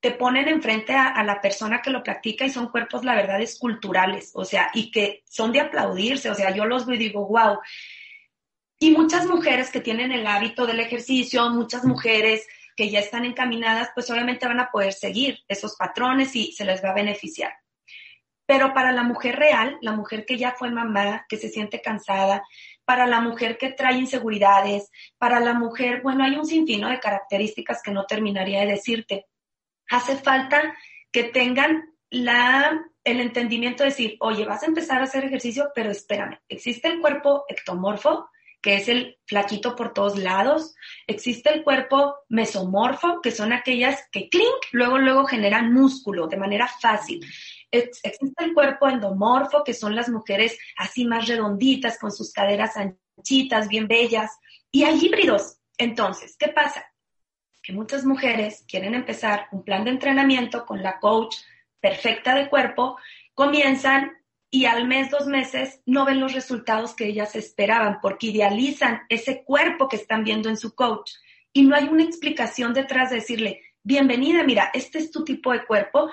te 0.00 0.10
ponen 0.12 0.48
enfrente 0.48 0.94
a, 0.94 1.22
la 1.24 1.40
persona 1.40 1.80
que 1.82 1.90
lo 1.90 2.02
practica 2.02 2.44
y 2.44 2.50
son 2.50 2.68
cuerpos, 2.68 3.04
la 3.04 3.14
verdad, 3.14 3.40
esculturales, 3.40 4.32
o 4.34 4.44
sea, 4.44 4.70
y 4.74 4.90
que 4.90 5.22
son 5.28 5.52
de 5.52 5.60
aplaudirse, 5.60 6.30
o 6.30 6.34
sea, 6.34 6.54
yo 6.54 6.66
los 6.66 6.86
veo 6.86 6.96
y 6.96 6.98
digo, 6.98 7.26
wow. 7.26 7.58
Y 8.78 8.90
muchas 8.92 9.26
mujeres 9.26 9.70
que 9.70 9.80
tienen 9.80 10.12
el 10.12 10.26
hábito 10.26 10.66
del 10.66 10.80
ejercicio, 10.80 11.50
muchas 11.50 11.84
mujeres 11.84 12.46
que 12.76 12.90
ya 12.90 13.00
están 13.00 13.24
encaminadas, 13.24 13.90
pues 13.94 14.10
obviamente 14.10 14.46
van 14.46 14.60
a 14.60 14.70
poder 14.70 14.94
seguir 14.94 15.38
esos 15.48 15.76
patrones 15.76 16.34
y 16.34 16.52
se 16.52 16.64
les 16.64 16.82
va 16.82 16.90
a 16.90 16.94
beneficiar. 16.94 17.52
Pero 18.46 18.72
para 18.74 18.90
la 18.90 19.02
mujer 19.02 19.36
real, 19.36 19.78
la 19.80 19.92
mujer 19.92 20.24
que 20.26 20.36
ya 20.36 20.52
fue 20.52 20.70
mamá, 20.70 21.26
que 21.28 21.36
se 21.36 21.50
siente 21.50 21.80
cansada, 21.80 22.42
para 22.90 23.06
la 23.06 23.20
mujer 23.20 23.56
que 23.56 23.70
trae 23.70 23.98
inseguridades, 23.98 24.90
para 25.16 25.38
la 25.38 25.54
mujer, 25.54 26.02
bueno, 26.02 26.24
hay 26.24 26.34
un 26.34 26.44
sinfín 26.44 26.80
de 26.80 26.98
características 26.98 27.84
que 27.84 27.92
no 27.92 28.04
terminaría 28.04 28.62
de 28.62 28.72
decirte. 28.72 29.26
Hace 29.88 30.16
falta 30.16 30.74
que 31.12 31.22
tengan 31.22 31.94
la, 32.10 32.84
el 33.04 33.20
entendimiento 33.20 33.84
de 33.84 33.90
decir, 33.90 34.16
oye, 34.18 34.44
vas 34.44 34.64
a 34.64 34.66
empezar 34.66 35.00
a 35.00 35.04
hacer 35.04 35.24
ejercicio, 35.24 35.70
pero 35.72 35.92
espérame, 35.92 36.40
existe 36.48 36.88
el 36.88 37.00
cuerpo 37.00 37.44
ectomorfo, 37.46 38.28
que 38.60 38.76
es 38.76 38.88
el 38.88 39.18
flaquito 39.26 39.74
por 39.74 39.92
todos 39.92 40.18
lados. 40.18 40.74
Existe 41.06 41.52
el 41.52 41.62
cuerpo 41.62 42.14
mesomorfo, 42.28 43.20
que 43.22 43.30
son 43.30 43.52
aquellas 43.52 44.08
que 44.12 44.28
clink, 44.28 44.66
luego, 44.72 44.98
luego 44.98 45.24
generan 45.26 45.72
músculo 45.72 46.26
de 46.26 46.36
manera 46.36 46.68
fácil 46.68 47.24
existe 47.70 48.44
el 48.44 48.54
cuerpo 48.54 48.88
endomorfo, 48.88 49.62
que 49.64 49.74
son 49.74 49.94
las 49.94 50.08
mujeres 50.08 50.58
así 50.76 51.04
más 51.04 51.28
redonditas, 51.28 51.98
con 51.98 52.12
sus 52.12 52.32
caderas 52.32 52.76
anchitas, 52.76 53.68
bien 53.68 53.86
bellas, 53.86 54.38
y 54.70 54.84
hay 54.84 54.98
híbridos. 55.04 55.58
Entonces, 55.78 56.36
¿qué 56.38 56.48
pasa? 56.48 56.84
Que 57.62 57.72
muchas 57.72 58.04
mujeres 58.04 58.64
quieren 58.66 58.94
empezar 58.94 59.48
un 59.52 59.64
plan 59.64 59.84
de 59.84 59.90
entrenamiento 59.90 60.66
con 60.66 60.82
la 60.82 60.98
coach 60.98 61.36
perfecta 61.80 62.34
de 62.34 62.48
cuerpo, 62.48 62.98
comienzan 63.34 64.12
y 64.50 64.64
al 64.64 64.88
mes, 64.88 65.10
dos 65.10 65.26
meses, 65.26 65.80
no 65.86 66.04
ven 66.04 66.20
los 66.20 66.32
resultados 66.32 66.94
que 66.94 67.06
ellas 67.06 67.36
esperaban 67.36 68.00
porque 68.02 68.28
idealizan 68.28 69.02
ese 69.08 69.44
cuerpo 69.44 69.88
que 69.88 69.96
están 69.96 70.24
viendo 70.24 70.48
en 70.48 70.56
su 70.56 70.74
coach 70.74 71.12
y 71.52 71.62
no 71.62 71.76
hay 71.76 71.84
una 71.84 72.02
explicación 72.02 72.74
detrás 72.74 73.10
de 73.10 73.16
decirle, 73.16 73.62
bienvenida, 73.82 74.42
mira, 74.42 74.70
este 74.74 74.98
es 74.98 75.10
tu 75.10 75.24
tipo 75.24 75.52
de 75.52 75.64
cuerpo, 75.64 76.10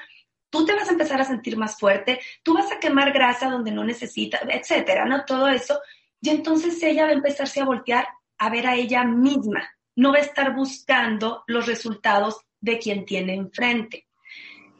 tú 0.49 0.65
te 0.65 0.75
vas 0.75 0.87
a 0.87 0.91
empezar 0.91 1.19
a 1.19 1.25
sentir 1.25 1.57
más 1.57 1.79
fuerte, 1.79 2.19
tú 2.43 2.53
vas 2.53 2.71
a 2.71 2.79
quemar 2.79 3.11
grasa 3.11 3.49
donde 3.49 3.71
no 3.71 3.83
necesitas, 3.83 4.41
etcétera, 4.47 5.05
¿no? 5.05 5.25
Todo 5.25 5.47
eso. 5.47 5.79
Y 6.21 6.29
entonces 6.29 6.81
ella 6.83 7.05
va 7.05 7.09
a 7.09 7.13
empezarse 7.13 7.59
a 7.59 7.65
voltear 7.65 8.07
a 8.37 8.49
ver 8.49 8.67
a 8.67 8.75
ella 8.75 9.03
misma, 9.03 9.67
no 9.95 10.11
va 10.11 10.19
a 10.19 10.21
estar 10.21 10.55
buscando 10.55 11.43
los 11.47 11.65
resultados 11.65 12.41
de 12.61 12.77
quien 12.77 13.03
tiene 13.05 13.33
enfrente. 13.33 14.07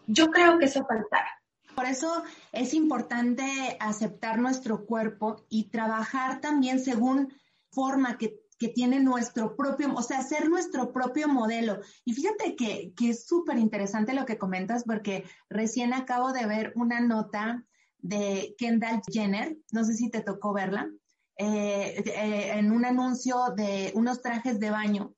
Yo 0.05 0.28
creo 0.28 0.60
que 0.60 0.66
eso 0.66 0.86
faltará. 0.88 1.37
Por 1.78 1.86
eso 1.86 2.23
es 2.51 2.73
importante 2.73 3.78
aceptar 3.80 4.39
nuestro 4.39 4.88
cuerpo 4.88 5.45
y 5.47 5.69
trabajar 5.69 6.41
también 6.41 6.80
según 6.80 7.32
forma 7.69 8.17
que 8.17 8.41
que 8.57 8.69
tiene 8.69 8.99
nuestro 8.99 9.55
propio, 9.55 9.93
o 9.93 10.01
sea, 10.01 10.23
ser 10.23 10.49
nuestro 10.49 10.91
propio 10.91 11.28
modelo. 11.28 11.80
Y 12.05 12.13
fíjate 12.13 12.55
que, 12.55 12.91
que 12.95 13.09
es 13.09 13.28
súper 13.28 13.57
interesante 13.57 14.13
lo 14.13 14.25
que 14.25 14.38
comentas 14.38 14.84
porque 14.84 15.25
recién 15.49 15.93
acabo 15.93 16.34
de 16.34 16.45
ver 16.47 16.73
una 16.75 16.99
nota 16.99 17.63
de 17.99 18.55
Kendall 18.57 19.01
Jenner, 19.11 19.55
no 19.71 19.84
sé 19.84 19.93
si 19.93 20.09
te 20.09 20.21
tocó 20.21 20.53
verla, 20.53 20.89
eh, 21.38 22.01
eh, 22.03 22.51
en 22.53 22.71
un 22.71 22.86
anuncio 22.86 23.53
de 23.55 23.91
unos 23.93 24.21
trajes 24.21 24.59
de 24.59 24.71
baño. 24.71 25.13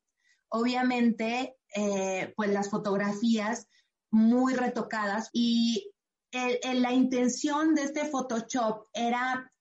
Obviamente, 0.50 1.56
eh, 1.76 2.34
pues 2.36 2.50
las 2.50 2.70
fotografías 2.70 3.68
muy 4.12 4.54
retocadas 4.54 5.30
y 5.32 5.92
la 6.32 6.94
intención 6.94 7.74
de 7.76 7.84
este 7.84 8.06
Photoshop 8.06 8.88
era 8.94 9.52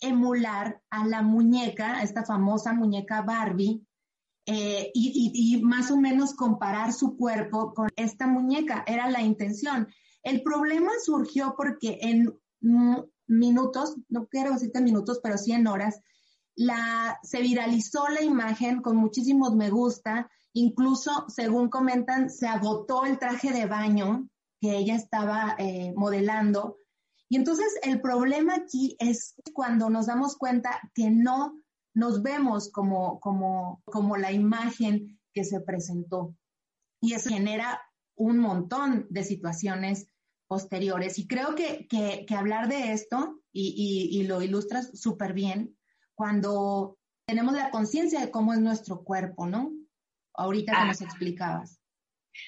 emular 0.00 0.80
a 0.90 1.06
la 1.06 1.22
muñeca, 1.22 2.02
esta 2.02 2.24
famosa 2.24 2.72
muñeca 2.72 3.22
Barbie, 3.22 3.84
eh, 4.50 4.90
y, 4.94 5.60
más 5.62 5.90
o 5.90 5.98
menos 5.98 6.34
comparar 6.34 6.94
su 6.94 7.18
cuerpo 7.18 7.74
con 7.74 7.90
esta 7.96 8.26
muñeca. 8.26 8.82
Era 8.86 9.10
la 9.10 9.20
intención. 9.20 9.88
El 10.22 10.42
problema 10.42 10.90
surgió 11.04 11.54
porque 11.54 11.98
en 12.00 12.34
minutos, 13.26 13.96
no 14.08 14.26
quiero 14.26 14.52
decirte 14.52 14.80
minutos, 14.80 15.20
pero 15.22 15.36
sí 15.36 15.52
en 15.52 15.66
horas, 15.66 16.00
se 17.22 17.42
viralizó 17.42 18.08
la 18.08 18.22
imagen 18.22 18.80
con 18.80 18.96
muchísimos 18.96 19.54
me 19.54 19.68
gusta, 19.68 20.30
incluso, 20.54 21.26
según 21.28 21.68
comentan, 21.68 22.30
se 22.30 22.46
agotó 22.46 23.04
el 23.04 23.18
traje 23.18 23.52
de 23.52 23.66
baño 23.66 24.28
que 24.60 24.76
ella 24.76 24.96
estaba 24.96 25.54
eh, 25.58 25.92
modelando 25.96 26.78
y 27.28 27.36
entonces 27.36 27.78
el 27.82 28.00
problema 28.00 28.54
aquí 28.54 28.96
es 28.98 29.34
cuando 29.52 29.90
nos 29.90 30.06
damos 30.06 30.36
cuenta 30.36 30.80
que 30.94 31.10
no 31.10 31.60
nos 31.94 32.22
vemos 32.22 32.70
como, 32.72 33.20
como, 33.20 33.82
como 33.84 34.16
la 34.16 34.32
imagen 34.32 35.20
que 35.34 35.44
se 35.44 35.60
presentó. 35.60 36.34
Y 37.00 37.12
eso 37.12 37.28
genera 37.28 37.82
un 38.16 38.38
montón 38.38 39.06
de 39.10 39.24
situaciones 39.24 40.06
posteriores. 40.46 41.18
Y 41.18 41.26
creo 41.26 41.54
que, 41.54 41.86
que, 41.86 42.34
hablar 42.34 42.68
de 42.68 42.92
esto, 42.92 43.42
y, 43.52 44.08
y, 44.10 44.22
lo 44.24 44.40
ilustras 44.40 44.90
súper 44.98 45.32
bien, 45.34 45.76
cuando 46.14 46.98
tenemos 47.26 47.54
la 47.54 47.70
conciencia 47.70 48.20
de 48.20 48.30
cómo 48.30 48.54
es 48.54 48.60
nuestro 48.60 49.04
cuerpo, 49.04 49.46
¿no? 49.46 49.72
Ahorita 50.34 50.72
que 50.72 50.78
Ah. 50.78 50.86
nos 50.86 51.02
explicabas. 51.02 51.80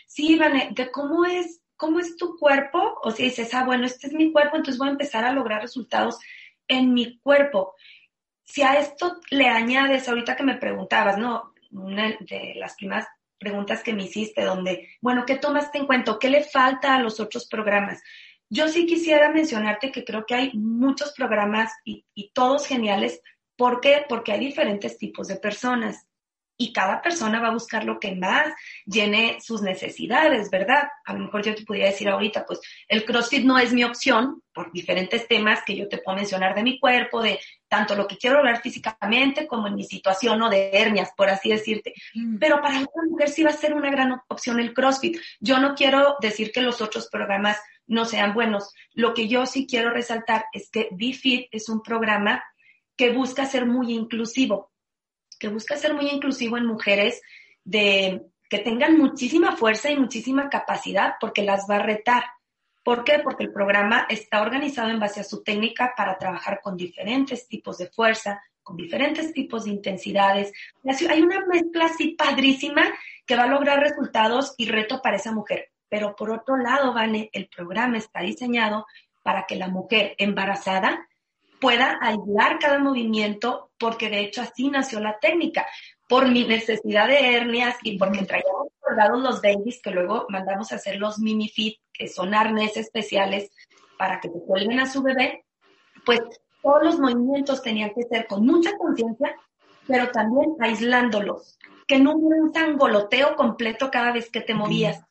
Sí, 0.06 0.38
Vane, 0.38 0.70
de 0.74 0.90
cómo 0.90 1.24
es, 1.24 1.59
cómo 1.80 1.98
es 1.98 2.14
tu 2.18 2.36
cuerpo, 2.36 3.00
o 3.02 3.10
sea, 3.10 3.24
dices, 3.24 3.54
ah, 3.54 3.64
bueno, 3.64 3.86
este 3.86 4.08
es 4.08 4.12
mi 4.12 4.30
cuerpo, 4.30 4.56
entonces 4.56 4.78
voy 4.78 4.88
a 4.88 4.92
empezar 4.92 5.24
a 5.24 5.32
lograr 5.32 5.62
resultados 5.62 6.18
en 6.68 6.92
mi 6.92 7.18
cuerpo. 7.20 7.74
Si 8.44 8.60
a 8.60 8.78
esto 8.78 9.18
le 9.30 9.48
añades, 9.48 10.06
ahorita 10.06 10.36
que 10.36 10.42
me 10.42 10.58
preguntabas, 10.58 11.16
¿no? 11.16 11.54
Una 11.72 12.14
de 12.20 12.52
las 12.56 12.74
primeras 12.74 13.06
preguntas 13.38 13.82
que 13.82 13.94
me 13.94 14.02
hiciste, 14.02 14.44
donde, 14.44 14.90
bueno, 15.00 15.24
¿qué 15.24 15.36
tomaste 15.36 15.78
en 15.78 15.86
cuenta? 15.86 16.18
¿Qué 16.20 16.28
le 16.28 16.44
falta 16.44 16.94
a 16.94 17.00
los 17.00 17.18
otros 17.18 17.46
programas? 17.48 18.02
Yo 18.50 18.68
sí 18.68 18.84
quisiera 18.84 19.30
mencionarte 19.30 19.90
que 19.90 20.04
creo 20.04 20.26
que 20.26 20.34
hay 20.34 20.52
muchos 20.52 21.12
programas 21.12 21.72
y, 21.82 22.04
y 22.14 22.30
todos 22.32 22.66
geniales. 22.66 23.22
¿Por 23.56 23.80
qué? 23.80 24.04
Porque 24.06 24.32
hay 24.32 24.40
diferentes 24.40 24.98
tipos 24.98 25.28
de 25.28 25.36
personas 25.36 26.09
y 26.60 26.74
cada 26.74 27.00
persona 27.00 27.40
va 27.40 27.48
a 27.48 27.54
buscar 27.54 27.84
lo 27.84 27.98
que 27.98 28.14
más 28.14 28.52
llene 28.84 29.38
sus 29.40 29.62
necesidades, 29.62 30.50
¿verdad? 30.50 30.90
A 31.06 31.14
lo 31.14 31.20
mejor 31.20 31.42
yo 31.42 31.54
te 31.54 31.64
podría 31.64 31.86
decir 31.86 32.06
ahorita, 32.06 32.44
pues 32.44 32.60
el 32.86 33.06
CrossFit 33.06 33.46
no 33.46 33.58
es 33.58 33.72
mi 33.72 33.82
opción 33.82 34.42
por 34.52 34.70
diferentes 34.70 35.26
temas 35.26 35.60
que 35.64 35.74
yo 35.74 35.88
te 35.88 35.96
puedo 35.96 36.18
mencionar 36.18 36.54
de 36.54 36.62
mi 36.62 36.78
cuerpo, 36.78 37.22
de 37.22 37.40
tanto 37.66 37.94
lo 37.94 38.06
que 38.06 38.18
quiero 38.18 38.36
lograr 38.36 38.60
físicamente 38.60 39.46
como 39.46 39.68
en 39.68 39.74
mi 39.74 39.84
situación 39.84 40.42
o 40.42 40.50
de 40.50 40.68
hernias, 40.74 41.12
por 41.16 41.30
así 41.30 41.48
decirte. 41.48 41.94
Pero 42.38 42.60
para 42.60 42.76
alguna 42.76 43.08
mujer 43.08 43.30
sí 43.30 43.42
va 43.42 43.50
a 43.50 43.54
ser 43.54 43.72
una 43.72 43.90
gran 43.90 44.20
opción 44.28 44.60
el 44.60 44.74
CrossFit. 44.74 45.16
Yo 45.40 45.60
no 45.60 45.74
quiero 45.74 46.16
decir 46.20 46.52
que 46.52 46.60
los 46.60 46.82
otros 46.82 47.08
programas 47.08 47.56
no 47.86 48.04
sean 48.04 48.34
buenos. 48.34 48.74
Lo 48.92 49.14
que 49.14 49.28
yo 49.28 49.46
sí 49.46 49.66
quiero 49.66 49.88
resaltar 49.94 50.44
es 50.52 50.68
que 50.68 50.88
BeFit 50.90 51.48
es 51.52 51.70
un 51.70 51.82
programa 51.82 52.44
que 53.00 53.12
busca 53.12 53.46
ser 53.46 53.64
muy 53.64 53.94
inclusivo, 53.94 54.69
que 55.40 55.48
busca 55.48 55.76
ser 55.76 55.94
muy 55.94 56.08
inclusivo 56.08 56.56
en 56.58 56.66
mujeres 56.66 57.20
de 57.64 58.26
que 58.48 58.58
tengan 58.58 58.98
muchísima 58.98 59.56
fuerza 59.56 59.90
y 59.90 59.96
muchísima 59.96 60.48
capacidad 60.50 61.14
porque 61.20 61.42
las 61.42 61.66
va 61.68 61.76
a 61.76 61.82
retar. 61.82 62.24
¿Por 62.84 63.04
qué? 63.04 63.18
Porque 63.18 63.44
el 63.44 63.52
programa 63.52 64.06
está 64.08 64.42
organizado 64.42 64.90
en 64.90 65.00
base 65.00 65.20
a 65.20 65.24
su 65.24 65.42
técnica 65.42 65.94
para 65.96 66.18
trabajar 66.18 66.60
con 66.62 66.76
diferentes 66.76 67.48
tipos 67.48 67.78
de 67.78 67.88
fuerza, 67.88 68.42
con 68.62 68.76
diferentes 68.76 69.32
tipos 69.32 69.64
de 69.64 69.70
intensidades. 69.70 70.52
Hay 71.08 71.22
una 71.22 71.44
mezcla 71.46 71.86
así 71.86 72.08
padrísima 72.08 72.82
que 73.26 73.36
va 73.36 73.44
a 73.44 73.48
lograr 73.48 73.80
resultados 73.80 74.54
y 74.58 74.68
reto 74.68 75.00
para 75.02 75.16
esa 75.16 75.32
mujer. 75.32 75.70
Pero 75.88 76.14
por 76.16 76.30
otro 76.30 76.56
lado, 76.56 76.92
Vane, 76.92 77.30
el 77.32 77.48
programa 77.48 77.98
está 77.98 78.20
diseñado 78.20 78.86
para 79.22 79.44
que 79.46 79.56
la 79.56 79.68
mujer 79.68 80.14
embarazada 80.18 81.06
pueda 81.60 81.98
aislar 82.00 82.58
cada 82.58 82.78
movimiento, 82.78 83.69
porque 83.80 84.10
de 84.10 84.20
hecho 84.20 84.42
así 84.42 84.68
nació 84.68 85.00
la 85.00 85.18
técnica, 85.18 85.66
por 86.06 86.28
mi 86.28 86.44
necesidad 86.44 87.08
de 87.08 87.34
hernias 87.34 87.76
y 87.82 87.98
porque 87.98 88.24
traíamos 88.24 88.68
colgados 88.78 89.20
los 89.20 89.40
babies 89.40 89.80
que 89.82 89.90
luego 89.90 90.26
mandamos 90.28 90.70
a 90.70 90.76
hacer 90.76 90.96
los 90.96 91.18
mini 91.18 91.48
fit, 91.48 91.78
que 91.92 92.06
son 92.06 92.34
arneses 92.34 92.86
especiales 92.86 93.50
para 93.98 94.20
que 94.20 94.28
te 94.28 94.40
cuelguen 94.40 94.80
a 94.80 94.86
su 94.86 95.02
bebé, 95.02 95.44
pues 96.04 96.20
todos 96.62 96.82
los 96.82 96.98
movimientos 96.98 97.62
tenían 97.62 97.92
que 97.94 98.02
ser 98.02 98.26
con 98.26 98.44
mucha 98.44 98.76
conciencia, 98.76 99.34
pero 99.86 100.10
también 100.10 100.54
aislándolos, 100.60 101.58
que 101.86 101.98
no 101.98 102.12
hubiera 102.14 102.42
un 102.42 102.52
sangoloteo 102.52 103.34
completo 103.36 103.90
cada 103.90 104.12
vez 104.12 104.30
que 104.30 104.40
te 104.40 104.54
movías. 104.54 105.02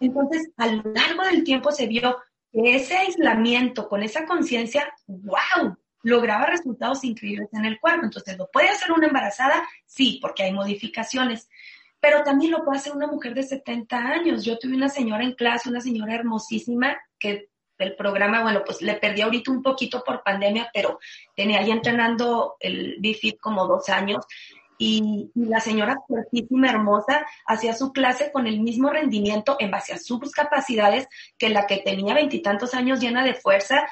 Entonces, 0.00 0.50
a 0.56 0.66
lo 0.66 0.82
largo 0.92 1.22
del 1.24 1.44
tiempo 1.44 1.70
se 1.70 1.86
vio 1.86 2.18
que 2.52 2.76
ese 2.76 2.96
aislamiento 2.96 3.88
con 3.88 4.02
esa 4.02 4.26
conciencia, 4.26 4.92
wow, 5.06 5.76
lograba 6.02 6.46
resultados 6.46 7.04
increíbles 7.04 7.48
en 7.52 7.64
el 7.64 7.78
cuerpo. 7.78 8.04
Entonces, 8.04 8.36
¿lo 8.36 8.50
puede 8.50 8.68
hacer 8.68 8.92
una 8.92 9.06
embarazada? 9.06 9.62
Sí, 9.86 10.18
porque 10.20 10.44
hay 10.44 10.52
modificaciones. 10.52 11.48
Pero 12.00 12.22
también 12.24 12.50
lo 12.50 12.64
puede 12.64 12.78
hacer 12.78 12.92
una 12.92 13.06
mujer 13.06 13.34
de 13.34 13.44
70 13.44 13.96
años. 13.96 14.44
Yo 14.44 14.58
tuve 14.58 14.74
una 14.74 14.88
señora 14.88 15.22
en 15.22 15.34
clase, 15.34 15.68
una 15.68 15.80
señora 15.80 16.14
hermosísima, 16.14 17.00
que 17.18 17.48
el 17.78 17.96
programa, 17.96 18.42
bueno, 18.42 18.62
pues 18.64 18.80
le 18.82 18.94
perdí 18.94 19.22
ahorita 19.22 19.50
un 19.50 19.62
poquito 19.62 20.02
por 20.04 20.22
pandemia, 20.22 20.70
pero 20.72 20.98
tenía 21.34 21.62
ya 21.62 21.74
entrenando 21.74 22.56
el 22.60 22.96
BFIT 23.00 23.38
como 23.40 23.66
dos 23.66 23.88
años. 23.88 24.24
Y, 24.78 25.30
y, 25.34 25.44
la 25.44 25.60
señora 25.60 25.96
fuertísima, 26.08 26.68
hermosa, 26.68 27.24
hacía 27.46 27.72
su 27.72 27.92
clase 27.92 28.32
con 28.32 28.48
el 28.48 28.60
mismo 28.60 28.90
rendimiento 28.90 29.56
en 29.60 29.70
base 29.70 29.92
a 29.92 29.98
sus 29.98 30.32
capacidades 30.32 31.06
que 31.38 31.50
la 31.50 31.66
que 31.68 31.78
tenía 31.78 32.14
veintitantos 32.14 32.74
años 32.74 32.98
llena 32.98 33.22
de 33.22 33.34
fuerza 33.34 33.86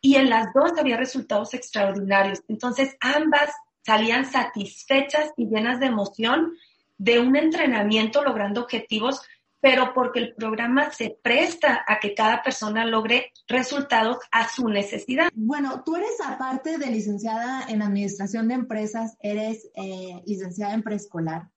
y 0.00 0.16
en 0.16 0.30
las 0.30 0.52
dos 0.54 0.72
había 0.78 0.96
resultados 0.96 1.54
extraordinarios. 1.54 2.42
Entonces 2.48 2.96
ambas 3.00 3.50
salían 3.84 4.30
satisfechas 4.30 5.32
y 5.36 5.46
llenas 5.46 5.80
de 5.80 5.86
emoción 5.86 6.52
de 6.98 7.20
un 7.20 7.36
entrenamiento 7.36 8.22
logrando 8.22 8.62
objetivos, 8.62 9.22
pero 9.60 9.92
porque 9.94 10.20
el 10.20 10.34
programa 10.34 10.90
se 10.92 11.16
presta 11.22 11.84
a 11.86 11.98
que 11.98 12.14
cada 12.14 12.42
persona 12.42 12.84
logre 12.84 13.32
resultados 13.48 14.18
a 14.30 14.48
su 14.48 14.68
necesidad. 14.68 15.30
Bueno, 15.34 15.82
tú 15.84 15.96
eres 15.96 16.20
aparte 16.24 16.78
de 16.78 16.86
licenciada 16.86 17.64
en 17.68 17.82
Administración 17.82 18.48
de 18.48 18.54
Empresas, 18.54 19.16
eres 19.20 19.68
eh, 19.74 20.22
licenciada 20.26 20.74
en 20.74 20.82
preescolar. 20.82 21.48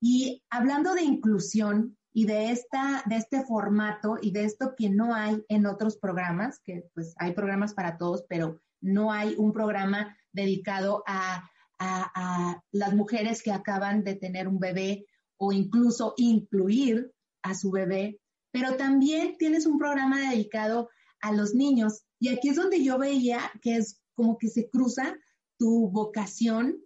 Y 0.00 0.42
hablando 0.50 0.94
de 0.94 1.02
inclusión 1.02 1.96
y 2.16 2.24
de, 2.24 2.50
esta, 2.50 3.02
de 3.04 3.16
este 3.16 3.44
formato 3.44 4.16
y 4.22 4.30
de 4.30 4.44
esto 4.44 4.74
que 4.74 4.88
no 4.88 5.14
hay 5.14 5.44
en 5.50 5.66
otros 5.66 5.98
programas, 5.98 6.60
que 6.60 6.88
pues 6.94 7.14
hay 7.18 7.34
programas 7.34 7.74
para 7.74 7.98
todos, 7.98 8.24
pero 8.26 8.58
no 8.80 9.12
hay 9.12 9.34
un 9.36 9.52
programa 9.52 10.16
dedicado 10.32 11.04
a, 11.06 11.50
a, 11.78 12.10
a 12.14 12.64
las 12.72 12.94
mujeres 12.94 13.42
que 13.42 13.52
acaban 13.52 14.02
de 14.02 14.14
tener 14.14 14.48
un 14.48 14.58
bebé 14.58 15.04
o 15.36 15.52
incluso 15.52 16.14
incluir 16.16 17.12
a 17.42 17.54
su 17.54 17.70
bebé, 17.70 18.18
pero 18.50 18.78
también 18.78 19.36
tienes 19.36 19.66
un 19.66 19.78
programa 19.78 20.30
dedicado 20.30 20.88
a 21.20 21.32
los 21.32 21.52
niños. 21.52 22.06
Y 22.18 22.30
aquí 22.30 22.48
es 22.48 22.56
donde 22.56 22.82
yo 22.82 22.96
veía 22.96 23.40
que 23.60 23.76
es 23.76 24.00
como 24.14 24.38
que 24.38 24.48
se 24.48 24.70
cruza 24.70 25.18
tu 25.58 25.90
vocación 25.90 26.78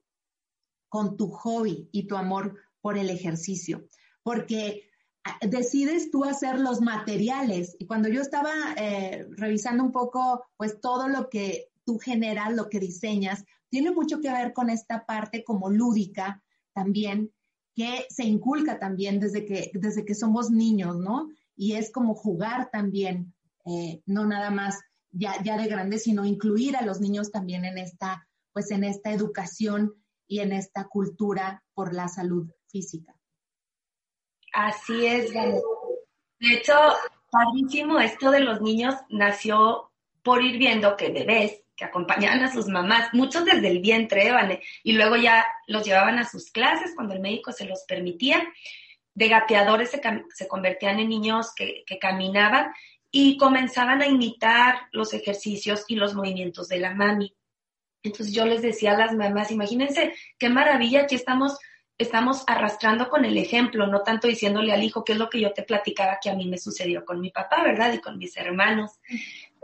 con 0.88 1.16
tu 1.16 1.28
hobby 1.28 1.88
y 1.92 2.08
tu 2.08 2.16
amor 2.16 2.56
por 2.80 2.98
el 2.98 3.10
ejercicio, 3.10 3.86
porque 4.24 4.89
decides 5.40 6.10
tú 6.10 6.24
hacer 6.24 6.58
los 6.58 6.80
materiales. 6.80 7.76
Y 7.78 7.86
cuando 7.86 8.08
yo 8.08 8.20
estaba 8.20 8.52
eh, 8.76 9.26
revisando 9.30 9.84
un 9.84 9.92
poco, 9.92 10.44
pues 10.56 10.80
todo 10.80 11.08
lo 11.08 11.28
que 11.28 11.68
tú 11.84 11.98
generas, 11.98 12.54
lo 12.54 12.68
que 12.68 12.80
diseñas, 12.80 13.44
tiene 13.68 13.90
mucho 13.90 14.20
que 14.20 14.32
ver 14.32 14.52
con 14.52 14.70
esta 14.70 15.06
parte 15.06 15.44
como 15.44 15.70
lúdica 15.70 16.42
también, 16.72 17.32
que 17.74 18.06
se 18.10 18.24
inculca 18.24 18.78
también 18.78 19.20
desde 19.20 19.44
que, 19.44 19.70
desde 19.74 20.04
que 20.04 20.14
somos 20.14 20.50
niños, 20.50 20.96
¿no? 20.96 21.28
Y 21.56 21.72
es 21.72 21.90
como 21.90 22.14
jugar 22.14 22.70
también, 22.70 23.34
eh, 23.64 24.02
no 24.06 24.26
nada 24.26 24.50
más 24.50 24.80
ya, 25.10 25.42
ya 25.42 25.56
de 25.56 25.68
grandes, 25.68 26.04
sino 26.04 26.24
incluir 26.24 26.76
a 26.76 26.82
los 26.82 27.00
niños 27.00 27.30
también 27.30 27.64
en 27.64 27.78
esta, 27.78 28.26
pues 28.52 28.70
en 28.70 28.84
esta 28.84 29.12
educación 29.12 29.94
y 30.26 30.40
en 30.40 30.52
esta 30.52 30.84
cultura 30.84 31.64
por 31.74 31.94
la 31.94 32.08
salud 32.08 32.50
física. 32.68 33.19
Así 34.52 35.06
es. 35.06 35.32
De 35.32 36.54
hecho, 36.54 36.74
padrísimo 37.30 38.00
esto 38.00 38.30
de 38.30 38.40
los 38.40 38.60
niños 38.60 38.94
nació 39.08 39.90
por 40.22 40.42
ir 40.42 40.58
viendo 40.58 40.96
que 40.96 41.10
bebés 41.10 41.62
que 41.76 41.86
acompañaban 41.86 42.42
a 42.42 42.52
sus 42.52 42.66
mamás, 42.66 43.08
muchos 43.14 43.46
desde 43.46 43.68
el 43.68 43.80
vientre, 43.80 44.30
Vane, 44.30 44.60
y 44.82 44.92
luego 44.92 45.16
ya 45.16 45.46
los 45.66 45.82
llevaban 45.82 46.18
a 46.18 46.28
sus 46.28 46.50
clases 46.50 46.92
cuando 46.94 47.14
el 47.14 47.20
médico 47.20 47.52
se 47.52 47.64
los 47.64 47.84
permitía. 47.84 48.46
De 49.14 49.28
gateadores 49.28 49.90
se, 49.90 50.00
se 50.34 50.46
convertían 50.46 51.00
en 51.00 51.08
niños 51.08 51.54
que, 51.54 51.82
que 51.86 51.98
caminaban 51.98 52.70
y 53.10 53.38
comenzaban 53.38 54.02
a 54.02 54.06
imitar 54.06 54.88
los 54.92 55.14
ejercicios 55.14 55.84
y 55.88 55.96
los 55.96 56.14
movimientos 56.14 56.68
de 56.68 56.80
la 56.80 56.94
mami. 56.94 57.34
Entonces 58.02 58.34
yo 58.34 58.44
les 58.44 58.60
decía 58.60 58.92
a 58.92 58.98
las 58.98 59.14
mamás, 59.14 59.50
imagínense 59.50 60.14
qué 60.38 60.50
maravilla, 60.50 61.02
aquí 61.02 61.14
estamos 61.14 61.58
estamos 62.02 62.44
arrastrando 62.46 63.08
con 63.08 63.24
el 63.24 63.36
ejemplo, 63.36 63.86
no 63.86 64.02
tanto 64.02 64.26
diciéndole 64.26 64.72
al 64.72 64.82
hijo 64.82 65.04
qué 65.04 65.12
es 65.12 65.18
lo 65.18 65.28
que 65.28 65.40
yo 65.40 65.52
te 65.52 65.62
platicaba 65.62 66.18
que 66.20 66.30
a 66.30 66.34
mí 66.34 66.48
me 66.48 66.58
sucedió 66.58 67.04
con 67.04 67.20
mi 67.20 67.30
papá, 67.30 67.62
¿verdad? 67.62 67.92
Y 67.92 68.00
con 68.00 68.18
mis 68.18 68.36
hermanos. 68.36 68.92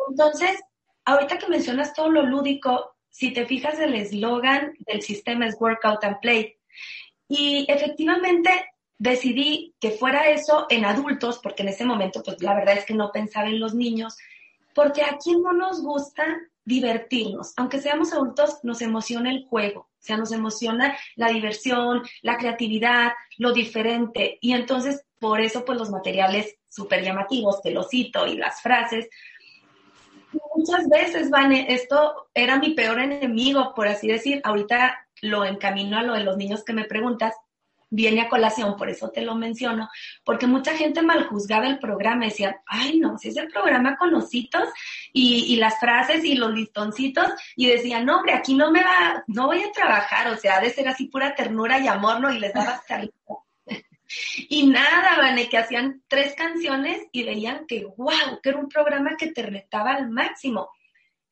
Entonces, 0.09 0.61
ahorita 1.05 1.39
que 1.39 1.49
mencionas 1.49 1.95
todo 1.95 2.11
lo 2.11 2.22
lúdico, 2.22 2.97
si 3.09 3.32
te 3.32 3.47
fijas, 3.47 3.78
el 3.78 3.95
eslogan 3.95 4.74
del 4.80 5.01
sistema 5.01 5.47
es 5.47 5.57
Workout 5.59 6.05
and 6.05 6.20
Play. 6.20 6.57
Y 7.28 7.64
efectivamente 7.68 8.51
decidí 8.99 9.74
que 9.80 9.91
fuera 9.91 10.28
eso 10.28 10.66
en 10.68 10.84
adultos, 10.84 11.41
porque 11.43 11.62
en 11.62 11.70
ese 11.70 11.84
momento, 11.84 12.22
pues 12.22 12.43
la 12.43 12.55
verdad 12.55 12.76
es 12.76 12.84
que 12.84 12.95
no 12.95 13.11
pensaba 13.12 13.49
en 13.49 13.61
los 13.61 13.74
niños, 13.74 14.16
porque 14.74 15.03
a 15.03 15.16
quién 15.22 15.43
no 15.43 15.53
nos 15.55 15.82
gusta 15.82 16.24
divertirnos, 16.67 17.55
aunque 17.57 17.81
seamos 17.81 18.12
adultos, 18.12 18.59
nos 18.64 18.83
emociona 18.83 19.31
el 19.31 19.47
juego, 19.47 19.83
o 19.83 20.01
sea, 20.01 20.17
nos 20.17 20.33
emociona 20.33 20.97
la 21.14 21.29
diversión, 21.29 22.03
la 22.23 22.37
creatividad, 22.37 23.12
lo 23.39 23.53
diferente, 23.53 24.37
y 24.41 24.53
entonces 24.53 25.05
por 25.19 25.41
eso 25.41 25.64
pues 25.64 25.79
los 25.79 25.91
materiales 25.91 26.57
súper 26.69 27.03
llamativos, 27.03 27.61
que 27.62 27.71
lo 27.71 27.85
cito, 27.85 28.27
y 28.27 28.37
las 28.37 28.61
frases, 28.61 29.09
muchas 30.57 30.89
veces, 30.89 31.31
Vane, 31.31 31.67
esto 31.69 32.29
era 32.35 32.59
mi 32.59 32.75
peor 32.75 33.01
enemigo, 33.01 33.73
por 33.75 33.87
así 33.87 34.09
decir, 34.09 34.41
ahorita 34.45 35.07
lo 35.23 35.45
encamino 35.45 35.97
a 35.97 36.03
lo 36.03 36.14
de 36.14 36.25
los 36.25 36.37
niños 36.37 36.64
que 36.64 36.73
me 36.73 36.85
preguntas, 36.85 37.35
viene 37.89 38.22
a 38.22 38.28
colación, 38.28 38.76
por 38.76 38.89
eso 38.89 39.11
te 39.11 39.22
lo 39.22 39.34
menciono, 39.34 39.89
porque 40.24 40.47
mucha 40.47 40.76
gente 40.76 41.03
mal 41.03 41.26
juzgaba 41.26 41.66
el 41.66 41.78
programa, 41.78 42.26
decía, 42.26 42.62
ay 42.66 42.99
no, 42.99 43.18
si 43.18 43.28
es 43.28 43.37
el 43.37 43.49
programa 43.49 43.97
con 43.97 44.14
ositos 44.14 44.68
y, 45.12 45.55
y 45.55 45.57
las 45.57 45.78
frases 45.78 46.24
y 46.24 46.34
los 46.34 46.53
listoncitos, 46.53 47.32
y 47.55 47.66
decía, 47.66 48.03
no, 48.03 48.18
hombre, 48.18 48.34
aquí 48.34 48.55
no 48.55 48.70
me 48.70 48.82
va, 48.82 49.22
no 49.28 49.47
voy 49.47 49.62
a 49.62 49.72
trabajar, 49.72 50.28
o 50.28 50.37
sea, 50.37 50.57
ha 50.57 50.61
de 50.61 50.70
ser 50.70 50.89
así 50.89 51.07
pura 51.07 51.34
ternura 51.34 51.78
y 51.78 51.87
amor, 51.87 52.20
¿no? 52.20 52.32
Y 52.32 52.39
les 52.39 52.53
daba 52.53 52.72
hasta 52.72 53.03
Y 54.49 54.66
nada, 54.66 55.16
Vane, 55.18 55.49
que 55.49 55.59
hacían 55.59 56.03
tres 56.09 56.34
canciones 56.34 57.07
y 57.12 57.24
veían 57.24 57.66
que, 57.66 57.84
wow, 57.97 58.41
que 58.43 58.51
era 58.51 58.59
un 58.59 58.68
programa 58.68 59.16
que 59.16 59.32
te 59.32 59.43
retaba 59.43 59.93
al 59.93 60.11
máximo. 60.11 60.70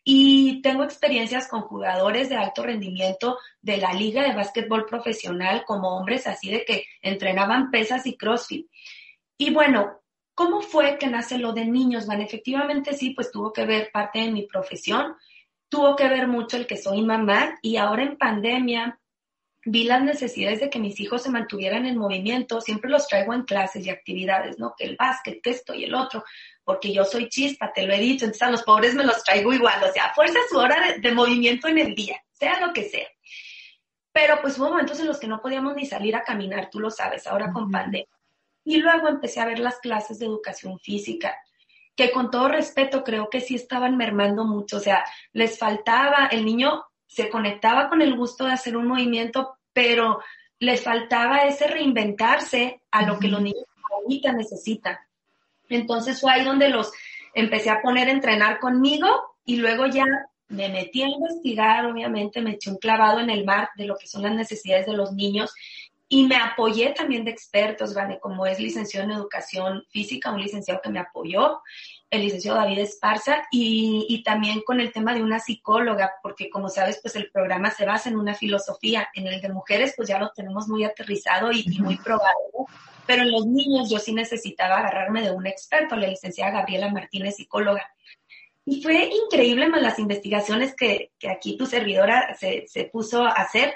Y 0.04 0.60
tengo 0.60 0.84
experiencias 0.84 1.48
con 1.48 1.62
jugadores 1.62 2.28
de 2.28 2.36
alto 2.36 2.62
rendimiento 2.62 3.38
de 3.62 3.78
la 3.78 3.94
liga 3.94 4.22
de 4.22 4.34
básquetbol 4.34 4.84
profesional 4.84 5.64
como 5.66 5.96
hombres 5.96 6.26
así 6.26 6.50
de 6.50 6.64
que 6.64 6.84
entrenaban 7.00 7.70
pesas 7.70 8.06
y 8.06 8.16
crossfit. 8.16 8.68
Y 9.38 9.52
bueno, 9.52 10.00
¿cómo 10.34 10.60
fue 10.60 10.98
que 10.98 11.06
nace 11.06 11.38
lo 11.38 11.52
de 11.52 11.64
niños? 11.64 12.06
Van, 12.06 12.20
efectivamente 12.20 12.92
sí, 12.92 13.10
pues 13.10 13.30
tuvo 13.30 13.52
que 13.52 13.64
ver 13.64 13.90
parte 13.92 14.20
de 14.20 14.30
mi 14.30 14.42
profesión, 14.42 15.16
tuvo 15.70 15.96
que 15.96 16.08
ver 16.08 16.28
mucho 16.28 16.58
el 16.58 16.66
que 16.66 16.76
soy 16.76 17.02
mamá 17.02 17.58
y 17.62 17.78
ahora 17.78 18.02
en 18.02 18.18
pandemia 18.18 19.00
vi 19.64 19.84
las 19.84 20.02
necesidades 20.02 20.60
de 20.60 20.70
que 20.70 20.78
mis 20.78 20.98
hijos 21.00 21.22
se 21.22 21.30
mantuvieran 21.30 21.86
en 21.86 21.96
movimiento, 21.96 22.60
siempre 22.60 22.90
los 22.90 23.08
traigo 23.08 23.32
en 23.32 23.42
clases 23.42 23.86
y 23.86 23.90
actividades, 23.90 24.58
¿no? 24.58 24.74
Que 24.76 24.84
el 24.84 24.96
básquet, 24.96 25.40
que 25.42 25.50
esto 25.50 25.74
y 25.74 25.84
el 25.84 25.94
otro, 25.94 26.24
porque 26.62 26.92
yo 26.92 27.04
soy 27.04 27.28
chispa, 27.28 27.72
te 27.72 27.86
lo 27.86 27.94
he 27.94 27.98
dicho, 27.98 28.24
entonces 28.24 28.42
a 28.42 28.50
los 28.50 28.62
pobres 28.62 28.94
me 28.94 29.04
los 29.04 29.22
traigo 29.24 29.52
igual, 29.52 29.82
o 29.82 29.92
sea, 29.92 30.12
fuerza 30.14 30.38
su 30.50 30.58
hora 30.58 30.76
de, 30.98 31.12
movimiento 31.12 31.68
en 31.68 31.78
el 31.78 31.94
día, 31.94 32.16
sea 32.32 32.60
lo 32.60 32.72
que 32.72 32.88
sea. 32.88 33.06
Pero 34.12 34.40
pues 34.40 34.58
hubo 34.58 34.68
momentos 34.68 35.00
en 35.00 35.06
los 35.06 35.18
que 35.18 35.26
no 35.26 35.40
podíamos 35.40 35.74
ni 35.74 35.86
salir 35.86 36.14
a 36.14 36.22
caminar, 36.22 36.70
tú 36.70 36.80
lo 36.80 36.90
sabes, 36.90 37.26
ahora 37.26 37.52
con 37.52 37.70
pandemia. 37.70 38.06
Y 38.64 38.76
luego 38.76 39.08
empecé 39.08 39.40
a 39.40 39.46
ver 39.46 39.58
las 39.58 39.78
clases 39.78 40.18
de 40.18 40.26
educación 40.26 40.78
física, 40.78 41.36
que 41.96 42.10
con 42.10 42.30
todo 42.30 42.48
respeto 42.48 43.04
creo 43.04 43.28
que 43.28 43.40
sí 43.40 43.54
estaban 43.54 43.96
mermando 43.96 44.44
mucho, 44.44 44.78
o 44.78 44.80
sea, 44.80 45.04
les 45.32 45.58
faltaba, 45.58 46.26
el 46.26 46.44
niño 46.44 46.84
se 47.06 47.28
conectaba 47.28 47.88
con 47.88 48.02
el 48.02 48.16
gusto 48.16 48.44
de 48.44 48.52
hacer 48.52 48.76
un 48.76 48.88
movimiento, 48.88 49.53
pero 49.74 50.20
les 50.58 50.82
faltaba 50.82 51.44
ese 51.44 51.66
reinventarse 51.66 52.80
a 52.90 53.04
lo 53.04 53.18
que 53.18 53.28
los 53.28 53.42
niños 53.42 53.64
ahorita 53.90 54.32
necesitan. 54.32 54.96
Entonces 55.68 56.20
fue 56.20 56.32
ahí 56.32 56.44
donde 56.44 56.70
los 56.70 56.90
empecé 57.34 57.68
a 57.68 57.82
poner 57.82 58.08
a 58.08 58.12
entrenar 58.12 58.60
conmigo 58.60 59.08
y 59.44 59.56
luego 59.56 59.86
ya 59.86 60.04
me 60.48 60.68
metí 60.68 61.02
a 61.02 61.08
investigar, 61.08 61.86
obviamente 61.86 62.40
me 62.40 62.52
eché 62.52 62.70
un 62.70 62.78
clavado 62.78 63.20
en 63.20 63.28
el 63.28 63.44
mar 63.44 63.70
de 63.76 63.86
lo 63.86 63.96
que 63.96 64.06
son 64.06 64.22
las 64.22 64.34
necesidades 64.34 64.86
de 64.86 64.94
los 64.94 65.12
niños 65.12 65.52
y 66.08 66.26
me 66.26 66.36
apoyé 66.36 66.90
también 66.90 67.24
de 67.24 67.30
expertos, 67.30 67.94
¿vale? 67.94 68.20
Como 68.20 68.46
es 68.46 68.60
licenciado 68.60 69.06
en 69.06 69.16
educación 69.16 69.84
física, 69.88 70.30
un 70.30 70.40
licenciado 70.40 70.80
que 70.82 70.90
me 70.90 71.00
apoyó, 71.00 71.60
el 72.10 72.22
licenciado 72.22 72.58
David 72.58 72.78
Esparza, 72.78 73.42
y, 73.50 74.06
y, 74.08 74.22
también 74.22 74.62
con 74.62 74.80
el 74.80 74.92
tema 74.92 75.14
de 75.14 75.22
una 75.22 75.40
psicóloga, 75.40 76.12
porque 76.22 76.48
como 76.48 76.68
sabes, 76.68 77.00
pues 77.02 77.16
el 77.16 77.30
programa 77.30 77.70
se 77.70 77.84
basa 77.84 78.08
en 78.08 78.16
una 78.16 78.34
filosofía, 78.34 79.08
en 79.14 79.26
el 79.26 79.40
de 79.40 79.48
mujeres 79.48 79.94
pues 79.96 80.08
ya 80.08 80.18
lo 80.18 80.30
tenemos 80.30 80.68
muy 80.68 80.84
aterrizado 80.84 81.50
y, 81.50 81.64
muy 81.80 81.96
probado, 81.96 82.66
pero 83.06 83.22
en 83.22 83.32
los 83.32 83.46
niños 83.46 83.90
yo 83.90 83.98
sí 83.98 84.12
necesitaba 84.12 84.78
agarrarme 84.78 85.22
de 85.22 85.32
un 85.32 85.46
experto, 85.46 85.96
la 85.96 86.06
licenciada 86.06 86.52
Gabriela 86.52 86.90
Martínez, 86.90 87.36
psicóloga. 87.36 87.90
Y 88.66 88.82
fue 88.82 89.10
increíble 89.12 89.68
más 89.68 89.82
las 89.82 89.98
investigaciones 89.98 90.74
que, 90.74 91.12
que 91.18 91.28
aquí 91.28 91.56
tu 91.56 91.66
servidora 91.66 92.34
se, 92.34 92.66
se 92.66 92.84
puso 92.84 93.24
a 93.24 93.30
hacer, 93.30 93.74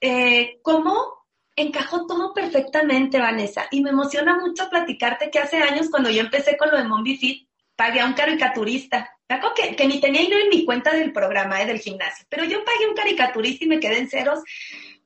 eh, 0.00 0.58
cómo 0.62 1.19
encajó 1.56 2.06
todo 2.06 2.32
perfectamente, 2.32 3.18
Vanessa. 3.18 3.66
Y 3.70 3.82
me 3.82 3.90
emociona 3.90 4.38
mucho 4.38 4.68
platicarte 4.68 5.30
que 5.30 5.38
hace 5.38 5.58
años, 5.58 5.88
cuando 5.90 6.10
yo 6.10 6.20
empecé 6.20 6.56
con 6.56 6.70
lo 6.70 6.76
de 6.76 6.84
Mombi 6.84 7.16
Fit, 7.16 7.48
pagué 7.76 8.00
a 8.00 8.06
un 8.06 8.14
caricaturista. 8.14 9.10
Que, 9.54 9.76
que 9.76 9.86
ni 9.86 10.00
tenía 10.00 10.22
dinero 10.22 10.42
en 10.42 10.48
mi 10.48 10.64
cuenta 10.64 10.92
del 10.92 11.12
programa, 11.12 11.62
eh, 11.62 11.66
del 11.66 11.78
gimnasio. 11.78 12.26
Pero 12.28 12.44
yo 12.44 12.64
pagué 12.64 12.84
a 12.84 12.88
un 12.88 12.96
caricaturista 12.96 13.64
y 13.64 13.68
me 13.68 13.78
quedé 13.78 13.98
en 13.98 14.10
ceros 14.10 14.40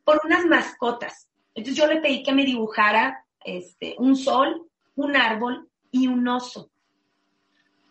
por 0.02 0.20
unas 0.24 0.46
mascotas. 0.46 1.28
Entonces 1.54 1.76
yo 1.76 1.86
le 1.86 2.00
pedí 2.00 2.22
que 2.22 2.32
me 2.32 2.44
dibujara 2.44 3.24
este, 3.44 3.94
un 3.98 4.16
sol, 4.16 4.66
un 4.96 5.14
árbol 5.14 5.68
y 5.90 6.06
un 6.06 6.26
oso. 6.26 6.70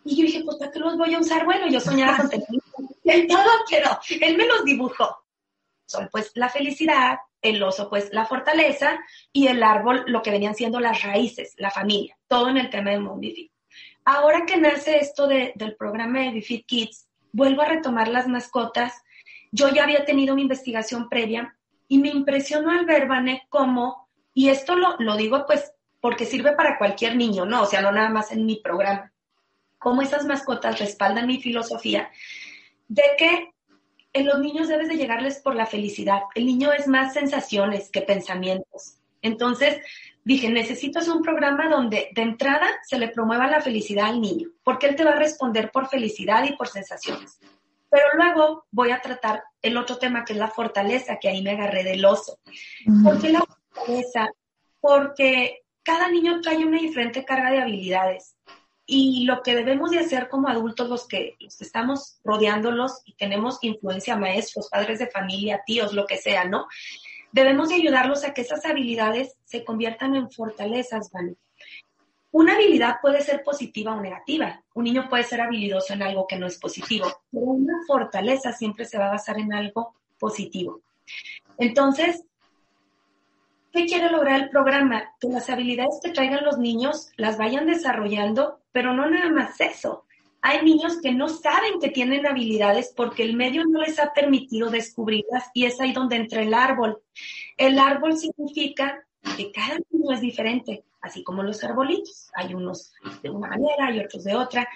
Y 0.06 0.18
yo 0.18 0.24
dije, 0.24 0.44
pues 0.44 0.58
¿para 0.58 0.72
qué 0.72 0.80
los 0.80 0.98
voy 0.98 1.14
a 1.14 1.20
usar? 1.20 1.46
Bueno, 1.46 1.68
yo 1.70 1.80
soñaba 1.80 2.18
con 2.18 2.30
tener 2.30 3.28
todo 3.28 3.50
quiero. 3.68 4.00
Él 4.22 4.38
me 4.38 4.48
los 4.48 4.66
dibujó. 4.66 5.23
Sol, 5.86 6.10
pues 6.12 6.32
la 6.36 6.50
felicidad, 6.50 7.20
el 7.42 7.62
oso 7.62 7.90
pues 7.90 8.10
la 8.12 8.26
fortaleza 8.26 9.00
y 9.32 9.48
el 9.48 9.62
árbol 9.64 10.04
lo 10.08 10.22
que 10.22 10.32
venían 10.32 10.56
siendo 10.56 10.80
las 10.80 11.04
raíces, 11.04 11.54
la 11.58 11.72
familia, 11.72 12.18
todo 12.28 12.50
en 12.50 12.58
el 12.58 12.70
tema 12.70 12.92
de 12.92 13.00
Mondifit. 13.00 13.52
Ahora 14.06 14.46
que 14.46 14.58
nace 14.58 14.98
esto 14.98 15.28
del 15.28 15.76
programa 15.78 16.22
de 16.22 16.32
Bifit 16.32 16.66
Kids, 16.66 17.08
vuelvo 17.32 17.62
a 17.62 17.70
retomar 17.70 18.08
las 18.08 18.28
mascotas. 18.28 19.04
Yo 19.52 19.70
ya 19.70 19.84
había 19.84 20.04
tenido 20.04 20.36
mi 20.36 20.42
investigación 20.42 21.10
previa 21.10 21.56
y 21.88 22.00
me 22.00 22.10
impresionó 22.10 22.72
al 22.72 22.86
ver, 22.86 23.08
Vané, 23.08 23.46
cómo, 23.50 24.10
y 24.34 24.50
esto 24.50 24.76
lo, 24.76 24.96
lo 25.00 25.16
digo 25.16 25.46
pues 25.46 25.72
porque 26.02 26.26
sirve 26.26 26.54
para 26.54 26.78
cualquier 26.78 27.16
niño, 27.16 27.46
¿no? 27.46 27.62
O 27.62 27.66
sea, 27.66 27.82
no 27.82 27.92
nada 27.92 28.10
más 28.10 28.32
en 28.34 28.46
mi 28.46 28.58
programa, 28.58 29.14
cómo 29.78 30.02
esas 30.02 30.26
mascotas 30.26 30.80
respaldan 30.80 31.28
mi 31.28 31.42
filosofía 31.42 32.10
de 32.90 33.04
que 33.18 33.53
en 34.14 34.28
los 34.28 34.40
niños 34.40 34.68
debes 34.68 34.88
de 34.88 34.96
llegarles 34.98 35.40
por 35.40 35.56
la 35.56 35.66
felicidad. 35.66 36.22
El 36.36 36.46
niño 36.46 36.72
es 36.72 36.88
más 36.88 37.14
sensaciones 37.14 37.90
que 37.90 38.02
pensamientos. 38.02 38.98
Entonces, 39.22 39.82
dije, 40.24 40.50
necesito 40.50 41.00
hacer 41.00 41.14
un 41.14 41.24
programa 41.24 41.68
donde 41.68 42.10
de 42.14 42.22
entrada 42.22 42.68
se 42.84 43.00
le 43.00 43.10
promueva 43.10 43.48
la 43.48 43.62
felicidad 43.62 44.08
al 44.08 44.22
niño, 44.22 44.50
porque 44.64 44.88
él 44.88 44.96
te 44.96 45.04
va 45.04 45.12
a 45.12 45.16
responder 45.16 45.72
por 45.72 45.88
felicidad 45.88 46.44
y 46.46 46.56
por 46.56 46.68
sensaciones. 46.68 47.40
Pero 47.90 48.06
luego 48.16 48.66
voy 48.72 48.92
a 48.92 49.02
tratar 49.02 49.44
el 49.62 49.78
otro 49.78 49.98
tema 49.98 50.26
que 50.26 50.34
es 50.34 50.40
la 50.40 50.50
fortaleza, 50.50 51.18
que 51.20 51.30
ahí 51.30 51.42
me 51.42 51.52
agarré 51.52 51.84
del 51.84 52.04
oso. 52.06 52.40
¿Por 53.04 53.22
qué 53.22 53.30
la 53.30 53.42
fortaleza? 53.42 54.30
Porque 54.80 55.64
cada 55.84 56.10
niño 56.10 56.42
trae 56.42 56.66
una 56.66 56.80
diferente 56.80 57.24
carga 57.24 57.52
de 57.52 57.62
habilidades. 57.62 58.36
Y 58.86 59.26
lo 59.26 59.42
que 59.44 59.56
debemos 59.56 59.92
de 59.92 60.00
hacer 60.00 60.28
como 60.28 60.50
adultos, 60.50 60.90
los 60.90 61.08
que, 61.08 61.36
los 61.40 61.62
estamos 61.62 62.20
rodeándolos 62.24 63.02
y 63.06 63.14
tenemos 63.14 63.60
influencia, 63.62 64.18
maestros, 64.18 64.70
padres 64.70 65.00
de 65.00 65.08
familia, 65.08 65.62
tíos, 65.66 65.94
lo 65.94 66.06
que 66.06 66.18
sea, 66.18 66.46
¿no? 66.46 66.68
Debemos 67.32 67.70
de 67.70 67.76
ayudarlos 67.76 68.24
a 68.24 68.34
que 68.34 68.42
esas 68.42 68.66
habilidades 68.66 69.36
se 69.46 69.64
conviertan 69.64 70.16
en 70.16 70.30
fortalezas, 70.30 71.10
¿vale? 71.12 71.36
Una 72.32 72.56
habilidad 72.56 72.96
puede 73.00 73.22
ser 73.22 73.44
positiva 73.44 73.94
o 73.94 74.02
negativa. 74.02 74.64
Un 74.74 74.86
niño 74.86 75.08
puede 75.08 75.24
ser 75.24 75.40
habilidoso 75.40 75.94
en 75.94 76.02
algo 76.02 76.26
que 76.28 76.38
no 76.38 76.48
es 76.48 76.58
positivo, 76.58 77.06
pero 77.32 77.46
una 77.46 77.76
fortaleza 77.86 78.52
siempre 78.52 78.86
se 78.86 78.98
va 78.98 79.08
a 79.08 79.12
basar 79.12 79.40
en 79.40 79.54
algo 79.54 79.96
positivo. 80.18 80.82
Entonces, 81.60 82.24
¿Qué 83.74 83.88
quiere 83.88 84.12
lograr 84.12 84.40
el 84.40 84.50
programa? 84.52 85.16
Que 85.20 85.30
las 85.30 85.50
habilidades 85.50 86.00
que 86.04 86.12
traigan 86.12 86.46
los 86.46 86.60
niños 86.60 87.10
las 87.18 87.40
vayan 87.40 87.66
desarrollando, 87.66 88.60
pero 88.72 88.94
no 88.94 89.10
nada 89.10 89.32
más 89.32 89.60
eso. 89.60 90.06
Hay 90.44 90.64
niños 90.64 91.02
que 91.02 91.12
no 91.12 91.28
saben 91.28 91.80
que 91.82 91.90
tienen 91.90 92.28
habilidades 92.28 92.94
porque 92.96 93.24
el 93.24 93.36
medio 93.36 93.66
no 93.66 93.82
les 93.82 93.98
ha 93.98 94.14
permitido 94.14 94.70
descubrirlas 94.70 95.50
y 95.56 95.66
es 95.66 95.82
ahí 95.82 95.92
donde 95.92 96.18
entra 96.18 96.44
el 96.44 96.54
árbol. 96.54 97.02
El 97.58 97.80
árbol 97.80 98.16
significa 98.16 99.08
que 99.36 99.52
cada 99.52 99.80
niño 99.90 100.12
es 100.12 100.22
diferente, 100.22 100.84
así 101.02 101.24
como 101.24 101.42
los 101.42 101.64
arbolitos. 101.64 102.30
Hay 102.36 102.54
unos 102.54 102.94
de 103.24 103.32
una 103.32 103.48
manera 103.48 103.92
y 103.92 104.02
otros 104.02 104.24
de 104.24 104.36
otra. 104.36 104.70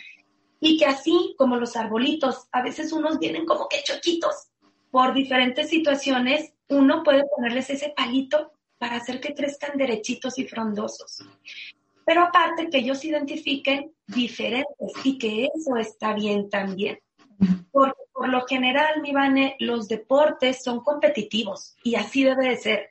Y 0.60 0.80
que 0.80 0.88
así 0.88 1.36
como 1.38 1.58
los 1.58 1.76
arbolitos, 1.76 2.48
a 2.52 2.64
veces 2.64 2.92
unos 2.92 3.20
vienen 3.20 3.46
como 3.46 3.68
que 3.68 3.84
choquitos. 3.84 4.48
Por 4.90 5.14
diferentes 5.14 5.70
situaciones, 5.70 6.52
uno 6.70 7.04
puede 7.04 7.26
ponerles 7.36 7.70
ese 7.70 7.94
palito 7.96 8.57
para 8.78 8.98
hacer 8.98 9.20
que 9.20 9.34
crezcan 9.34 9.78
derechitos 9.78 10.38
y 10.38 10.48
frondosos. 10.48 11.24
Pero 12.06 12.24
aparte 12.24 12.70
que 12.70 12.78
ellos 12.78 13.04
identifiquen 13.04 13.92
diferentes 14.06 14.92
y 15.04 15.18
que 15.18 15.50
eso 15.54 15.76
está 15.78 16.14
bien 16.14 16.50
también. 16.50 17.00
Porque 17.72 18.02
por 18.14 18.30
lo 18.30 18.46
general, 18.48 19.02
mi 19.02 19.12
Vane, 19.14 19.56
los 19.60 19.88
deportes 19.88 20.64
son 20.64 20.80
competitivos 20.80 21.76
y 21.84 21.96
así 21.96 22.24
debe 22.24 22.50
de 22.50 22.58
ser. 22.58 22.90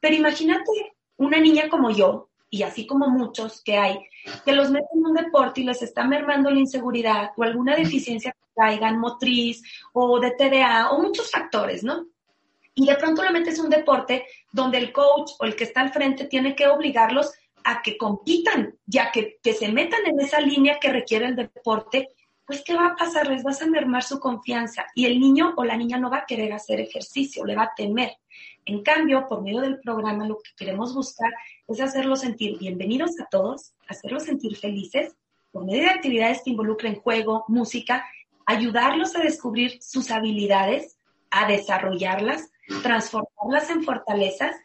Pero 0.00 0.16
imagínate 0.16 0.94
una 1.16 1.38
niña 1.38 1.68
como 1.68 1.90
yo, 1.90 2.30
y 2.54 2.62
así 2.62 2.86
como 2.86 3.08
muchos 3.08 3.62
que 3.62 3.76
hay, 3.76 3.98
que 4.44 4.52
los 4.52 4.70
meten 4.70 4.98
en 4.98 5.06
un 5.06 5.14
deporte 5.14 5.60
y 5.60 5.64
les 5.64 5.82
está 5.82 6.04
mermando 6.06 6.50
la 6.50 6.60
inseguridad 6.60 7.32
o 7.36 7.42
alguna 7.42 7.74
deficiencia 7.74 8.30
que 8.30 8.46
traigan 8.54 9.00
motriz 9.00 9.60
o 9.92 10.20
de 10.20 10.30
TDA 10.30 10.90
o 10.90 11.02
muchos 11.02 11.32
factores, 11.32 11.82
¿no? 11.82 12.06
Y 12.74 12.86
de 12.86 12.96
pronto 12.96 13.22
le 13.22 13.30
metes 13.30 13.58
un 13.58 13.70
deporte 13.70 14.26
donde 14.52 14.78
el 14.78 14.92
coach 14.92 15.32
o 15.38 15.44
el 15.44 15.56
que 15.56 15.64
está 15.64 15.80
al 15.80 15.92
frente 15.92 16.24
tiene 16.24 16.54
que 16.54 16.66
obligarlos 16.66 17.32
a 17.64 17.82
que 17.82 17.96
compitan, 17.96 18.76
ya 18.84 19.10
que, 19.10 19.38
que 19.42 19.54
se 19.54 19.68
metan 19.68 20.06
en 20.06 20.20
esa 20.20 20.40
línea 20.40 20.78
que 20.78 20.92
requiere 20.92 21.26
el 21.26 21.36
deporte 21.36 22.08
pues 22.46 22.62
¿qué 22.62 22.74
va 22.74 22.88
a 22.88 22.96
pasar? 22.96 23.28
Les 23.28 23.42
vas 23.42 23.62
a 23.62 23.66
mermar 23.66 24.02
su 24.02 24.20
confianza 24.20 24.86
y 24.94 25.06
el 25.06 25.18
niño 25.18 25.54
o 25.56 25.64
la 25.64 25.76
niña 25.76 25.98
no 25.98 26.10
va 26.10 26.18
a 26.18 26.26
querer 26.26 26.52
hacer 26.52 26.80
ejercicio, 26.80 27.44
le 27.44 27.56
va 27.56 27.64
a 27.64 27.74
temer. 27.74 28.16
En 28.66 28.82
cambio, 28.82 29.26
por 29.28 29.42
medio 29.42 29.60
del 29.60 29.80
programa, 29.80 30.26
lo 30.26 30.38
que 30.38 30.50
queremos 30.56 30.94
buscar 30.94 31.30
es 31.66 31.80
hacerlos 31.80 32.20
sentir 32.20 32.58
bienvenidos 32.58 33.18
a 33.20 33.26
todos, 33.30 33.72
hacerlos 33.88 34.24
sentir 34.24 34.56
felices, 34.56 35.14
por 35.52 35.64
medio 35.64 35.82
de 35.82 35.90
actividades 35.90 36.42
que 36.42 36.50
involucren 36.50 37.00
juego, 37.00 37.44
música, 37.48 38.04
ayudarlos 38.44 39.16
a 39.16 39.20
descubrir 39.20 39.82
sus 39.82 40.10
habilidades, 40.10 40.98
a 41.30 41.46
desarrollarlas, 41.46 42.50
transformarlas 42.82 43.70
en 43.70 43.84
fortalezas 43.84 44.56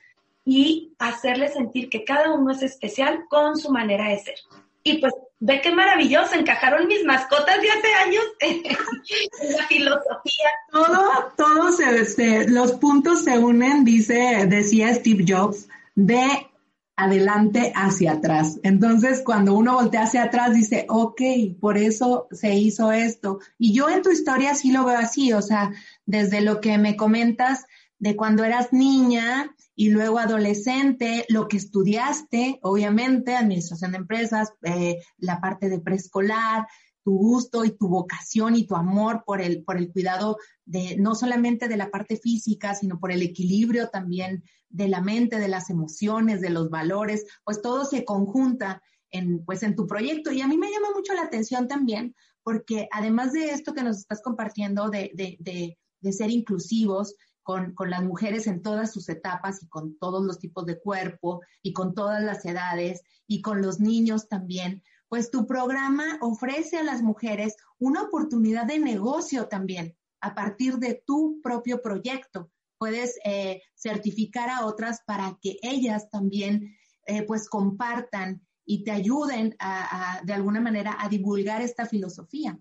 y 0.45 0.93
hacerles 0.99 1.53
sentir 1.53 1.89
que 1.89 2.03
cada 2.03 2.31
uno 2.33 2.51
es 2.51 2.63
especial 2.63 3.25
con 3.29 3.57
su 3.57 3.71
manera 3.71 4.09
de 4.09 4.19
ser. 4.19 4.35
Y 4.83 4.97
pues 4.97 5.13
ve 5.39 5.61
qué 5.61 5.71
maravilloso, 5.71 6.35
encajaron 6.35 6.87
mis 6.87 7.03
mascotas 7.05 7.61
de 7.61 7.69
hace 7.69 7.93
años 8.05 8.23
la 9.57 9.67
filosofía. 9.67 10.49
Todo, 10.71 11.33
todo 11.37 11.71
se, 11.71 12.49
los 12.49 12.73
puntos 12.73 13.23
se 13.23 13.37
unen, 13.37 13.83
dice, 13.83 14.45
decía 14.47 14.93
Steve 14.93 15.25
Jobs, 15.27 15.67
de 15.95 16.49
adelante 16.95 17.71
hacia 17.75 18.13
atrás. 18.13 18.59
Entonces, 18.63 19.21
cuando 19.23 19.53
uno 19.53 19.75
voltea 19.75 20.03
hacia 20.03 20.23
atrás, 20.23 20.53
dice, 20.53 20.85
ok, 20.89 21.21
por 21.59 21.77
eso 21.77 22.27
se 22.31 22.55
hizo 22.55 22.91
esto. 22.91 23.39
Y 23.57 23.73
yo 23.73 23.89
en 23.89 24.01
tu 24.01 24.11
historia 24.11 24.53
sí 24.53 24.71
lo 24.71 24.83
veo 24.83 24.97
así, 24.97 25.31
o 25.31 25.41
sea, 25.41 25.71
desde 26.05 26.41
lo 26.41 26.59
que 26.59 26.77
me 26.77 26.97
comentas 26.97 27.65
de 27.99 28.15
cuando 28.15 28.43
eras 28.43 28.71
niña, 28.71 29.53
y 29.75 29.91
luego 29.91 30.19
adolescente, 30.19 31.25
lo 31.29 31.47
que 31.47 31.57
estudiaste, 31.57 32.59
obviamente, 32.63 33.35
administración 33.35 33.91
de 33.91 33.97
empresas, 33.99 34.51
eh, 34.63 34.97
la 35.17 35.39
parte 35.39 35.69
de 35.69 35.79
preescolar, 35.79 36.67
tu 37.03 37.17
gusto 37.17 37.63
y 37.63 37.71
tu 37.71 37.87
vocación 37.87 38.55
y 38.55 38.65
tu 38.65 38.75
amor 38.75 39.23
por 39.25 39.41
el, 39.41 39.63
por 39.63 39.77
el 39.77 39.91
cuidado 39.91 40.37
de 40.65 40.97
no 40.97 41.15
solamente 41.15 41.67
de 41.67 41.77
la 41.77 41.91
parte 41.91 42.17
física, 42.17 42.75
sino 42.75 42.99
por 42.99 43.11
el 43.11 43.21
equilibrio 43.21 43.89
también 43.89 44.43
de 44.69 44.89
la 44.89 45.01
mente, 45.01 45.39
de 45.39 45.47
las 45.47 45.69
emociones, 45.69 46.41
de 46.41 46.49
los 46.49 46.69
valores, 46.69 47.25
pues 47.43 47.61
todo 47.61 47.85
se 47.85 48.03
conjunta 48.05 48.81
en, 49.11 49.43
pues 49.45 49.63
en 49.63 49.75
tu 49.75 49.87
proyecto. 49.87 50.31
Y 50.31 50.41
a 50.41 50.47
mí 50.47 50.57
me 50.57 50.71
llama 50.71 50.89
mucho 50.93 51.13
la 51.13 51.23
atención 51.23 51.67
también, 51.67 52.15
porque 52.43 52.87
además 52.91 53.31
de 53.31 53.51
esto 53.51 53.73
que 53.73 53.83
nos 53.83 53.97
estás 53.97 54.21
compartiendo 54.21 54.89
de, 54.89 55.11
de, 55.15 55.37
de, 55.39 55.77
de 56.01 56.13
ser 56.13 56.29
inclusivos, 56.29 57.15
con, 57.49 57.89
las 57.89 58.03
mujeres 58.03 58.45
en 58.45 58.61
todas 58.61 58.93
sus 58.93 59.09
etapas 59.09 59.63
y 59.63 59.67
con 59.67 59.97
todos 59.97 60.23
los 60.23 60.37
tipos 60.37 60.67
de 60.67 60.79
cuerpo 60.79 61.41
y 61.63 61.73
con 61.73 61.95
todas 61.95 62.21
las 62.21 62.45
edades 62.45 63.01
y 63.25 63.41
con 63.41 63.63
los 63.63 63.79
niños 63.79 64.29
también, 64.29 64.83
pues 65.07 65.31
tu 65.31 65.47
programa 65.47 66.19
ofrece 66.21 66.77
a 66.77 66.83
las 66.83 67.01
mujeres 67.01 67.55
una 67.79 68.03
oportunidad 68.03 68.67
de 68.67 68.77
negocio 68.77 69.47
también 69.47 69.97
a 70.21 70.35
partir 70.35 70.75
de 70.75 71.01
tu 71.03 71.41
propio 71.41 71.81
proyecto. 71.81 72.51
Puedes 72.77 73.17
eh, 73.25 73.63
certificar 73.73 74.51
a 74.51 74.67
otras 74.67 75.01
para 75.07 75.39
que 75.41 75.57
ellas 75.63 76.07
también 76.11 76.77
eh, 77.07 77.23
pues 77.23 77.49
compartan 77.49 78.45
y 78.63 78.83
te 78.83 78.91
ayuden 78.91 79.55
a, 79.57 80.21
de 80.23 80.33
alguna 80.33 80.61
manera 80.61 80.97
a 80.99 81.09
divulgar 81.09 81.63
esta 81.63 81.87
filosofía. 81.87 82.59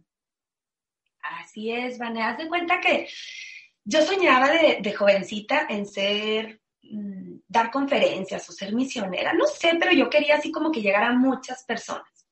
Así 1.21 1.71
es, 1.73 1.99
Vanessa. 1.99 2.31
Haz 2.31 2.39
de 2.39 2.49
cuenta 2.49 2.81
que 2.81 3.07
yo 3.85 4.03
soñaba 4.03 4.51
de, 4.51 4.93
jovencita 4.93 5.67
en 5.69 5.87
ser, 5.87 6.61
mm, 6.83 7.39
dar 7.47 7.71
conferencias 7.71 8.49
o 8.49 8.53
ser 8.53 8.75
misionera, 8.75 9.33
no 9.33 9.47
sé, 9.47 9.77
pero 9.79 9.93
yo 9.93 10.11
quería 10.11 10.37
así 10.37 10.53
como 10.53 10.71
que 10.71 10.83
llegar 10.83 11.05
a 11.05 11.13
muchas 11.13 11.65
personas. 11.65 12.27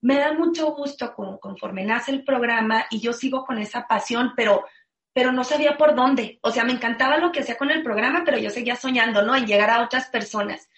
Me 0.00 0.16
da 0.16 0.32
mucho 0.32 0.72
gusto 0.72 1.14
conforme 1.14 1.84
nace 1.84 2.10
el 2.10 2.24
programa 2.24 2.86
y 2.90 3.00
yo 3.00 3.12
sigo 3.12 3.44
con 3.44 3.58
esa 3.58 3.86
pasión, 3.86 4.32
pero, 4.36 4.64
pero 5.12 5.30
no 5.30 5.44
sabía 5.44 5.76
por 5.76 5.94
dónde. 5.94 6.40
O 6.42 6.50
sea, 6.50 6.64
me 6.64 6.72
encantaba 6.72 7.18
lo 7.18 7.30
que 7.30 7.40
hacía 7.40 7.56
con 7.56 7.70
el 7.70 7.84
programa, 7.84 8.22
pero 8.24 8.38
yo 8.38 8.50
seguía 8.50 8.74
soñando, 8.74 9.22
¿no? 9.22 9.36
En 9.36 9.46
llegar 9.46 9.70
a 9.70 9.82
otras 9.82 10.08
personas. 10.08 10.68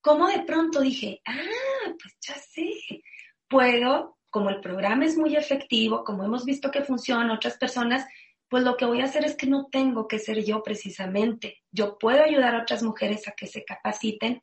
¿Cómo 0.00 0.26
de 0.28 0.40
pronto 0.40 0.80
dije, 0.80 1.20
ah, 1.26 1.92
pues 2.00 2.16
ya 2.20 2.34
sé, 2.34 3.02
puedo, 3.46 4.18
como 4.30 4.48
el 4.48 4.60
programa 4.60 5.04
es 5.04 5.18
muy 5.18 5.36
efectivo, 5.36 6.02
como 6.04 6.24
hemos 6.24 6.46
visto 6.46 6.70
que 6.70 6.82
funciona, 6.82 7.34
otras 7.34 7.58
personas 7.58 8.06
pues 8.52 8.64
lo 8.64 8.76
que 8.76 8.84
voy 8.84 9.00
a 9.00 9.04
hacer 9.04 9.24
es 9.24 9.34
que 9.34 9.46
no 9.46 9.68
tengo 9.72 10.06
que 10.06 10.18
ser 10.18 10.44
yo 10.44 10.62
precisamente. 10.62 11.62
Yo 11.70 11.96
puedo 11.98 12.22
ayudar 12.22 12.54
a 12.54 12.60
otras 12.60 12.82
mujeres 12.82 13.26
a 13.26 13.32
que 13.32 13.46
se 13.46 13.64
capaciten. 13.64 14.42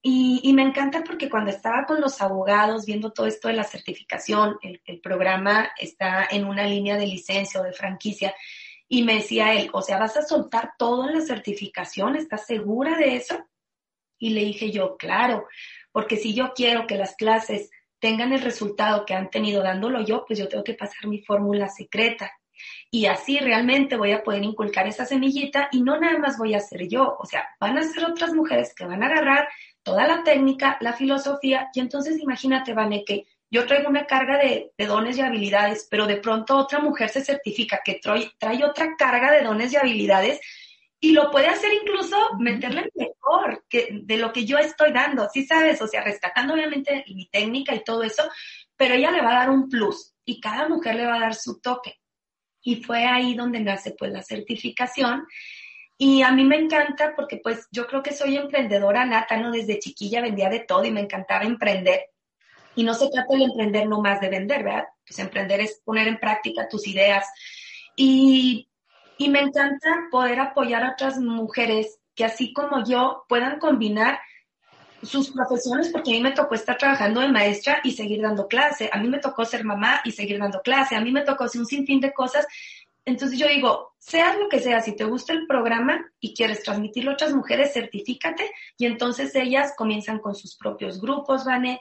Y, 0.00 0.52
me 0.54 0.62
encanta 0.62 1.02
porque 1.02 1.28
cuando 1.28 1.50
estaba 1.50 1.84
con 1.84 2.00
los 2.00 2.22
abogados 2.22 2.86
viendo 2.86 3.10
todo 3.10 3.26
esto 3.26 3.48
de 3.48 3.54
la 3.54 3.64
certificación, 3.64 4.56
el, 4.62 4.80
el 4.84 5.00
programa 5.00 5.72
está 5.80 6.28
en 6.30 6.44
una 6.44 6.64
línea 6.64 6.96
de 6.96 7.08
licencia 7.08 7.60
o 7.60 7.64
de 7.64 7.72
franquicia, 7.72 8.36
y 8.86 9.02
me 9.02 9.16
decía 9.16 9.52
él, 9.54 9.68
o 9.72 9.82
sea, 9.82 9.98
¿vas 9.98 10.16
a 10.16 10.22
soltar 10.22 10.74
todo 10.78 11.08
en 11.08 11.18
la 11.18 11.20
certificación? 11.20 12.14
¿Estás 12.14 12.46
segura 12.46 12.96
de 12.98 13.16
eso? 13.16 13.48
Y 14.16 14.30
le 14.30 14.44
dije 14.44 14.70
yo, 14.70 14.96
claro, 14.96 15.48
porque 15.90 16.18
si 16.18 16.34
yo 16.34 16.52
quiero 16.54 16.86
que 16.86 16.96
las 16.96 17.16
clases 17.16 17.68
tengan 17.98 18.32
el 18.32 18.42
resultado 18.42 19.04
que 19.04 19.14
han 19.14 19.28
tenido 19.28 19.60
dándolo 19.60 20.04
yo, 20.04 20.24
pues 20.24 20.38
yo 20.38 20.46
tengo 20.46 20.62
que 20.62 20.74
pasar 20.74 21.08
mi 21.08 21.20
fórmula 21.24 21.68
secreta. 21.68 22.30
Y 22.90 23.06
así 23.06 23.38
realmente 23.38 23.96
voy 23.96 24.12
a 24.12 24.22
poder 24.22 24.42
inculcar 24.42 24.86
esa 24.86 25.04
semillita 25.04 25.68
y 25.72 25.82
no 25.82 25.98
nada 25.98 26.18
más 26.18 26.38
voy 26.38 26.54
a 26.54 26.60
ser 26.60 26.88
yo, 26.88 27.16
o 27.18 27.26
sea, 27.26 27.48
van 27.60 27.78
a 27.78 27.82
ser 27.82 28.04
otras 28.04 28.32
mujeres 28.32 28.74
que 28.74 28.84
van 28.84 29.02
a 29.02 29.06
agarrar 29.06 29.48
toda 29.82 30.06
la 30.06 30.22
técnica, 30.22 30.76
la 30.80 30.92
filosofía, 30.92 31.68
y 31.72 31.80
entonces 31.80 32.18
imagínate, 32.18 32.74
Vane, 32.74 33.04
que 33.04 33.26
yo 33.50 33.66
traigo 33.66 33.88
una 33.88 34.06
carga 34.06 34.38
de, 34.38 34.72
dones 34.78 35.18
y 35.18 35.22
habilidades, 35.22 35.86
pero 35.90 36.06
de 36.06 36.16
pronto 36.16 36.56
otra 36.56 36.78
mujer 36.78 37.08
se 37.08 37.24
certifica 37.24 37.80
que 37.84 37.98
trae, 38.00 38.30
trae 38.38 38.64
otra 38.64 38.94
carga 38.96 39.32
de 39.32 39.42
dones 39.42 39.72
y 39.72 39.76
habilidades 39.76 40.40
y 41.00 41.12
lo 41.12 41.30
puede 41.30 41.48
hacer 41.48 41.72
incluso 41.72 42.16
meterle 42.38 42.90
mejor 42.94 43.64
que 43.68 43.88
de 44.02 44.18
lo 44.18 44.32
que 44.32 44.44
yo 44.44 44.58
estoy 44.58 44.92
dando, 44.92 45.28
¿sí 45.32 45.46
sabes? 45.46 45.80
O 45.82 45.88
sea, 45.88 46.04
rescatando 46.04 46.54
obviamente 46.54 47.04
mi 47.08 47.26
técnica 47.26 47.74
y 47.74 47.82
todo 47.82 48.02
eso, 48.02 48.22
pero 48.76 48.94
ella 48.94 49.10
le 49.10 49.22
va 49.22 49.30
a 49.30 49.40
dar 49.40 49.50
un 49.50 49.68
plus 49.68 50.14
y 50.24 50.40
cada 50.40 50.68
mujer 50.68 50.94
le 50.96 51.06
va 51.06 51.16
a 51.16 51.20
dar 51.20 51.34
su 51.34 51.60
toque. 51.60 51.99
Y 52.62 52.82
fue 52.82 53.04
ahí 53.06 53.34
donde 53.34 53.60
nace 53.60 53.94
pues 53.98 54.12
la 54.12 54.22
certificación. 54.22 55.26
Y 55.96 56.22
a 56.22 56.32
mí 56.32 56.44
me 56.44 56.56
encanta 56.56 57.14
porque 57.14 57.38
pues 57.42 57.68
yo 57.70 57.86
creo 57.86 58.02
que 58.02 58.12
soy 58.12 58.36
emprendedora 58.36 59.04
nata, 59.04 59.36
¿no? 59.36 59.50
Desde 59.50 59.78
chiquilla 59.78 60.22
vendía 60.22 60.48
de 60.48 60.60
todo 60.60 60.84
y 60.84 60.90
me 60.90 61.00
encantaba 61.00 61.44
emprender. 61.44 62.06
Y 62.74 62.84
no 62.84 62.94
se 62.94 63.10
trata 63.10 63.36
de 63.36 63.44
emprender 63.44 63.88
más 63.88 64.20
de 64.20 64.28
vender, 64.28 64.64
¿verdad? 64.64 64.84
Pues 65.06 65.18
emprender 65.18 65.60
es 65.60 65.80
poner 65.84 66.08
en 66.08 66.18
práctica 66.18 66.68
tus 66.68 66.86
ideas. 66.86 67.26
Y, 67.96 68.68
y 69.18 69.28
me 69.28 69.40
encanta 69.40 70.08
poder 70.10 70.40
apoyar 70.40 70.84
a 70.84 70.92
otras 70.92 71.18
mujeres 71.18 71.98
que 72.14 72.24
así 72.24 72.52
como 72.52 72.84
yo 72.84 73.24
puedan 73.28 73.58
combinar 73.58 74.20
sus 75.02 75.30
profesiones, 75.30 75.88
porque 75.88 76.10
a 76.10 76.14
mí 76.14 76.20
me 76.20 76.32
tocó 76.32 76.54
estar 76.54 76.76
trabajando 76.76 77.20
de 77.20 77.28
maestra 77.28 77.80
y 77.84 77.92
seguir 77.92 78.22
dando 78.22 78.48
clase, 78.48 78.90
a 78.92 78.98
mí 78.98 79.08
me 79.08 79.18
tocó 79.18 79.44
ser 79.44 79.64
mamá 79.64 80.00
y 80.04 80.12
seguir 80.12 80.38
dando 80.38 80.60
clase, 80.62 80.96
a 80.96 81.00
mí 81.00 81.10
me 81.10 81.22
tocó 81.22 81.44
hacer 81.44 81.60
un 81.60 81.66
sinfín 81.66 82.00
de 82.00 82.12
cosas. 82.12 82.46
Entonces 83.04 83.38
yo 83.38 83.48
digo, 83.48 83.94
seas 83.98 84.38
lo 84.38 84.48
que 84.48 84.60
sea, 84.60 84.80
si 84.80 84.94
te 84.94 85.04
gusta 85.04 85.32
el 85.32 85.46
programa 85.46 86.04
y 86.20 86.34
quieres 86.34 86.62
transmitirlo 86.62 87.10
a 87.10 87.14
otras 87.14 87.34
mujeres, 87.34 87.72
certifícate. 87.72 88.50
Y 88.76 88.86
entonces 88.86 89.34
ellas 89.34 89.74
comienzan 89.76 90.18
con 90.18 90.34
sus 90.34 90.56
propios 90.56 91.00
grupos, 91.00 91.44
Vane, 91.44 91.80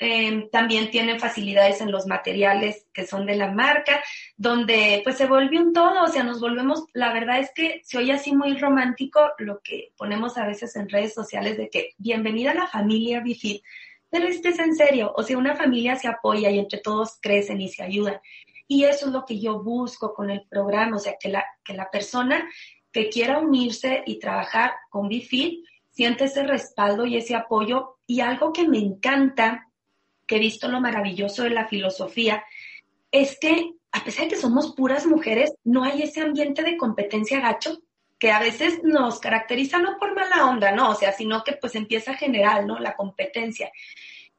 Em, 0.00 0.48
también 0.50 0.92
tienen 0.92 1.18
facilidades 1.18 1.80
en 1.80 1.90
los 1.90 2.06
materiales 2.06 2.86
que 2.92 3.04
son 3.04 3.26
de 3.26 3.34
la 3.34 3.50
marca, 3.50 4.00
donde 4.36 5.00
pues 5.02 5.16
se 5.16 5.26
volvió 5.26 5.60
un 5.60 5.72
todo, 5.72 6.04
o 6.04 6.06
sea, 6.06 6.22
nos 6.22 6.40
volvemos, 6.40 6.84
la 6.92 7.12
verdad 7.12 7.40
es 7.40 7.50
que 7.52 7.80
se 7.82 7.98
oye 7.98 8.12
así 8.12 8.32
muy 8.32 8.56
romántico 8.56 9.32
lo 9.38 9.60
que 9.60 9.92
ponemos 9.96 10.38
a 10.38 10.46
veces 10.46 10.76
en 10.76 10.88
redes 10.88 11.14
sociales 11.14 11.56
de 11.56 11.68
que 11.68 11.94
bienvenida 11.98 12.52
a 12.52 12.54
la 12.54 12.66
familia 12.68 13.18
Bifid, 13.20 13.60
pero 14.08 14.28
este 14.28 14.50
es 14.50 14.60
en 14.60 14.76
serio, 14.76 15.12
o 15.16 15.24
sea, 15.24 15.36
una 15.36 15.56
familia 15.56 15.96
se 15.96 16.06
apoya 16.06 16.48
y 16.48 16.60
entre 16.60 16.78
todos 16.78 17.18
crecen 17.20 17.60
y 17.60 17.68
se 17.68 17.82
ayudan. 17.82 18.20
Y 18.68 18.84
eso 18.84 19.06
es 19.06 19.12
lo 19.12 19.24
que 19.24 19.40
yo 19.40 19.62
busco 19.64 20.14
con 20.14 20.30
el 20.30 20.46
programa, 20.48 20.96
o 20.96 21.00
sea, 21.00 21.16
que 21.18 21.28
la, 21.28 21.44
que 21.64 21.74
la 21.74 21.90
persona 21.90 22.48
que 22.92 23.08
quiera 23.08 23.40
unirse 23.40 24.04
y 24.06 24.20
trabajar 24.20 24.74
con 24.90 25.08
Bifid 25.08 25.64
siente 25.90 26.24
ese 26.24 26.44
respaldo 26.44 27.04
y 27.04 27.16
ese 27.16 27.34
apoyo. 27.34 27.96
Y 28.06 28.20
algo 28.20 28.52
que 28.52 28.68
me 28.68 28.78
encanta 28.78 29.67
que 30.28 30.36
he 30.36 30.38
visto 30.38 30.68
lo 30.68 30.80
maravilloso 30.80 31.42
de 31.42 31.50
la 31.50 31.66
filosofía, 31.66 32.44
es 33.10 33.36
que 33.40 33.72
a 33.90 34.04
pesar 34.04 34.24
de 34.24 34.30
que 34.30 34.36
somos 34.36 34.74
puras 34.74 35.06
mujeres, 35.06 35.54
no 35.64 35.82
hay 35.82 36.02
ese 36.02 36.20
ambiente 36.20 36.62
de 36.62 36.76
competencia 36.76 37.40
gacho 37.40 37.80
que 38.18 38.30
a 38.30 38.40
veces 38.40 38.82
nos 38.82 39.20
caracteriza 39.20 39.78
no 39.78 39.96
por 39.98 40.14
mala 40.14 40.46
onda, 40.46 40.72
no, 40.72 40.90
o 40.90 40.94
sea, 40.94 41.12
sino 41.12 41.42
que 41.44 41.52
pues 41.52 41.74
empieza 41.74 42.14
general, 42.14 42.66
¿no? 42.66 42.78
La 42.78 42.96
competencia. 42.96 43.70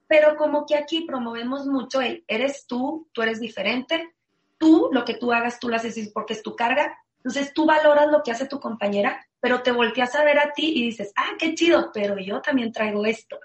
Pero 0.08 0.36
como 0.36 0.66
que 0.66 0.76
aquí 0.76 1.02
promovemos 1.02 1.66
mucho 1.66 2.02
el, 2.02 2.24
eres 2.28 2.68
tú, 2.68 3.10
tú 3.14 3.22
eres 3.22 3.40
diferente, 3.40 4.14
tú, 4.58 4.90
lo 4.92 5.06
que 5.06 5.14
tú 5.14 5.32
hagas, 5.32 5.60
tú 5.60 5.70
lo 5.70 5.78
haces 5.78 6.12
porque 6.14 6.34
es 6.34 6.44
tu 6.44 6.56
carga, 6.56 6.98
entonces 7.18 7.54
tú 7.54 7.66
valoras 7.66 8.08
lo 8.08 8.22
que 8.22 8.32
hace 8.32 8.48
tu 8.48 8.60
compañera, 8.60 9.26
pero 9.40 9.62
te 9.62 9.72
volteas 9.72 10.14
a 10.16 10.24
ver 10.24 10.40
a 10.40 10.52
ti 10.52 10.74
y 10.76 10.84
dices, 10.86 11.12
ah, 11.16 11.32
qué 11.38 11.56
chido, 11.56 11.92
pero 11.94 12.20
yo 12.20 12.42
también 12.42 12.72
traigo 12.72 13.06
esto. 13.06 13.40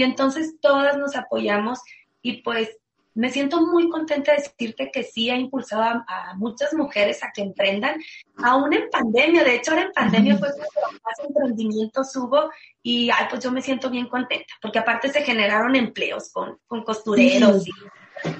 Y 0.00 0.02
entonces 0.02 0.54
todas 0.62 0.96
nos 0.96 1.14
apoyamos 1.14 1.78
y 2.22 2.40
pues 2.40 2.70
me 3.12 3.28
siento 3.28 3.60
muy 3.60 3.90
contenta 3.90 4.32
de 4.32 4.38
decirte 4.38 4.90
que 4.90 5.02
sí 5.02 5.28
ha 5.28 5.36
impulsado 5.36 5.82
a, 5.82 6.32
muchas 6.36 6.72
mujeres 6.72 7.22
a 7.22 7.30
que 7.34 7.42
emprendan, 7.42 8.00
aún 8.38 8.72
en 8.72 8.88
pandemia. 8.88 9.44
De 9.44 9.56
hecho, 9.56 9.72
ahora 9.72 9.82
en 9.82 9.92
pandemia 9.92 10.38
fue 10.38 10.48
cuando 10.56 11.00
más 11.04 11.18
emprendimientos 11.28 12.16
hubo 12.16 12.50
y 12.82 13.10
ay, 13.10 13.26
pues 13.28 13.44
yo 13.44 13.52
me 13.52 13.60
siento 13.60 13.90
bien 13.90 14.08
contenta, 14.08 14.54
porque 14.62 14.78
aparte 14.78 15.12
se 15.12 15.20
generaron 15.20 15.76
empleos 15.76 16.30
con, 16.32 16.56
con 16.66 16.82
costureros. 16.82 17.66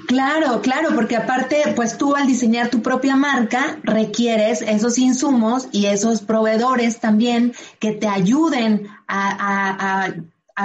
Claro, 0.06 0.62
claro, 0.62 0.94
porque 0.94 1.16
aparte, 1.16 1.74
pues 1.76 1.98
tú 1.98 2.16
al 2.16 2.26
diseñar 2.26 2.70
tu 2.70 2.80
propia 2.80 3.16
marca 3.16 3.78
requieres 3.82 4.62
esos 4.62 4.96
insumos 4.96 5.68
y 5.72 5.86
esos 5.86 6.22
proveedores 6.22 7.00
también 7.00 7.52
que 7.80 7.92
te 7.92 8.08
ayuden 8.08 8.88
a, 9.06 9.28
a, 9.28 10.06
a 10.06 10.14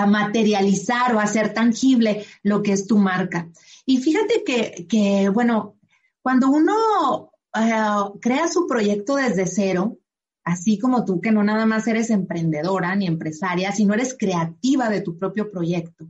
materializar 0.06 1.16
o 1.16 1.20
a 1.20 1.24
hacer 1.24 1.54
tangible 1.54 2.26
lo 2.44 2.62
que 2.62 2.74
es 2.74 2.88
tu 2.88 2.98
marca. 2.98 3.50
Y 3.86 3.98
fíjate 3.98 4.44
que, 4.44 4.86
que 4.88 5.30
bueno, 5.30 5.76
cuando 6.22 6.50
uno 6.50 7.32
uh, 7.56 8.20
crea 8.20 8.48
su 8.48 8.68
proyecto 8.68 9.16
desde 9.16 9.48
cero, 9.48 9.98
así 10.44 10.78
como 10.78 11.06
tú 11.06 11.22
que 11.22 11.32
no 11.32 11.44
nada 11.44 11.66
más 11.66 11.88
eres 11.88 12.10
emprendedora 12.10 12.96
ni 12.96 13.08
empresaria, 13.08 13.72
sino 13.72 13.94
eres 13.94 14.16
creativa 14.18 14.90
de 14.90 15.02
tu 15.02 15.18
propio 15.18 15.50
proyecto. 15.50 16.06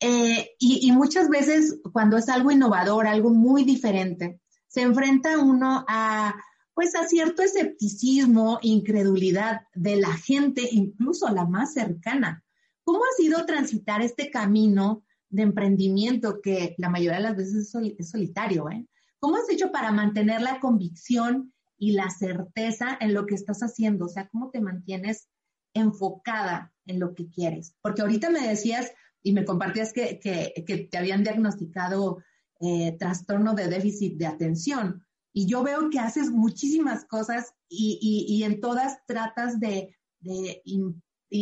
Eh, 0.00 0.50
y, 0.58 0.86
y, 0.86 0.92
muchas 0.92 1.28
veces 1.28 1.78
cuando 1.92 2.18
es 2.18 2.28
algo 2.28 2.50
innovador, 2.50 3.06
algo 3.06 3.30
muy 3.30 3.64
diferente, 3.64 4.40
se 4.66 4.82
enfrenta 4.82 5.38
uno 5.38 5.84
a, 5.88 6.34
pues 6.74 6.94
a 6.94 7.06
cierto 7.06 7.42
escepticismo, 7.42 8.58
incredulidad 8.60 9.62
de 9.74 9.96
la 9.96 10.12
gente, 10.12 10.68
incluso 10.70 11.28
la 11.30 11.46
más 11.46 11.72
cercana. 11.72 12.43
¿Cómo 12.84 13.00
ha 13.00 13.16
sido 13.16 13.44
transitar 13.46 14.02
este 14.02 14.30
camino 14.30 15.02
de 15.30 15.42
emprendimiento 15.42 16.40
que 16.40 16.74
la 16.78 16.90
mayoría 16.90 17.16
de 17.16 17.24
las 17.24 17.36
veces 17.36 17.74
es, 17.98 18.10
solitario, 18.10 18.70
¿eh? 18.70 18.86
¿Cómo 19.18 19.36
has 19.36 19.48
hecho 19.48 19.72
para 19.72 19.90
mantener 19.90 20.42
la 20.42 20.60
convicción 20.60 21.52
y 21.78 21.92
la 21.92 22.10
certeza 22.10 22.96
en 23.00 23.14
lo 23.14 23.24
que 23.24 23.34
estás 23.34 23.60
haciendo? 23.60 24.04
O 24.04 24.08
sea, 24.08 24.28
¿cómo 24.28 24.50
te 24.50 24.60
mantienes 24.60 25.28
enfocada 25.72 26.72
en 26.86 27.00
lo 27.00 27.14
que 27.14 27.28
quieres? 27.30 27.74
Porque 27.80 28.02
ahorita 28.02 28.28
me 28.28 28.46
decías 28.46 28.92
y 29.22 29.32
me 29.32 29.46
compartías 29.46 29.94
que, 29.94 30.20
que, 30.20 30.88
te 30.90 30.98
habían 30.98 31.24
diagnosticado 31.24 32.22
eh, 32.60 32.96
trastorno 32.98 33.54
de 33.54 33.68
déficit 33.68 34.18
de 34.18 34.26
atención. 34.26 35.02
Y 35.32 35.46
yo 35.46 35.62
veo 35.62 35.88
que 35.88 35.98
haces 35.98 36.30
muchísimas 36.30 37.06
cosas 37.06 37.54
y, 37.68 37.98
y, 38.00 38.32
y 38.34 38.44
en 38.44 38.60
todas 38.60 38.98
tratas 39.06 39.58
de, 39.58 39.96
de 40.20 40.62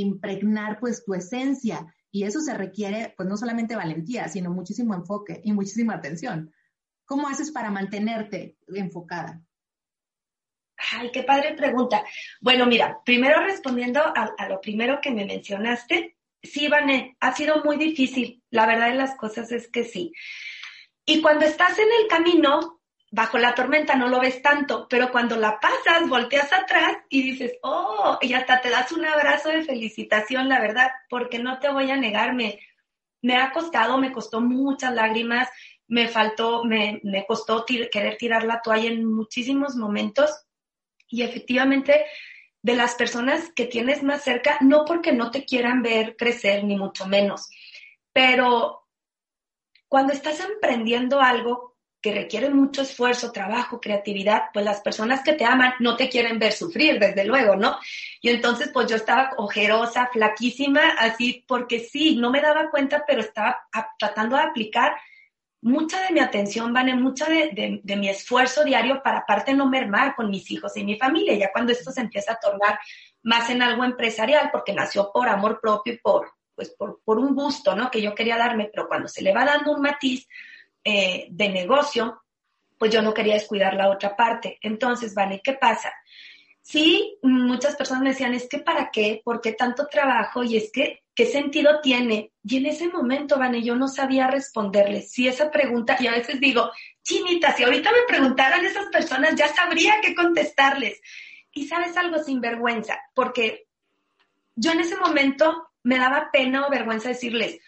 impregnar 0.00 0.78
pues 0.80 1.04
tu 1.04 1.14
esencia 1.14 1.94
y 2.10 2.24
eso 2.24 2.40
se 2.40 2.54
requiere, 2.54 3.14
pues 3.16 3.28
no 3.28 3.36
solamente 3.36 3.76
valentía, 3.76 4.28
sino 4.28 4.50
muchísimo 4.50 4.94
enfoque 4.94 5.40
y 5.44 5.52
muchísima 5.52 5.94
atención. 5.94 6.52
¿Cómo 7.04 7.28
haces 7.28 7.50
para 7.50 7.70
mantenerte 7.70 8.56
enfocada? 8.68 9.42
Ay, 10.92 11.10
qué 11.10 11.22
padre 11.22 11.54
pregunta. 11.54 12.04
Bueno, 12.40 12.66
mira, 12.66 13.00
primero 13.04 13.42
respondiendo 13.42 14.00
a, 14.02 14.48
lo 14.48 14.60
primero 14.60 15.00
que 15.00 15.10
me 15.10 15.24
mencionaste, 15.24 16.16
sí, 16.42 16.68
Vané, 16.68 17.16
ha 17.20 17.34
sido 17.34 17.62
muy 17.64 17.76
difícil. 17.76 18.42
La 18.50 18.66
verdad 18.66 18.90
de 18.90 18.96
las 18.96 19.16
cosas 19.16 19.52
es 19.52 19.68
que 19.68 19.84
sí. 19.84 20.12
Y 21.04 21.20
cuando 21.22 21.46
estás 21.46 21.78
en 21.78 21.88
el 22.00 22.08
camino, 22.08 22.81
bajo 23.12 23.36
la 23.36 23.54
tormenta 23.54 23.94
no 23.94 24.08
lo 24.08 24.20
ves 24.20 24.40
tanto, 24.40 24.86
pero 24.88 25.12
cuando 25.12 25.36
la 25.36 25.60
pasas, 25.60 26.08
volteas 26.08 26.50
atrás 26.50 26.96
y 27.10 27.22
dices, 27.22 27.58
oh, 27.62 28.18
y 28.22 28.32
hasta 28.32 28.62
te 28.62 28.70
das 28.70 28.90
un 28.90 29.04
abrazo 29.04 29.50
de 29.50 29.64
felicitación, 29.64 30.48
la 30.48 30.58
verdad, 30.60 30.90
porque 31.10 31.38
no 31.38 31.58
te 31.58 31.70
voy 31.70 31.90
a 31.90 31.96
negar, 31.96 32.34
me, 32.34 32.58
ha 33.36 33.52
costado, 33.52 33.98
me 33.98 34.12
costó 34.12 34.40
muchas 34.40 34.94
lágrimas, 34.94 35.50
me 35.88 36.08
faltó, 36.08 36.64
me, 36.64 37.00
me 37.04 37.26
costó 37.26 37.66
querer 37.66 38.16
tirar 38.16 38.44
la 38.44 38.62
toalla 38.62 38.88
en 38.88 39.04
muchísimos 39.04 39.76
momentos. 39.76 40.46
Y 41.06 41.20
efectivamente 41.20 42.06
de 42.62 42.74
las 42.76 42.94
personas 42.94 43.52
que 43.54 43.66
tienes 43.66 44.02
más 44.02 44.24
cerca, 44.24 44.56
no 44.62 44.86
porque 44.86 45.12
no 45.12 45.30
te 45.30 45.44
quieran 45.44 45.82
ver 45.82 46.16
crecer, 46.16 46.64
ni 46.64 46.76
mucho 46.76 47.06
menos, 47.06 47.50
pero 48.14 48.86
cuando 49.86 50.14
estás 50.14 50.40
emprendiendo 50.40 51.20
algo, 51.20 51.71
que 52.02 52.12
requiere 52.12 52.50
mucho 52.50 52.82
esfuerzo, 52.82 53.30
trabajo, 53.30 53.80
creatividad, 53.80 54.46
pues 54.52 54.64
las 54.64 54.80
personas 54.80 55.22
que 55.22 55.34
te 55.34 55.44
aman 55.44 55.74
no 55.78 55.96
te 55.96 56.08
quieren 56.08 56.40
ver 56.40 56.52
sufrir, 56.52 56.98
desde 56.98 57.24
luego, 57.24 57.54
¿no? 57.54 57.78
Y 58.20 58.28
entonces, 58.28 58.70
pues 58.72 58.88
yo 58.88 58.96
estaba 58.96 59.30
ojerosa, 59.36 60.10
flaquísima, 60.12 60.80
así, 60.98 61.44
porque 61.46 61.78
sí, 61.78 62.16
no 62.16 62.30
me 62.30 62.40
daba 62.40 62.70
cuenta, 62.70 63.04
pero 63.06 63.20
estaba 63.20 63.68
tratando 63.98 64.36
de 64.36 64.42
aplicar 64.42 64.94
mucha 65.62 66.02
de 66.02 66.12
mi 66.12 66.18
atención, 66.18 66.72
Vane, 66.72 66.96
mucha 66.96 67.26
de, 67.28 67.80
de, 67.82 67.96
mi 67.96 68.08
esfuerzo 68.08 68.64
diario 68.64 69.00
para 69.00 69.18
aparte 69.18 69.54
no 69.54 69.68
mermar 69.68 70.16
con 70.16 70.28
mis 70.28 70.50
hijos 70.50 70.76
y 70.76 70.82
mi 70.82 70.98
familia, 70.98 71.34
ya 71.34 71.52
cuando 71.52 71.70
esto 71.70 71.92
se 71.92 72.00
empieza 72.00 72.32
a 72.32 72.40
tornar 72.40 72.80
más 73.22 73.48
en 73.48 73.62
algo 73.62 73.84
empresarial, 73.84 74.50
porque 74.50 74.72
nació 74.72 75.12
por 75.12 75.28
amor 75.28 75.60
propio 75.62 75.92
y 75.92 75.98
por, 75.98 76.32
pues 76.56 76.70
por, 76.70 77.00
por 77.04 77.20
un 77.20 77.36
gusto, 77.36 77.76
¿no? 77.76 77.92
Que 77.92 78.02
yo 78.02 78.12
quería 78.12 78.36
darme, 78.36 78.70
pero 78.72 78.88
cuando 78.88 79.06
se 79.06 79.22
le 79.22 79.32
va 79.32 79.44
dando 79.44 79.70
un 79.70 79.82
matiz, 79.82 80.26
eh, 80.84 81.26
de 81.30 81.48
negocio, 81.48 82.22
pues 82.78 82.92
yo 82.92 83.02
no 83.02 83.14
quería 83.14 83.34
descuidar 83.34 83.74
la 83.74 83.90
otra 83.90 84.16
parte. 84.16 84.58
Entonces, 84.60 85.14
vale, 85.14 85.40
¿qué 85.42 85.52
pasa? 85.52 85.92
Sí, 86.60 87.18
muchas 87.22 87.76
personas 87.76 88.02
me 88.02 88.10
decían, 88.10 88.34
es 88.34 88.48
que 88.48 88.58
para 88.58 88.90
qué, 88.90 89.20
por 89.24 89.40
qué 89.40 89.52
tanto 89.52 89.86
trabajo 89.86 90.42
y 90.42 90.56
es 90.56 90.70
que, 90.72 91.02
¿qué 91.14 91.26
sentido 91.26 91.80
tiene? 91.80 92.32
Y 92.44 92.56
en 92.56 92.66
ese 92.66 92.88
momento, 92.88 93.38
Vane, 93.38 93.62
yo 93.62 93.76
no 93.76 93.88
sabía 93.88 94.28
responderles. 94.28 95.10
Si 95.10 95.28
esa 95.28 95.50
pregunta, 95.50 95.96
y 96.00 96.06
a 96.06 96.12
veces 96.12 96.40
digo, 96.40 96.70
chinita, 97.02 97.52
si 97.54 97.64
ahorita 97.64 97.90
me 97.90 98.06
preguntaran 98.06 98.64
esas 98.64 98.86
personas, 98.86 99.34
ya 99.34 99.48
sabría 99.48 100.00
qué 100.00 100.14
contestarles. 100.14 101.00
Y 101.52 101.66
sabes 101.66 101.96
algo 101.96 102.18
sin 102.18 102.40
vergüenza, 102.40 102.98
porque 103.14 103.66
yo 104.54 104.72
en 104.72 104.80
ese 104.80 104.96
momento 104.96 105.68
me 105.82 105.98
daba 105.98 106.30
pena 106.32 106.66
o 106.66 106.70
vergüenza 106.70 107.08
decirles, 107.08 107.58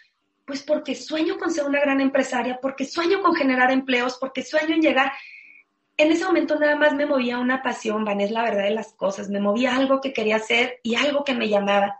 pues 0.45 0.61
porque 0.63 0.95
sueño 0.95 1.37
con 1.37 1.51
ser 1.51 1.65
una 1.65 1.79
gran 1.79 2.01
empresaria, 2.01 2.59
porque 2.61 2.85
sueño 2.85 3.21
con 3.21 3.35
generar 3.35 3.71
empleos, 3.71 4.17
porque 4.19 4.43
sueño 4.43 4.75
en 4.75 4.81
llegar. 4.81 5.11
En 5.97 6.11
ese 6.11 6.25
momento 6.25 6.59
nada 6.59 6.75
más 6.75 6.93
me 6.93 7.05
movía 7.05 7.39
una 7.39 7.63
pasión, 7.63 8.05
Van, 8.05 8.21
es 8.21 8.31
la 8.31 8.43
verdad 8.43 8.63
de 8.63 8.71
las 8.71 8.93
cosas, 8.93 9.29
me 9.29 9.39
movía 9.39 9.75
algo 9.75 10.01
que 10.01 10.13
quería 10.13 10.35
hacer 10.35 10.79
y 10.83 10.95
algo 10.95 11.23
que 11.23 11.33
me 11.33 11.49
llamaba. 11.49 11.99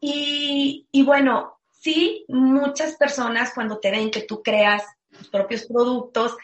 Y, 0.00 0.86
y 0.92 1.02
bueno, 1.02 1.58
sí, 1.70 2.24
muchas 2.28 2.96
personas 2.96 3.52
cuando 3.54 3.78
te 3.78 3.90
ven 3.90 4.10
que 4.10 4.22
tú 4.22 4.42
creas 4.42 4.84
tus 5.16 5.28
propios 5.28 5.64
productos, 5.64 6.36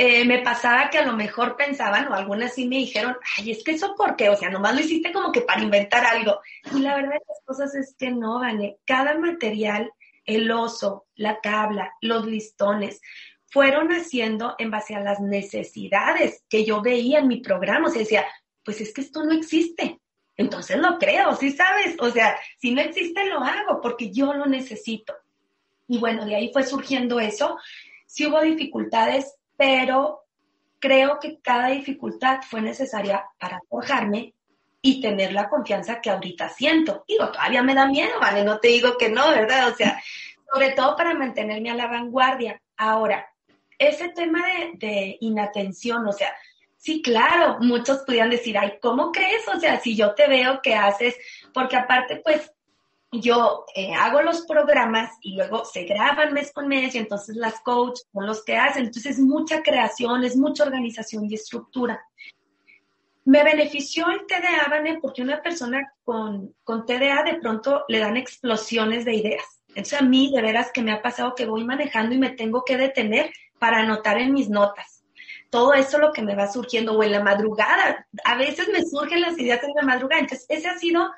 eh, 0.00 0.24
me 0.24 0.38
pasaba 0.42 0.90
que 0.90 0.98
a 0.98 1.04
lo 1.04 1.16
mejor 1.16 1.56
pensaban, 1.56 2.06
o 2.06 2.14
algunas 2.14 2.54
sí 2.54 2.68
me 2.68 2.76
dijeron, 2.76 3.16
ay, 3.36 3.50
es 3.50 3.64
que 3.64 3.72
eso 3.72 3.96
por 3.96 4.14
qué, 4.14 4.28
o 4.28 4.36
sea, 4.36 4.48
nomás 4.48 4.76
lo 4.76 4.80
hiciste 4.80 5.12
como 5.12 5.32
que 5.32 5.40
para 5.40 5.60
inventar 5.60 6.06
algo. 6.06 6.40
Y 6.72 6.78
la 6.78 6.94
verdad 6.94 7.14
de 7.14 7.22
las 7.26 7.40
cosas 7.44 7.74
es 7.74 7.96
que 7.98 8.12
no, 8.12 8.38
Vane, 8.38 8.76
cada 8.84 9.18
material, 9.18 9.90
el 10.24 10.48
oso, 10.52 11.06
la 11.16 11.40
tabla, 11.40 11.94
los 12.00 12.26
listones, 12.26 13.00
fueron 13.50 13.88
haciendo 13.88 14.54
en 14.58 14.70
base 14.70 14.94
a 14.94 15.00
las 15.00 15.18
necesidades 15.18 16.44
que 16.48 16.64
yo 16.64 16.80
veía 16.80 17.18
en 17.18 17.26
mi 17.26 17.40
programa. 17.40 17.88
O 17.88 17.90
sea, 17.90 17.98
decía, 17.98 18.24
pues 18.64 18.80
es 18.80 18.94
que 18.94 19.00
esto 19.00 19.24
no 19.24 19.32
existe. 19.32 19.98
Entonces 20.36 20.78
lo 20.78 20.96
creo, 21.00 21.34
¿sí 21.34 21.50
sabes? 21.50 21.96
O 21.98 22.08
sea, 22.10 22.38
si 22.58 22.70
no 22.70 22.80
existe, 22.82 23.26
lo 23.26 23.40
hago 23.40 23.80
porque 23.80 24.12
yo 24.12 24.32
lo 24.32 24.46
necesito. 24.46 25.12
Y 25.88 25.98
bueno, 25.98 26.24
de 26.24 26.36
ahí 26.36 26.52
fue 26.52 26.62
surgiendo 26.62 27.18
eso. 27.18 27.58
Si 28.06 28.26
hubo 28.26 28.40
dificultades, 28.40 29.37
pero 29.58 30.24
creo 30.78 31.18
que 31.18 31.40
cada 31.40 31.68
dificultad 31.68 32.40
fue 32.48 32.62
necesaria 32.62 33.26
para 33.38 33.60
forjarme 33.68 34.34
y 34.80 35.00
tener 35.02 35.32
la 35.32 35.48
confianza 35.48 36.00
que 36.00 36.10
ahorita 36.10 36.48
siento. 36.48 37.04
Digo, 37.08 37.30
todavía 37.32 37.62
me 37.62 37.74
da 37.74 37.86
miedo, 37.86 38.20
¿vale? 38.20 38.44
No 38.44 38.60
te 38.60 38.68
digo 38.68 38.96
que 38.96 39.10
no, 39.10 39.28
¿verdad? 39.30 39.68
O 39.68 39.74
sea, 39.74 40.00
sobre 40.50 40.70
todo 40.70 40.94
para 40.96 41.14
mantenerme 41.14 41.70
a 41.70 41.74
la 41.74 41.88
vanguardia. 41.88 42.62
Ahora, 42.76 43.28
ese 43.76 44.10
tema 44.10 44.40
de, 44.74 45.16
inatención, 45.20 46.06
o 46.06 46.12
sea, 46.12 46.32
sí, 46.76 47.02
claro, 47.02 47.58
muchos 47.60 47.98
pudieran 47.98 48.30
decir, 48.30 48.56
ay, 48.56 48.78
¿cómo 48.80 49.10
crees? 49.10 49.46
O 49.48 49.58
sea, 49.58 49.80
si 49.80 49.96
yo 49.96 50.14
te 50.14 50.28
veo 50.28 50.62
que 50.62 50.76
haces, 50.76 51.16
porque 51.52 51.76
aparte, 51.76 52.22
pues, 52.24 52.52
yo 53.12 53.64
eh, 53.74 53.94
hago 53.94 54.22
los 54.22 54.42
programas 54.42 55.16
y 55.22 55.34
luego 55.34 55.64
se 55.64 55.84
graban 55.84 56.34
mes 56.34 56.52
con 56.52 56.68
mes 56.68 56.94
y 56.94 56.98
entonces 56.98 57.36
las 57.36 57.60
coaches 57.60 58.06
son 58.12 58.26
los 58.26 58.44
que 58.44 58.56
hacen. 58.56 58.86
Entonces 58.86 59.18
es 59.18 59.18
mucha 59.18 59.62
creación, 59.62 60.24
es 60.24 60.36
mucha 60.36 60.64
organización 60.64 61.24
y 61.24 61.34
estructura. 61.34 62.02
Me 63.24 63.44
benefició 63.44 64.10
el 64.10 64.26
TDA, 64.26 64.68
Vane, 64.70 64.98
porque 65.00 65.22
una 65.22 65.42
persona 65.42 65.92
con, 66.04 66.54
con 66.64 66.86
TDA 66.86 67.22
de 67.24 67.38
pronto 67.40 67.84
le 67.88 67.98
dan 67.98 68.16
explosiones 68.16 69.04
de 69.04 69.14
ideas. 69.14 69.62
Entonces 69.68 70.00
a 70.00 70.04
mí 70.04 70.30
de 70.34 70.42
veras 70.42 70.70
que 70.72 70.82
me 70.82 70.92
ha 70.92 71.02
pasado 71.02 71.34
que 71.34 71.46
voy 71.46 71.64
manejando 71.64 72.14
y 72.14 72.18
me 72.18 72.30
tengo 72.30 72.64
que 72.64 72.76
detener 72.76 73.30
para 73.58 73.80
anotar 73.80 74.18
en 74.18 74.32
mis 74.32 74.48
notas. 74.48 75.04
Todo 75.50 75.72
eso 75.72 75.98
lo 75.98 76.12
que 76.12 76.22
me 76.22 76.34
va 76.34 76.50
surgiendo 76.50 76.92
o 76.92 77.02
en 77.02 77.12
la 77.12 77.22
madrugada. 77.22 78.06
A 78.24 78.36
veces 78.36 78.68
me 78.68 78.84
surgen 78.84 79.22
las 79.22 79.38
ideas 79.38 79.62
en 79.62 79.72
la 79.74 79.82
madrugada. 79.82 80.20
Entonces 80.20 80.46
ese 80.48 80.68
ha 80.68 80.78
sido 80.78 81.10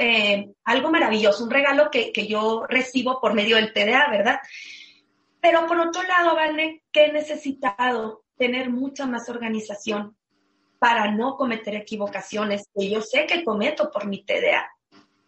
eh, 0.00 0.50
algo 0.64 0.90
maravilloso, 0.90 1.44
un 1.44 1.50
regalo 1.50 1.90
que, 1.90 2.12
que, 2.12 2.26
yo 2.26 2.64
recibo 2.66 3.20
por 3.20 3.34
medio 3.34 3.56
del 3.56 3.72
TDA, 3.72 4.08
¿verdad? 4.10 4.40
Pero 5.40 5.66
por 5.66 5.78
otro 5.78 6.02
lado, 6.02 6.34
Vane, 6.34 6.82
que 6.90 7.04
he 7.04 7.12
necesitado 7.12 8.24
tener 8.36 8.70
mucha 8.70 9.06
más 9.06 9.28
organización 9.28 10.16
para 10.78 11.12
no 11.12 11.36
cometer 11.36 11.74
equivocaciones 11.74 12.62
que 12.74 12.88
yo 12.88 13.02
sé 13.02 13.26
que 13.26 13.44
cometo 13.44 13.90
por 13.90 14.06
mi 14.06 14.24
TDA, 14.24 14.70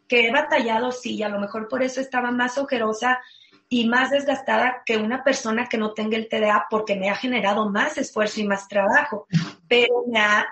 que 0.08 0.26
he 0.26 0.32
batallado, 0.32 0.90
sí, 0.90 1.16
y 1.16 1.22
a 1.22 1.28
lo 1.28 1.38
mejor 1.38 1.68
por 1.68 1.82
eso 1.82 2.00
estaba 2.00 2.30
más 2.30 2.56
ojerosa 2.56 3.20
y 3.68 3.86
más 3.86 4.10
desgastada 4.10 4.82
que 4.86 4.96
una 4.96 5.22
persona 5.22 5.66
que 5.66 5.76
no 5.76 5.92
tenga 5.92 6.16
el 6.16 6.28
TDA 6.28 6.66
porque 6.70 6.96
me 6.96 7.10
ha 7.10 7.14
generado 7.14 7.68
más 7.68 7.98
esfuerzo 7.98 8.40
y 8.40 8.46
más 8.46 8.68
trabajo, 8.68 9.26
pero 9.68 10.04
me 10.06 10.20
ha 10.20 10.46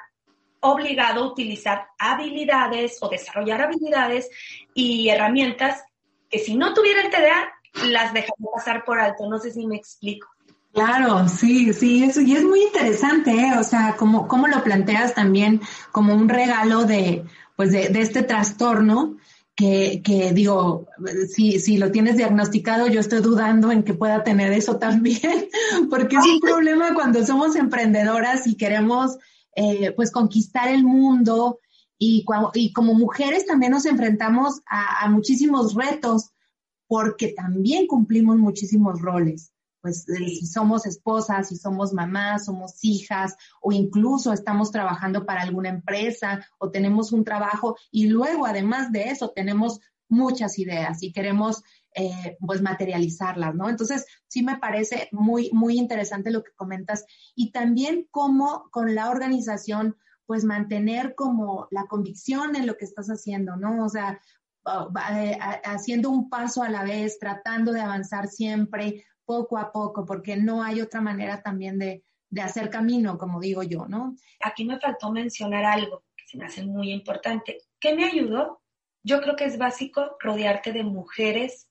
obligado 0.60 1.24
a 1.24 1.26
utilizar 1.28 1.86
habilidades 1.98 2.98
o 3.00 3.08
desarrollar 3.08 3.62
habilidades 3.62 4.28
y 4.74 5.08
herramientas 5.08 5.82
que 6.28 6.38
si 6.38 6.56
no 6.56 6.74
tuviera 6.74 7.02
el 7.02 7.10
TDA 7.10 7.52
las 7.88 8.12
dejaría 8.12 8.46
pasar 8.54 8.84
por 8.84 8.98
alto. 8.98 9.28
No 9.28 9.38
sé 9.38 9.50
si 9.50 9.66
me 9.66 9.76
explico. 9.76 10.28
Claro, 10.72 11.26
sí, 11.28 11.72
sí, 11.72 12.04
eso, 12.04 12.20
y 12.20 12.36
es 12.36 12.44
muy 12.44 12.62
interesante, 12.62 13.32
¿eh? 13.32 13.58
o 13.58 13.64
sea, 13.64 13.96
como, 13.96 14.28
como 14.28 14.46
lo 14.46 14.62
planteas 14.62 15.14
también 15.14 15.60
como 15.90 16.14
un 16.14 16.28
regalo 16.28 16.84
de, 16.84 17.24
pues 17.56 17.72
de, 17.72 17.88
de 17.88 18.00
este 18.00 18.22
trastorno, 18.22 19.16
que, 19.56 20.00
que, 20.02 20.32
digo, 20.32 20.86
si, 21.34 21.58
si 21.58 21.76
lo 21.76 21.90
tienes 21.90 22.16
diagnosticado, 22.16 22.86
yo 22.86 23.00
estoy 23.00 23.20
dudando 23.20 23.72
en 23.72 23.82
que 23.82 23.94
pueda 23.94 24.22
tener 24.22 24.52
eso 24.52 24.76
también, 24.76 25.48
porque 25.90 26.16
es 26.16 26.24
un 26.24 26.40
problema 26.40 26.94
cuando 26.94 27.26
somos 27.26 27.56
emprendedoras 27.56 28.46
y 28.46 28.54
queremos, 28.54 29.18
eh, 29.56 29.92
pues, 29.92 30.10
conquistar 30.10 30.68
el 30.68 30.84
mundo. 30.84 31.58
Y, 31.98 32.24
y, 32.54 32.72
como 32.72 32.94
mujeres 32.94 33.46
también 33.46 33.72
nos 33.72 33.84
enfrentamos 33.84 34.60
a, 34.66 35.04
a 35.04 35.08
muchísimos 35.10 35.74
retos, 35.74 36.30
porque 36.86 37.28
también 37.28 37.86
cumplimos 37.86 38.38
muchísimos 38.38 39.00
roles. 39.00 39.52
Pues 39.80 40.08
eh, 40.08 40.28
si 40.28 40.46
somos 40.46 40.86
esposas, 40.86 41.48
si 41.48 41.56
somos 41.56 41.92
mamás, 41.92 42.44
somos 42.44 42.78
hijas 42.82 43.34
o 43.62 43.72
incluso 43.72 44.32
estamos 44.32 44.70
trabajando 44.70 45.24
para 45.24 45.42
alguna 45.42 45.70
empresa 45.70 46.46
o 46.58 46.70
tenemos 46.70 47.12
un 47.12 47.24
trabajo 47.24 47.76
y 47.90 48.08
luego 48.08 48.44
además 48.44 48.92
de 48.92 49.04
eso 49.04 49.30
tenemos 49.30 49.80
muchas 50.08 50.58
ideas 50.58 51.02
y 51.02 51.12
queremos 51.12 51.62
eh, 51.94 52.36
pues 52.40 52.62
materializarlas, 52.62 53.54
¿no? 53.54 53.68
Entonces 53.68 54.06
sí 54.28 54.42
me 54.42 54.58
parece 54.58 55.08
muy, 55.12 55.50
muy 55.52 55.78
interesante 55.78 56.30
lo 56.30 56.42
que 56.42 56.52
comentas 56.52 57.04
y 57.34 57.50
también 57.50 58.06
cómo 58.10 58.68
con 58.70 58.94
la 58.94 59.10
organización 59.10 59.96
pues 60.24 60.44
mantener 60.44 61.16
como 61.16 61.66
la 61.72 61.86
convicción 61.86 62.54
en 62.54 62.66
lo 62.66 62.76
que 62.76 62.84
estás 62.84 63.08
haciendo, 63.08 63.56
¿no? 63.56 63.84
O 63.84 63.88
sea, 63.88 64.20
eh, 65.16 65.38
haciendo 65.64 66.10
un 66.10 66.30
paso 66.30 66.62
a 66.62 66.68
la 66.68 66.84
vez, 66.84 67.18
tratando 67.18 67.72
de 67.72 67.80
avanzar 67.80 68.28
siempre, 68.28 69.04
poco 69.24 69.58
a 69.58 69.72
poco, 69.72 70.04
porque 70.04 70.36
no 70.36 70.62
hay 70.62 70.80
otra 70.80 71.00
manera 71.00 71.42
también 71.42 71.78
de, 71.78 72.04
de 72.28 72.42
hacer 72.42 72.70
camino, 72.70 73.18
como 73.18 73.40
digo 73.40 73.62
yo, 73.64 73.86
¿no? 73.88 74.14
Aquí 74.40 74.64
me 74.64 74.78
faltó 74.78 75.10
mencionar 75.10 75.64
algo 75.64 76.04
que 76.16 76.24
se 76.28 76.38
me 76.38 76.46
hace 76.46 76.62
muy 76.64 76.92
importante. 76.92 77.58
¿Qué 77.80 77.94
me 77.96 78.04
ayudó? 78.04 78.62
Yo 79.02 79.20
creo 79.20 79.34
que 79.34 79.46
es 79.46 79.58
básico 79.58 80.16
rodearte 80.20 80.72
de 80.72 80.84
mujeres 80.84 81.69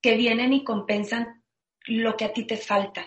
que 0.00 0.16
vienen 0.16 0.52
y 0.52 0.64
compensan 0.64 1.42
lo 1.86 2.16
que 2.16 2.24
a 2.24 2.32
ti 2.32 2.44
te 2.44 2.56
falta. 2.56 3.06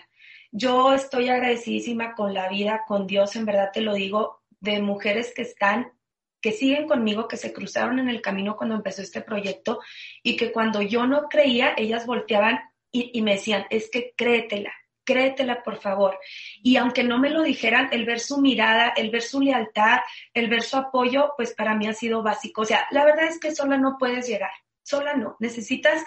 Yo 0.50 0.92
estoy 0.92 1.28
agradecidísima 1.28 2.14
con 2.14 2.34
la 2.34 2.48
vida, 2.48 2.82
con 2.86 3.06
Dios, 3.06 3.36
en 3.36 3.46
verdad 3.46 3.70
te 3.72 3.80
lo 3.80 3.94
digo, 3.94 4.42
de 4.60 4.80
mujeres 4.80 5.32
que 5.34 5.42
están, 5.42 5.92
que 6.40 6.52
siguen 6.52 6.86
conmigo, 6.86 7.28
que 7.28 7.36
se 7.36 7.52
cruzaron 7.52 7.98
en 7.98 8.08
el 8.08 8.20
camino 8.20 8.56
cuando 8.56 8.74
empezó 8.74 9.00
este 9.00 9.22
proyecto 9.22 9.80
y 10.22 10.36
que 10.36 10.52
cuando 10.52 10.82
yo 10.82 11.06
no 11.06 11.28
creía, 11.28 11.72
ellas 11.76 12.04
volteaban 12.04 12.60
y, 12.90 13.22
me 13.22 13.32
decían, 13.32 13.64
es 13.70 13.88
que 13.90 14.12
créetela, 14.14 14.72
créetela 15.04 15.62
por 15.62 15.78
favor. 15.78 16.18
Y 16.62 16.76
aunque 16.76 17.04
no 17.04 17.18
me 17.18 17.30
lo 17.30 17.42
dijeran, 17.42 17.88
el 17.90 18.04
ver 18.04 18.20
su 18.20 18.38
mirada, 18.38 18.92
el 18.94 19.10
ver 19.10 19.22
su 19.22 19.40
lealtad, 19.40 20.00
el 20.34 20.48
ver 20.48 20.62
su 20.62 20.76
apoyo, 20.76 21.32
pues 21.38 21.54
para 21.54 21.74
mí 21.74 21.86
ha 21.86 21.94
sido 21.94 22.22
básico. 22.22 22.62
O 22.62 22.64
sea, 22.66 22.86
la 22.90 23.06
verdad 23.06 23.24
es 23.24 23.40
que 23.40 23.54
sola 23.54 23.78
no 23.78 23.96
puedes 23.98 24.28
llegar, 24.28 24.50
sola 24.82 25.14
no. 25.14 25.36
Necesitas 25.40 26.04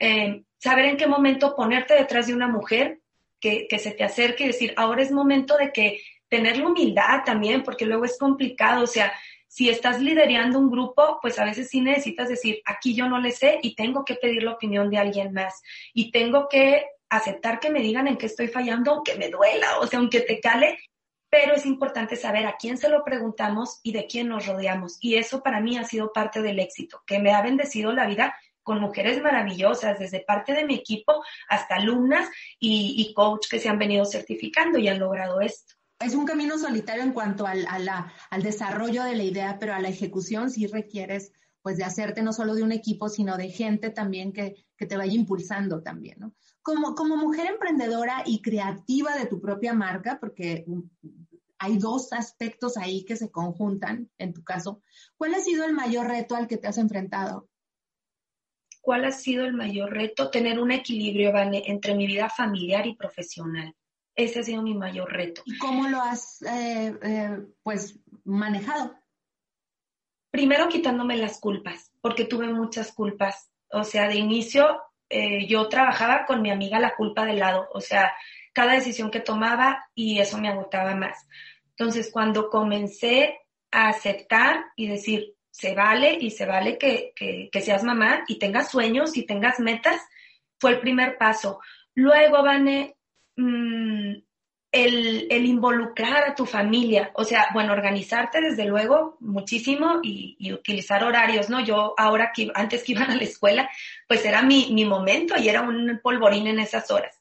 eh, 0.00 0.42
saber 0.58 0.86
en 0.86 0.96
qué 0.96 1.06
momento 1.06 1.54
ponerte 1.54 1.94
detrás 1.94 2.26
de 2.26 2.34
una 2.34 2.48
mujer 2.48 2.98
que, 3.38 3.68
que 3.68 3.78
se 3.78 3.92
te 3.92 4.02
acerque 4.02 4.44
y 4.44 4.48
decir, 4.48 4.74
ahora 4.76 5.02
es 5.02 5.12
momento 5.12 5.56
de 5.56 5.70
que 5.72 6.00
tener 6.28 6.56
la 6.56 6.66
humildad 6.66 7.22
también, 7.24 7.62
porque 7.62 7.86
luego 7.86 8.04
es 8.04 8.18
complicado. 8.18 8.82
O 8.82 8.86
sea, 8.86 9.12
si 9.46 9.68
estás 9.68 10.00
liderando 10.00 10.58
un 10.58 10.70
grupo, 10.70 11.18
pues 11.20 11.38
a 11.38 11.44
veces 11.44 11.68
sí 11.68 11.80
necesitas 11.80 12.28
decir, 12.28 12.62
aquí 12.64 12.94
yo 12.94 13.08
no 13.08 13.18
le 13.18 13.32
sé 13.32 13.58
y 13.62 13.74
tengo 13.74 14.04
que 14.04 14.14
pedir 14.14 14.44
la 14.44 14.52
opinión 14.52 14.88
de 14.90 14.98
alguien 14.98 15.32
más 15.32 15.60
y 15.92 16.12
tengo 16.12 16.48
que 16.48 16.86
aceptar 17.08 17.58
que 17.58 17.70
me 17.70 17.80
digan 17.80 18.06
en 18.06 18.16
qué 18.16 18.26
estoy 18.26 18.46
fallando, 18.46 18.92
aunque 18.92 19.16
me 19.16 19.28
duela, 19.28 19.80
o 19.80 19.86
sea, 19.88 19.98
aunque 19.98 20.20
te 20.20 20.38
cale, 20.38 20.78
pero 21.28 21.54
es 21.54 21.66
importante 21.66 22.14
saber 22.14 22.46
a 22.46 22.56
quién 22.56 22.78
se 22.78 22.88
lo 22.88 23.02
preguntamos 23.04 23.80
y 23.82 23.92
de 23.92 24.06
quién 24.06 24.28
nos 24.28 24.46
rodeamos. 24.46 24.98
Y 25.00 25.16
eso 25.16 25.42
para 25.42 25.60
mí 25.60 25.76
ha 25.76 25.84
sido 25.84 26.12
parte 26.12 26.42
del 26.42 26.60
éxito, 26.60 27.02
que 27.04 27.18
me 27.18 27.32
ha 27.32 27.42
bendecido 27.42 27.92
la 27.92 28.06
vida 28.06 28.36
con 28.70 28.80
mujeres 28.80 29.20
maravillosas, 29.20 29.98
desde 29.98 30.20
parte 30.20 30.52
de 30.52 30.64
mi 30.64 30.76
equipo 30.76 31.24
hasta 31.48 31.74
alumnas 31.74 32.28
y, 32.60 32.94
y 32.98 33.12
coach 33.14 33.48
que 33.50 33.58
se 33.58 33.68
han 33.68 33.80
venido 33.80 34.04
certificando 34.04 34.78
y 34.78 34.86
han 34.86 35.00
logrado 35.00 35.40
esto 35.40 35.74
es 35.98 36.14
un 36.14 36.24
camino 36.24 36.56
solitario 36.56 37.02
en 37.02 37.12
cuanto 37.12 37.48
al, 37.48 37.66
al 37.66 38.42
desarrollo 38.42 39.02
de 39.02 39.16
la 39.16 39.24
idea, 39.24 39.58
pero 39.58 39.74
a 39.74 39.80
la 39.80 39.88
ejecución 39.88 40.50
sí 40.50 40.68
requieres 40.68 41.32
pues 41.62 41.78
de 41.78 41.84
hacerte 41.84 42.22
no 42.22 42.32
solo 42.32 42.54
de 42.54 42.62
un 42.62 42.70
equipo, 42.70 43.08
sino 43.08 43.36
de 43.36 43.48
gente 43.48 43.90
también 43.90 44.32
que, 44.32 44.54
que 44.76 44.86
te 44.86 44.96
vaya 44.96 45.12
impulsando 45.12 45.82
también, 45.82 46.20
¿no? 46.20 46.32
Como, 46.62 46.94
como 46.94 47.16
mujer 47.16 47.48
emprendedora 47.48 48.22
y 48.24 48.40
creativa 48.40 49.16
de 49.16 49.26
tu 49.26 49.40
propia 49.40 49.74
marca, 49.74 50.18
porque 50.20 50.64
hay 51.58 51.76
dos 51.76 52.12
aspectos 52.12 52.78
ahí 52.78 53.04
que 53.04 53.16
se 53.16 53.30
conjuntan 53.30 54.08
en 54.16 54.32
tu 54.32 54.42
caso, 54.44 54.80
¿cuál 55.18 55.34
ha 55.34 55.40
sido 55.40 55.66
el 55.66 55.74
mayor 55.74 56.06
reto 56.06 56.34
al 56.34 56.46
que 56.46 56.56
te 56.56 56.68
has 56.68 56.78
enfrentado? 56.78 57.50
¿Cuál 58.80 59.04
ha 59.04 59.12
sido 59.12 59.44
el 59.44 59.52
mayor 59.52 59.92
reto? 59.92 60.30
Tener 60.30 60.58
un 60.58 60.72
equilibrio, 60.72 61.32
Vane, 61.32 61.62
entre 61.66 61.94
mi 61.94 62.06
vida 62.06 62.28
familiar 62.28 62.86
y 62.86 62.94
profesional. 62.94 63.74
Ese 64.14 64.40
ha 64.40 64.42
sido 64.42 64.62
mi 64.62 64.74
mayor 64.74 65.12
reto. 65.12 65.42
¿Y 65.44 65.56
cómo 65.58 65.88
lo 65.88 66.00
has, 66.00 66.42
eh, 66.42 66.94
eh, 67.02 67.38
pues, 67.62 67.98
manejado? 68.24 68.94
Primero 70.30 70.68
quitándome 70.68 71.16
las 71.16 71.38
culpas, 71.38 71.92
porque 72.00 72.24
tuve 72.24 72.48
muchas 72.48 72.92
culpas. 72.92 73.50
O 73.70 73.84
sea, 73.84 74.08
de 74.08 74.16
inicio 74.16 74.80
eh, 75.10 75.46
yo 75.46 75.68
trabajaba 75.68 76.24
con 76.24 76.40
mi 76.40 76.50
amiga 76.50 76.78
la 76.78 76.94
culpa 76.94 77.26
de 77.26 77.34
lado. 77.34 77.68
O 77.72 77.80
sea, 77.80 78.12
cada 78.52 78.74
decisión 78.74 79.10
que 79.10 79.20
tomaba 79.20 79.84
y 79.94 80.20
eso 80.20 80.38
me 80.38 80.48
agotaba 80.48 80.94
más. 80.94 81.26
Entonces, 81.70 82.10
cuando 82.12 82.48
comencé 82.48 83.40
a 83.72 83.88
aceptar 83.88 84.64
y 84.76 84.86
decir, 84.86 85.34
se 85.60 85.74
vale 85.74 86.16
y 86.20 86.30
se 86.30 86.46
vale 86.46 86.78
que, 86.78 87.12
que 87.14 87.60
seas 87.60 87.84
mamá 87.84 88.24
y 88.28 88.38
tengas 88.38 88.70
sueños 88.70 89.16
y 89.16 89.24
tengas 89.24 89.60
metas, 89.60 90.00
fue 90.58 90.70
el 90.70 90.80
primer 90.80 91.18
paso. 91.18 91.60
Luego, 91.94 92.42
Vane, 92.42 92.96
Mm, 93.40 94.22
el, 94.72 95.46
involucrar 95.46 96.28
a 96.28 96.34
tu 96.34 96.46
familia, 96.46 97.10
o 97.14 97.24
sea, 97.24 97.48
bueno, 97.52 97.72
organizarte 97.72 98.40
desde 98.40 98.66
luego 98.66 99.16
muchísimo 99.20 100.00
y, 100.02 100.52
utilizar 100.52 101.02
horarios, 101.02 101.50
¿no? 101.50 101.60
Yo 101.60 101.94
ahora 101.96 102.32
que 102.34 102.50
antes 102.54 102.84
que 102.84 102.92
iban 102.92 103.10
a 103.10 103.16
la 103.16 103.24
escuela, 103.24 103.70
pues 104.06 104.24
era 104.24 104.42
mi, 104.42 104.72
mi 104.72 104.84
momento 104.84 105.36
y 105.38 105.48
era 105.48 105.62
un 105.62 106.00
polvorín 106.02 106.46
en 106.46 106.60
esas 106.60 106.90
horas. 106.90 107.18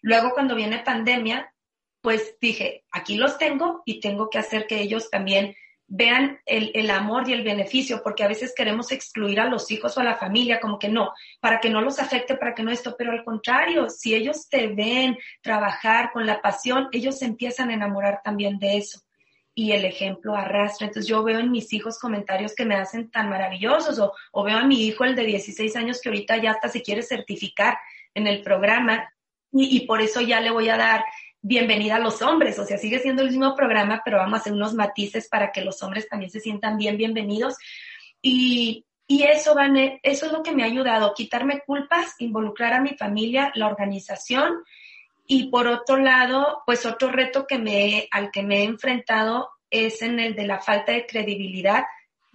Luego 0.00 0.32
cuando 0.32 0.56
viene 0.56 0.80
pandemia, 0.80 1.52
pues 2.00 2.36
dije, 2.40 2.84
aquí 2.90 3.16
los 3.16 3.38
tengo 3.38 3.82
y 3.84 4.00
tengo 4.00 4.30
que 4.30 4.38
hacer 4.38 4.66
que 4.66 4.80
ellos 4.80 5.10
también 5.10 5.54
vean 5.90 6.38
el, 6.44 6.90
amor 6.90 7.28
y 7.28 7.32
el 7.32 7.42
beneficio, 7.42 8.02
porque 8.04 8.22
a 8.22 8.28
veces 8.28 8.52
queremos 8.54 8.92
excluir 8.92 9.40
a 9.40 9.46
los 9.46 9.70
hijos 9.70 9.96
o 9.96 10.00
a 10.00 10.04
la 10.04 10.16
familia, 10.16 10.60
como 10.60 10.78
que 10.78 10.90
no, 10.90 11.12
para 11.40 11.60
que 11.60 11.70
no 11.70 11.80
los 11.80 11.98
afecte, 11.98 12.36
para 12.36 12.54
que 12.54 12.62
no 12.62 12.70
esto, 12.70 12.94
pero 12.96 13.10
al 13.10 13.24
contrario, 13.24 13.88
si 13.88 14.14
ellos 14.14 14.48
te 14.50 14.68
ven 14.68 15.16
trabajar 15.40 16.12
con 16.12 16.26
la 16.26 16.42
pasión, 16.42 16.88
ellos 16.92 17.18
se 17.18 17.24
empiezan 17.24 17.70
a 17.70 17.74
enamorar 17.74 18.20
también 18.22 18.58
de 18.58 18.76
eso. 18.76 19.00
Y 19.54 19.72
el 19.72 19.84
ejemplo 19.84 20.36
arrastra. 20.36 20.86
Entonces 20.86 21.08
yo 21.08 21.24
veo 21.24 21.40
en 21.40 21.50
mis 21.50 21.72
hijos 21.72 21.98
comentarios 21.98 22.54
que 22.54 22.64
me 22.64 22.76
hacen 22.76 23.10
tan 23.10 23.30
maravillosos, 23.30 23.98
o, 23.98 24.12
o 24.32 24.44
veo 24.44 24.58
a 24.58 24.64
mi 24.64 24.86
hijo, 24.86 25.04
el 25.04 25.16
de 25.16 25.24
16 25.24 25.74
años, 25.74 26.00
que 26.02 26.10
ahorita 26.10 26.36
ya 26.36 26.50
hasta 26.52 26.68
se 26.68 26.82
quiere 26.82 27.02
certificar 27.02 27.78
en 28.14 28.26
el 28.26 28.42
programa, 28.42 29.10
y, 29.50 29.74
y 29.74 29.86
por 29.86 30.02
eso 30.02 30.20
ya 30.20 30.40
le 30.40 30.50
voy 30.50 30.68
a 30.68 30.76
dar 30.76 31.02
bienvenida 31.40 31.96
a 31.96 32.00
los 32.00 32.20
hombres, 32.22 32.58
o 32.58 32.64
sea, 32.64 32.78
sigue 32.78 32.98
siendo 32.98 33.22
el 33.22 33.28
mismo 33.28 33.54
programa, 33.54 34.02
pero 34.04 34.18
vamos 34.18 34.38
a 34.38 34.40
hacer 34.40 34.52
unos 34.52 34.74
matices 34.74 35.28
para 35.28 35.52
que 35.52 35.62
los 35.62 35.82
hombres 35.82 36.08
también 36.08 36.30
se 36.30 36.40
sientan 36.40 36.76
bien 36.76 36.96
bienvenidos. 36.96 37.56
Y, 38.20 38.84
y 39.06 39.22
eso, 39.22 39.54
Vane, 39.54 40.00
eso 40.02 40.26
es 40.26 40.32
lo 40.32 40.42
que 40.42 40.52
me 40.52 40.62
ha 40.62 40.66
ayudado, 40.66 41.14
quitarme 41.14 41.62
culpas, 41.64 42.14
involucrar 42.18 42.74
a 42.74 42.80
mi 42.80 42.90
familia, 42.90 43.52
la 43.54 43.68
organización. 43.68 44.62
Y 45.26 45.50
por 45.50 45.66
otro 45.66 45.98
lado, 45.98 46.62
pues 46.66 46.86
otro 46.86 47.10
reto 47.10 47.46
que 47.46 47.58
me, 47.58 48.08
al 48.10 48.30
que 48.30 48.42
me 48.42 48.60
he 48.60 48.64
enfrentado 48.64 49.50
es 49.70 50.02
en 50.02 50.18
el 50.18 50.34
de 50.34 50.46
la 50.46 50.58
falta 50.58 50.92
de 50.92 51.06
credibilidad, 51.06 51.84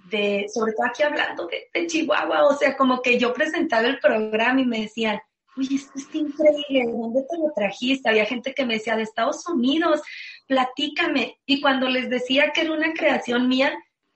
de, 0.10 0.46
sobre 0.54 0.74
todo 0.74 0.86
aquí 0.86 1.04
hablando 1.04 1.48
de, 1.48 1.70
de 1.74 1.88
Chihuahua, 1.88 2.46
o 2.46 2.56
sea, 2.56 2.78
como 2.78 3.02
que 3.02 3.18
yo 3.18 3.34
presentaba 3.34 3.88
el 3.88 4.00
programa 4.00 4.62
y 4.62 4.66
me 4.66 4.82
decían, 4.82 5.20
uy, 5.58 5.76
esto 5.76 5.92
está 5.96 6.18
increíble, 6.18 6.86
¿de 6.86 6.92
dónde 6.92 7.24
te 7.30 7.38
lo 7.38 7.52
trajiste? 7.56 8.10
Había 8.10 8.26
gente 8.26 8.54
que 8.54 8.66
me 8.66 8.76
decía, 8.76 8.96
de 8.96 9.04
Estados 9.04 9.48
Unidos, 9.48 10.02
platícame. 10.48 11.40
Y 11.46 11.62
cuando 11.62 11.90
les 11.90 12.10
decía 12.10 12.52
que 12.52 12.62
era 12.62 12.74
una 12.74 12.94
creación 12.94 13.48
mía, 13.48 13.74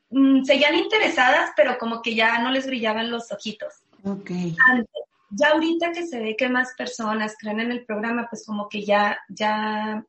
mmm, 0.10 0.44
seguían 0.44 0.76
interesadas, 0.76 1.52
pero 1.56 1.78
como 1.78 2.02
que 2.02 2.16
ya 2.16 2.40
no 2.40 2.52
les 2.52 2.68
brillaban 2.68 3.12
los 3.12 3.32
ojitos. 3.32 3.74
Ok. 4.04 4.32
Antes, 4.70 5.04
ya 5.30 5.50
ahorita 5.50 5.92
que 5.92 6.06
se 6.06 6.20
ve 6.20 6.36
que 6.36 6.50
más 6.50 6.74
personas 6.78 7.36
creen 7.38 7.60
en 7.60 7.72
el 7.72 7.86
programa, 7.86 8.28
pues 8.30 8.46
como 8.46 8.70
que 8.70 8.84
ya, 8.86 9.20
ya, 9.28 10.06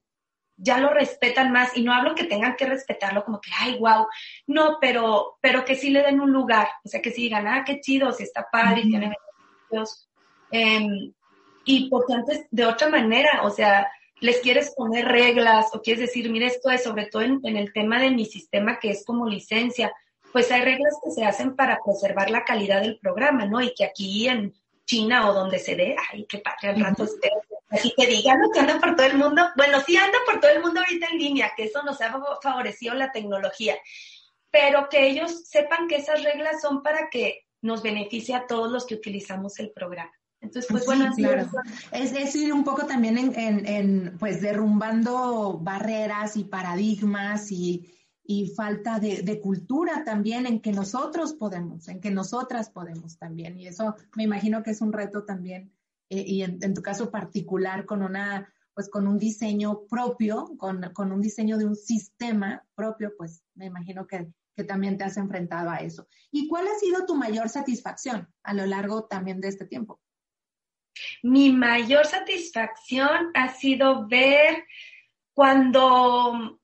ya 0.57 0.79
lo 0.79 0.91
respetan 0.91 1.51
más. 1.51 1.77
Y 1.77 1.83
no 1.83 1.93
hablo 1.93 2.15
que 2.15 2.25
tengan 2.25 2.57
que 2.57 2.67
respetarlo 2.67 3.25
como 3.25 3.41
que, 3.41 3.51
ay, 3.59 3.79
wow. 3.79 4.07
No, 4.47 4.79
pero, 4.81 5.39
pero 5.41 5.65
que 5.65 5.75
sí 5.75 5.91
le 5.91 6.03
den 6.03 6.21
un 6.21 6.33
lugar. 6.33 6.69
O 6.85 6.89
sea, 6.89 7.03
que 7.03 7.11
sí 7.11 7.23
digan, 7.23 7.49
ah, 7.49 7.65
qué 7.67 7.81
chido, 7.81 8.13
si 8.13 8.23
está 8.23 8.47
padre, 8.51 8.83
y 8.85 8.91
tienen 8.91 9.13
eh, 10.53 11.13
y 11.69 11.89
porque 11.89 12.15
antes, 12.15 12.47
de 12.51 12.65
otra 12.65 12.89
manera, 12.89 13.43
o 13.45 13.51
sea, 13.51 13.91
les 14.21 14.39
quieres 14.39 14.75
poner 14.77 15.07
reglas 15.07 15.67
o 15.73 15.83
quieres 15.83 16.01
decir, 16.01 16.31
mire, 16.31 16.47
esto 16.47 16.71
es 16.71 16.83
sobre 16.83 17.07
todo 17.07 17.23
en, 17.23 17.41
en, 17.45 17.57
el 17.57 17.73
tema 17.73 18.01
de 18.01 18.11
mi 18.11 18.25
sistema 18.25 18.79
que 18.81 18.91
es 18.91 19.05
como 19.05 19.29
licencia, 19.29 19.93
pues 20.33 20.51
hay 20.51 20.63
reglas 20.63 20.95
que 21.05 21.11
se 21.11 21.25
hacen 21.25 21.55
para 21.55 21.79
preservar 21.85 22.31
la 22.31 22.45
calidad 22.45 22.81
del 22.81 22.99
programa, 22.99 23.45
¿no? 23.45 23.61
Y 23.61 23.75
que 23.75 23.85
aquí 23.85 24.29
en 24.29 24.55
China 24.85 25.29
o 25.29 25.35
donde 25.35 25.59
se 25.59 25.77
dé, 25.77 25.95
ay, 26.11 26.27
qué 26.29 26.39
padre, 26.39 26.71
al 26.71 26.81
rato 26.81 27.05
espero 27.05 27.41
así 27.71 27.93
te 27.97 28.07
digan 28.07 28.39
que 28.53 28.61
anda 28.61 28.79
por 28.79 28.97
todo 28.97 29.07
el 29.07 29.17
mundo. 29.17 29.43
Bueno, 29.57 29.81
sí 29.87 29.97
anda 29.97 30.19
por 30.25 30.41
todo 30.41 30.51
el 30.51 30.63
mundo 30.63 30.81
ahorita 30.81 31.09
en 31.13 31.19
línea, 31.19 31.53
que 31.57 31.65
eso 31.65 31.83
nos 31.83 32.01
ha 32.01 32.19
favorecido 32.43 32.95
la 32.95 33.13
tecnología, 33.13 33.77
pero 34.51 34.89
que 34.89 35.07
ellos 35.07 35.45
sepan 35.49 35.89
que 35.89 35.97
esas 35.97 36.23
reglas 36.23 36.61
son 36.61 36.83
para 36.83 37.11
que 37.11 37.47
nos 37.61 37.83
beneficie 37.83 38.35
a 38.35 38.47
todos 38.47 38.71
los 38.71 38.87
que 38.87 38.95
utilizamos 38.95 39.59
el 39.59 39.71
programa. 39.71 40.13
Entonces, 40.41 40.67
pues 40.71 40.83
Sí, 40.83 40.87
bueno, 40.87 41.07
así 41.07 41.23
claro. 41.23 41.47
es. 41.93 42.13
Es, 42.13 42.37
ir 42.37 42.53
un 42.53 42.65
poco 42.65 42.87
también 42.87 43.19
en, 43.19 43.35
en- 43.39 43.67
en, 43.67 44.19
pues 44.19 44.41
derrumbando 44.41 45.59
barreras 45.59 46.37
y 46.37 46.45
paradigmas 46.45 47.51
y, 47.51 47.89
y 48.25 48.49
falta 48.55 48.99
de, 49.01 49.23
de 49.23 49.41
cultura 49.41 50.05
también 50.05 50.47
en 50.47 50.61
que 50.61 50.73
nosotros 50.73 51.35
podemos, 51.35 51.89
en 51.89 52.01
que 52.01 52.11
nosotras 52.11 52.71
podemos 52.71 53.19
también. 53.19 53.59
Y 53.59 53.67
eso 53.67 53.95
me 54.17 54.25
imagino 54.25 54.63
que 54.63 54.71
es 54.71 54.81
un 54.81 54.93
reto 54.93 55.25
también, 55.25 55.73
eh, 56.11 56.25
y 56.27 56.43
en, 56.43 56.59
en 56.63 56.73
tu 56.75 56.83
caso 56.83 57.11
particular 57.11 57.85
con 57.85 58.03
una, 58.03 58.49
pues 58.75 58.89
con 58.89 59.09
un 59.09 59.19
diseño 59.19 59.81
propio, 59.91 60.53
con, 60.57 60.93
con 60.95 61.11
un 61.11 61.21
diseño 61.21 61.59
de 61.59 61.67
un 61.67 61.75
sistema 61.75 62.65
propio, 62.77 63.13
pues 63.19 63.43
me 63.55 63.67
imagino 63.67 64.07
que, 64.07 64.29
que 64.55 64.65
también 64.65 64.97
te 64.99 65.05
has 65.05 65.17
enfrentado 65.17 65.71
a 65.71 65.79
eso. 65.79 66.07
¿Y 66.31 66.49
cuál 66.49 66.67
ha 66.69 66.79
sido 66.79 67.05
tu 67.07 67.15
mayor 67.17 67.49
satisfacción 67.49 68.29
a 68.45 68.55
lo 68.55 68.67
largo 68.67 69.05
también 69.05 69.41
de 69.41 69.49
este 69.49 69.65
tiempo? 69.67 70.01
Mi 71.23 71.51
mayor 71.51 72.07
satisfacción 72.07 73.31
ha 73.35 73.49
sido 73.49 74.07
ver 74.07 74.65
cuando 75.33 76.59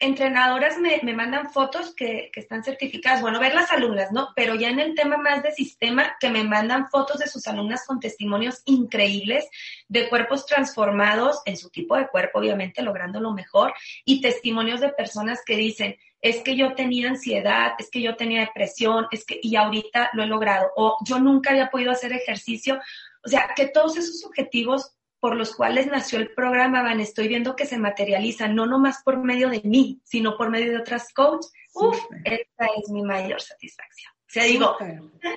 entrenadoras 0.00 0.78
me, 0.78 1.00
me 1.02 1.12
mandan 1.12 1.50
fotos 1.50 1.94
que, 1.94 2.30
que, 2.32 2.40
están 2.40 2.62
certificadas, 2.62 3.20
bueno, 3.20 3.40
ver 3.40 3.54
las 3.54 3.72
alumnas, 3.72 4.12
¿no? 4.12 4.28
Pero 4.36 4.54
ya 4.54 4.68
en 4.68 4.78
el 4.78 4.94
tema 4.94 5.16
más 5.16 5.42
de 5.42 5.50
sistema, 5.50 6.16
que 6.20 6.30
me 6.30 6.44
mandan 6.44 6.88
fotos 6.88 7.18
de 7.18 7.26
sus 7.26 7.46
alumnas 7.48 7.84
con 7.86 7.98
testimonios 7.98 8.62
increíbles 8.66 9.48
de 9.88 10.08
cuerpos 10.08 10.46
transformados 10.46 11.42
en 11.46 11.56
su 11.56 11.70
tipo 11.70 11.96
de 11.96 12.06
cuerpo, 12.06 12.38
obviamente 12.38 12.82
logrando 12.82 13.20
lo 13.20 13.32
mejor, 13.32 13.74
y 14.04 14.20
testimonios 14.20 14.80
de 14.80 14.90
personas 14.90 15.40
que 15.44 15.56
dicen, 15.56 15.96
es 16.20 16.42
que 16.42 16.56
yo 16.56 16.74
tenía 16.74 17.08
ansiedad, 17.08 17.72
es 17.78 17.90
que 17.90 18.02
yo 18.02 18.16
tenía 18.16 18.40
depresión, 18.40 19.06
es 19.10 19.24
que, 19.24 19.38
y 19.42 19.56
ahorita 19.56 20.10
lo 20.14 20.22
he 20.22 20.26
logrado, 20.26 20.70
o 20.76 20.96
yo 21.04 21.18
nunca 21.18 21.50
había 21.50 21.70
podido 21.70 21.92
hacer 21.92 22.12
ejercicio. 22.12 22.80
O 23.24 23.28
sea, 23.28 23.52
que 23.54 23.66
todos 23.68 23.96
esos 23.96 24.24
objetivos 24.24 24.94
por 25.20 25.36
los 25.36 25.54
cuales 25.54 25.86
nació 25.88 26.18
el 26.18 26.32
programa, 26.32 26.82
Van, 26.82 27.00
estoy 27.00 27.28
viendo 27.28 27.56
que 27.56 27.66
se 27.66 27.78
materializan, 27.78 28.54
no 28.54 28.66
nomás 28.66 29.02
por 29.02 29.18
medio 29.18 29.48
de 29.48 29.60
mí, 29.64 30.00
sino 30.04 30.36
por 30.36 30.50
medio 30.50 30.70
de 30.70 30.78
otras 30.78 31.12
coaches. 31.12 31.52
Uf, 31.74 31.98
esta 32.24 32.66
es 32.76 32.88
mi 32.90 33.02
mayor 33.02 33.40
satisfacción. 33.40 34.12
O 34.12 34.30
sea, 34.30 34.44
digo, 34.44 34.76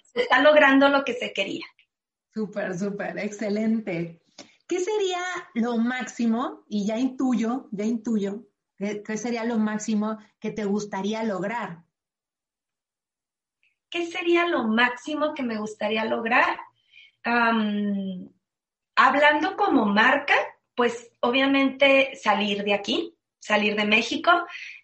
se 0.04 0.22
está 0.22 0.42
logrando 0.42 0.90
lo 0.90 1.04
que 1.04 1.14
se 1.14 1.34
quería. 1.34 1.66
Súper, 2.34 2.78
súper, 2.78 3.18
excelente. 3.18 4.22
¿Qué 4.68 4.80
sería 4.80 5.22
lo 5.56 5.78
máximo, 5.78 6.64
y 6.70 6.86
ya 6.86 6.98
intuyo, 6.98 7.68
ya 7.72 7.84
intuyo, 7.84 8.46
qué 8.78 9.18
sería 9.18 9.44
lo 9.44 9.58
máximo 9.58 10.18
que 10.40 10.52
te 10.52 10.66
gustaría 10.66 11.24
lograr? 11.24 11.84
¿Qué 13.90 14.06
sería 14.06 14.48
lo 14.48 14.64
máximo 14.64 15.34
que 15.34 15.44
me 15.44 15.58
gustaría 15.58 16.06
lograr? 16.06 16.58
Um, 17.26 18.30
hablando 18.96 19.56
como 19.56 19.86
marca, 19.86 20.36
pues 20.76 21.12
obviamente 21.20 22.16
salir 22.16 22.64
de 22.64 22.74
aquí, 22.74 23.16
salir 23.40 23.76
de 23.76 23.86
México, 23.86 24.32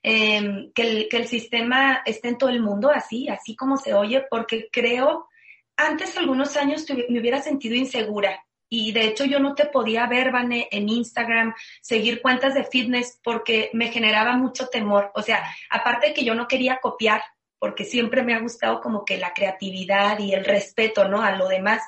eh, 0.04 0.70
que, 0.74 0.82
el, 0.82 1.10
que, 1.10 1.18
el, 1.18 1.28
sistema 1.28 2.02
esté 2.06 2.30
en 2.30 2.38
todo 2.38 2.50
el 2.50 2.62
mundo, 2.62 2.92
así, 2.92 3.30
así 3.30 3.56
como 3.56 3.78
se 3.78 3.94
oye, 3.94 4.26
porque 4.30 4.70
creo, 4.72 5.28
antes 5.76 6.18
algunos 6.18 6.58
años 6.58 6.86
me 7.10 7.20
hubiera 7.20 7.42
sentido 7.42 7.76
insegura. 7.76 8.44
Y 8.70 8.92
de 8.92 9.06
hecho 9.06 9.24
yo 9.24 9.40
no 9.40 9.56
te 9.56 9.68
podía 9.68 10.08
ver, 10.08 10.32
Vane, 10.32 10.68
en 10.72 10.90
Instagram, 10.90 11.54
seguir 11.82 12.22
cuentas 12.22 12.54
de 12.54 12.66
fitness 12.66 13.20
porque 13.24 13.70
me 13.74 13.90
generaba 13.90 14.36
mucho 14.36 14.68
temor. 14.68 15.12
O 15.16 15.22
sea, 15.22 15.44
aparte 15.70 16.08
de 16.08 16.14
que 16.14 16.26
yo 16.26 16.36
no 16.36 16.48
quería 16.48 16.80
copiar, 16.82 17.24
porque 17.60 17.86
siempre 17.86 18.24
me 18.24 18.34
ha 18.34 18.40
gustado 18.40 18.82
como 18.82 19.06
que 19.06 19.18
la 19.18 19.34
creatividad 19.34 20.20
y 20.20 20.34
el 20.34 20.44
respeto, 20.44 21.08
¿no? 21.08 21.22
A 21.22 21.32
lo 21.32 21.48
demás 21.48 21.82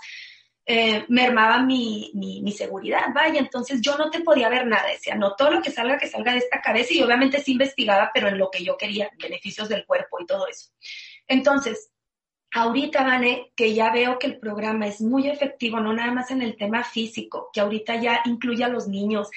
eh, 0.72 1.04
mermaba 1.08 1.64
mi, 1.64 2.12
mi, 2.14 2.44
mi, 2.44 2.52
seguridad, 2.52 3.06
vaya, 3.12 3.40
entonces 3.40 3.82
yo 3.82 3.98
no 3.98 4.12
te 4.12 4.20
podía 4.20 4.50
ver 4.50 4.68
nada, 4.68 4.88
decía, 4.88 5.16
no, 5.16 5.34
todo 5.36 5.50
lo 5.50 5.64
que 5.64 5.72
salga, 5.72 5.98
que 5.98 6.06
salga 6.06 6.34
de 6.34 6.38
esta 6.38 6.62
cabeza, 6.62 6.94
y 6.94 7.02
obviamente 7.02 7.42
sí 7.42 7.54
investigaba, 7.54 8.12
pero 8.14 8.28
en 8.28 8.38
lo 8.38 8.52
que 8.52 8.64
yo 8.64 8.78
quería, 8.78 9.10
beneficios 9.18 9.68
del 9.68 9.88
cuerpo 9.88 10.20
y 10.22 10.28
todo 10.28 10.48
eso. 10.48 10.70
Entonces, 11.28 11.90
ahorita, 12.52 13.04
Vane, 13.04 13.52
que 13.56 13.74
ya 13.74 13.92
veo 13.92 14.20
que 14.20 14.28
el 14.28 14.38
programa 14.38 14.86
es 14.86 15.02
muy 15.02 15.28
efectivo, 15.28 15.80
no 15.80 15.92
nada 15.92 16.12
más 16.12 16.30
en 16.30 16.44
el 16.44 16.56
tema 16.56 16.84
físico, 16.84 17.50
que 17.52 17.62
ahorita 17.62 17.96
ya 17.96 18.22
incluye 18.26 18.64
a 18.64 18.70
los 18.70 18.88
niños, 18.88 19.28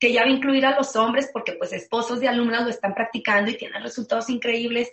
que 0.00 0.12
ya 0.12 0.22
va 0.22 0.26
a 0.26 0.32
incluir 0.32 0.66
a 0.66 0.76
los 0.76 0.96
hombres, 0.96 1.30
porque 1.32 1.52
pues 1.52 1.72
esposos 1.72 2.18
de 2.18 2.26
alumnas 2.26 2.64
lo 2.64 2.70
están 2.70 2.94
practicando 2.94 3.52
y 3.52 3.56
tienen 3.56 3.84
resultados 3.84 4.28
increíbles, 4.28 4.90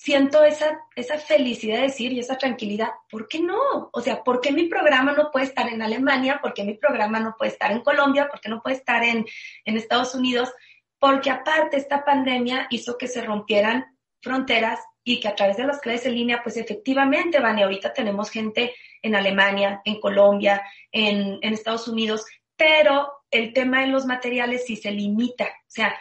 siento 0.00 0.42
esa, 0.44 0.80
esa 0.96 1.18
felicidad 1.18 1.76
de 1.76 1.82
decir 1.82 2.10
y 2.10 2.20
esa 2.20 2.38
tranquilidad, 2.38 2.88
¿por 3.10 3.28
qué 3.28 3.38
no? 3.38 3.90
O 3.92 4.00
sea, 4.00 4.24
¿por 4.24 4.40
qué 4.40 4.50
mi 4.50 4.64
programa 4.64 5.12
no 5.12 5.30
puede 5.30 5.44
estar 5.44 5.68
en 5.68 5.82
Alemania? 5.82 6.38
¿Por 6.40 6.54
qué 6.54 6.64
mi 6.64 6.72
programa 6.72 7.20
no 7.20 7.34
puede 7.36 7.50
estar 7.50 7.70
en 7.70 7.82
Colombia? 7.82 8.26
¿Por 8.26 8.40
qué 8.40 8.48
no 8.48 8.62
puede 8.62 8.76
estar 8.76 9.04
en, 9.04 9.26
en 9.66 9.76
Estados 9.76 10.14
Unidos? 10.14 10.50
Porque 10.98 11.28
aparte 11.28 11.76
esta 11.76 12.02
pandemia 12.02 12.66
hizo 12.70 12.96
que 12.96 13.08
se 13.08 13.20
rompieran 13.20 13.94
fronteras 14.22 14.80
y 15.04 15.20
que 15.20 15.28
a 15.28 15.34
través 15.34 15.58
de 15.58 15.66
las 15.66 15.80
clases 15.80 16.06
en 16.06 16.14
línea, 16.14 16.42
pues 16.42 16.56
efectivamente, 16.56 17.38
van 17.38 17.58
y 17.58 17.62
ahorita 17.62 17.92
tenemos 17.92 18.30
gente 18.30 18.74
en 19.02 19.14
Alemania, 19.14 19.82
en 19.84 20.00
Colombia, 20.00 20.62
en, 20.90 21.40
en 21.42 21.52
Estados 21.52 21.86
Unidos, 21.88 22.24
pero 22.56 23.12
el 23.30 23.52
tema 23.52 23.82
de 23.82 23.88
los 23.88 24.06
materiales 24.06 24.64
sí 24.64 24.76
se 24.76 24.92
limita. 24.92 25.44
O 25.44 25.70
sea, 25.70 25.94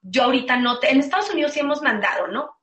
yo 0.00 0.24
ahorita 0.24 0.56
no 0.56 0.78
te, 0.78 0.90
en 0.90 1.00
Estados 1.00 1.30
Unidos 1.30 1.52
sí 1.52 1.60
hemos 1.60 1.82
mandado, 1.82 2.28
¿no? 2.28 2.61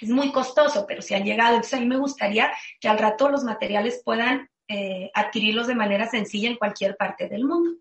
Es 0.00 0.08
muy 0.08 0.32
costoso, 0.32 0.84
pero 0.86 1.02
si 1.02 1.14
han 1.14 1.24
llegado, 1.24 1.56
entonces 1.56 1.78
a 1.78 1.80
mí 1.80 1.86
me 1.86 1.98
gustaría 1.98 2.50
que 2.80 2.88
al 2.88 2.98
rato 2.98 3.28
los 3.28 3.44
materiales 3.44 4.02
puedan 4.04 4.48
eh, 4.68 5.10
adquirirlos 5.14 5.66
de 5.66 5.74
manera 5.74 6.08
sencilla 6.08 6.48
en 6.50 6.56
cualquier 6.56 6.96
parte 6.96 7.28
del 7.28 7.44
mundo. 7.44 7.78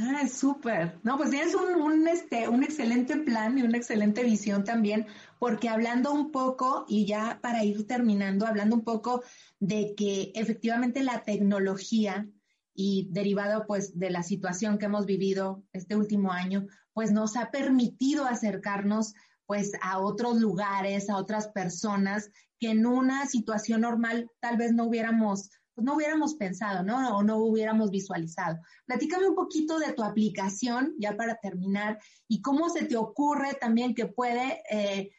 Ah, 0.00 0.26
súper. 0.26 0.98
No, 1.04 1.16
pues 1.16 1.30
tienes 1.30 1.54
un, 1.54 1.80
un, 1.80 2.08
este, 2.08 2.48
un 2.48 2.64
excelente 2.64 3.16
plan 3.18 3.56
y 3.56 3.62
una 3.62 3.78
excelente 3.78 4.24
visión 4.24 4.64
también, 4.64 5.06
porque 5.38 5.68
hablando 5.68 6.12
un 6.12 6.32
poco, 6.32 6.84
y 6.88 7.06
ya 7.06 7.38
para 7.40 7.62
ir 7.62 7.86
terminando, 7.86 8.46
hablando 8.46 8.74
un 8.74 8.82
poco 8.82 9.22
de 9.60 9.94
que 9.96 10.32
efectivamente 10.34 11.04
la 11.04 11.22
tecnología 11.22 12.26
y 12.74 13.08
derivado 13.10 13.64
pues 13.66 13.98
de 13.98 14.10
la 14.10 14.22
situación 14.22 14.78
que 14.78 14.86
hemos 14.86 15.06
vivido 15.06 15.62
este 15.72 15.94
último 15.94 16.32
año, 16.32 16.66
pues 16.92 17.12
nos 17.12 17.36
ha 17.36 17.50
permitido 17.50 18.26
acercarnos 18.26 19.14
pues 19.46 19.72
a 19.80 20.00
otros 20.00 20.40
lugares, 20.40 21.08
a 21.08 21.16
otras 21.16 21.48
personas 21.48 22.30
que 22.58 22.70
en 22.70 22.86
una 22.86 23.26
situación 23.26 23.82
normal 23.82 24.30
tal 24.40 24.56
vez 24.56 24.72
no 24.72 24.84
hubiéramos, 24.84 25.50
pues 25.74 25.84
no 25.84 25.94
hubiéramos 25.94 26.34
pensado, 26.34 26.82
¿no? 26.82 27.16
O 27.16 27.22
no 27.22 27.38
hubiéramos 27.38 27.90
visualizado. 27.90 28.58
Platícame 28.86 29.28
un 29.28 29.34
poquito 29.34 29.78
de 29.78 29.92
tu 29.92 30.02
aplicación, 30.02 30.94
ya 30.98 31.16
para 31.16 31.36
terminar, 31.36 31.98
y 32.28 32.40
cómo 32.40 32.68
se 32.68 32.86
te 32.86 32.96
ocurre 32.96 33.54
también 33.54 33.94
que 33.94 34.06
puede 34.06 34.62
eh, 34.70 35.10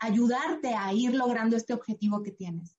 ayudarte 0.00 0.74
a 0.74 0.92
ir 0.92 1.14
logrando 1.14 1.56
este 1.56 1.72
objetivo 1.72 2.22
que 2.22 2.32
tienes. 2.32 2.76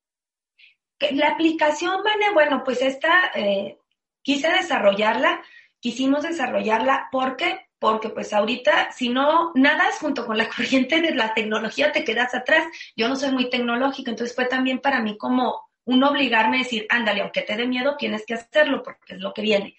La 1.12 1.30
aplicación, 1.30 2.04
Vane, 2.04 2.34
bueno, 2.34 2.64
pues 2.64 2.82
esta, 2.82 3.32
eh, 3.36 3.78
quise 4.22 4.50
desarrollarla, 4.50 5.42
quisimos 5.80 6.24
desarrollarla 6.24 7.10
porque 7.12 7.67
porque 7.80 8.10
pues 8.10 8.34
ahorita 8.34 8.92
si 8.92 9.10
no 9.10 9.52
nadas 9.56 10.00
junto 10.00 10.26
con 10.26 10.38
la 10.38 10.50
corriente 10.56 11.02
de 11.02 11.14
la 11.14 11.34
tecnología 11.34 11.92
te 11.92 12.04
quedas 12.04 12.34
atrás. 12.36 12.66
Yo 12.96 13.08
no 13.08 13.16
soy 13.16 13.32
muy 13.32 13.50
tecnológica, 13.50 14.12
entonces 14.12 14.36
fue 14.36 14.46
también 14.46 14.80
para 14.80 15.02
mí 15.02 15.18
como 15.18 15.68
un 15.86 16.04
obligarme 16.04 16.58
a 16.58 16.64
decir, 16.64 16.86
ándale, 16.90 17.22
aunque 17.22 17.42
te 17.42 17.56
dé 17.56 17.66
miedo, 17.66 17.96
tienes 17.98 18.26
que 18.26 18.34
hacerlo 18.34 18.84
porque 18.84 19.16
es 19.16 19.20
lo 19.20 19.34
que 19.34 19.42
viene. 19.42 19.76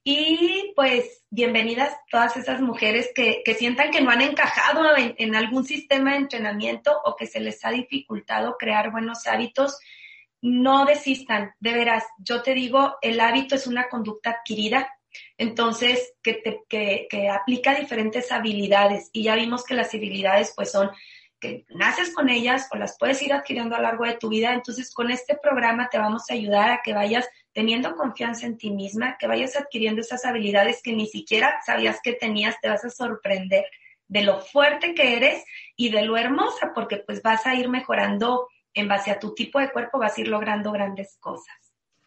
Y 0.04 0.72
pues 0.74 1.24
bienvenidas 1.30 1.94
todas 2.10 2.36
esas 2.36 2.60
mujeres 2.60 3.10
que, 3.14 3.42
que 3.44 3.54
sientan 3.54 3.90
que 3.90 4.00
no 4.00 4.10
han 4.10 4.22
encajado 4.22 4.84
en, 4.96 5.36
algún 5.36 5.64
sistema 5.64 6.12
de 6.12 6.18
entrenamiento 6.18 6.98
o 7.04 7.14
que 7.14 7.26
se 7.26 7.40
les 7.40 7.64
ha 7.64 7.70
dificultado 7.70 8.56
crear 8.58 8.90
buenos 8.90 9.26
hábitos 9.26 9.78
no 10.40 10.84
desistan, 10.84 11.52
de 11.58 11.72
veras, 11.72 12.04
yo 12.18 12.42
te 12.42 12.54
digo, 12.54 12.96
el 13.02 13.18
hábito 13.18 13.56
es 13.56 13.66
una 13.66 13.88
conducta 13.88 14.30
adquirida, 14.30 14.88
entonces 15.36 16.14
que, 16.22 16.34
te, 16.34 16.62
que, 16.68 17.08
que 17.10 17.28
aplica 17.28 17.74
diferentes 17.74 18.30
habilidades. 18.30 19.10
Y 19.12 19.24
ya 19.24 19.34
vimos 19.34 19.64
que 19.64 19.74
las 19.74 19.92
habilidades 19.92 20.52
pues 20.54 20.70
son 20.70 20.90
que 21.40 21.66
naces 21.70 22.14
con 22.14 22.28
ellas 22.28 22.68
o 22.72 22.76
las 22.76 22.96
puedes 22.98 23.20
ir 23.22 23.32
adquiriendo 23.32 23.74
a 23.74 23.78
lo 23.78 23.84
largo 23.84 24.04
de 24.04 24.16
tu 24.16 24.28
vida, 24.28 24.52
entonces 24.52 24.92
con 24.92 25.10
este 25.10 25.36
programa 25.36 25.88
te 25.88 25.98
vamos 25.98 26.30
a 26.30 26.34
ayudar 26.34 26.70
a 26.70 26.80
que 26.82 26.94
vayas 26.94 27.28
teniendo 27.58 27.96
confianza 27.96 28.46
en 28.46 28.56
ti 28.56 28.70
misma, 28.70 29.16
que 29.18 29.26
vayas 29.26 29.56
adquiriendo 29.56 30.00
esas 30.00 30.24
habilidades 30.24 30.80
que 30.80 30.92
ni 30.92 31.08
siquiera 31.08 31.60
sabías 31.66 31.98
que 32.00 32.12
tenías, 32.12 32.54
te 32.60 32.68
vas 32.68 32.84
a 32.84 32.88
sorprender 32.88 33.64
de 34.06 34.22
lo 34.22 34.40
fuerte 34.40 34.94
que 34.94 35.16
eres 35.16 35.42
y 35.74 35.90
de 35.90 36.02
lo 36.02 36.16
hermosa, 36.16 36.70
porque 36.72 36.98
pues 36.98 37.20
vas 37.20 37.46
a 37.46 37.56
ir 37.56 37.68
mejorando 37.68 38.46
en 38.74 38.86
base 38.86 39.10
a 39.10 39.18
tu 39.18 39.34
tipo 39.34 39.58
de 39.58 39.72
cuerpo 39.72 39.98
vas 39.98 40.16
a 40.16 40.20
ir 40.20 40.28
logrando 40.28 40.70
grandes 40.70 41.16
cosas. 41.18 41.56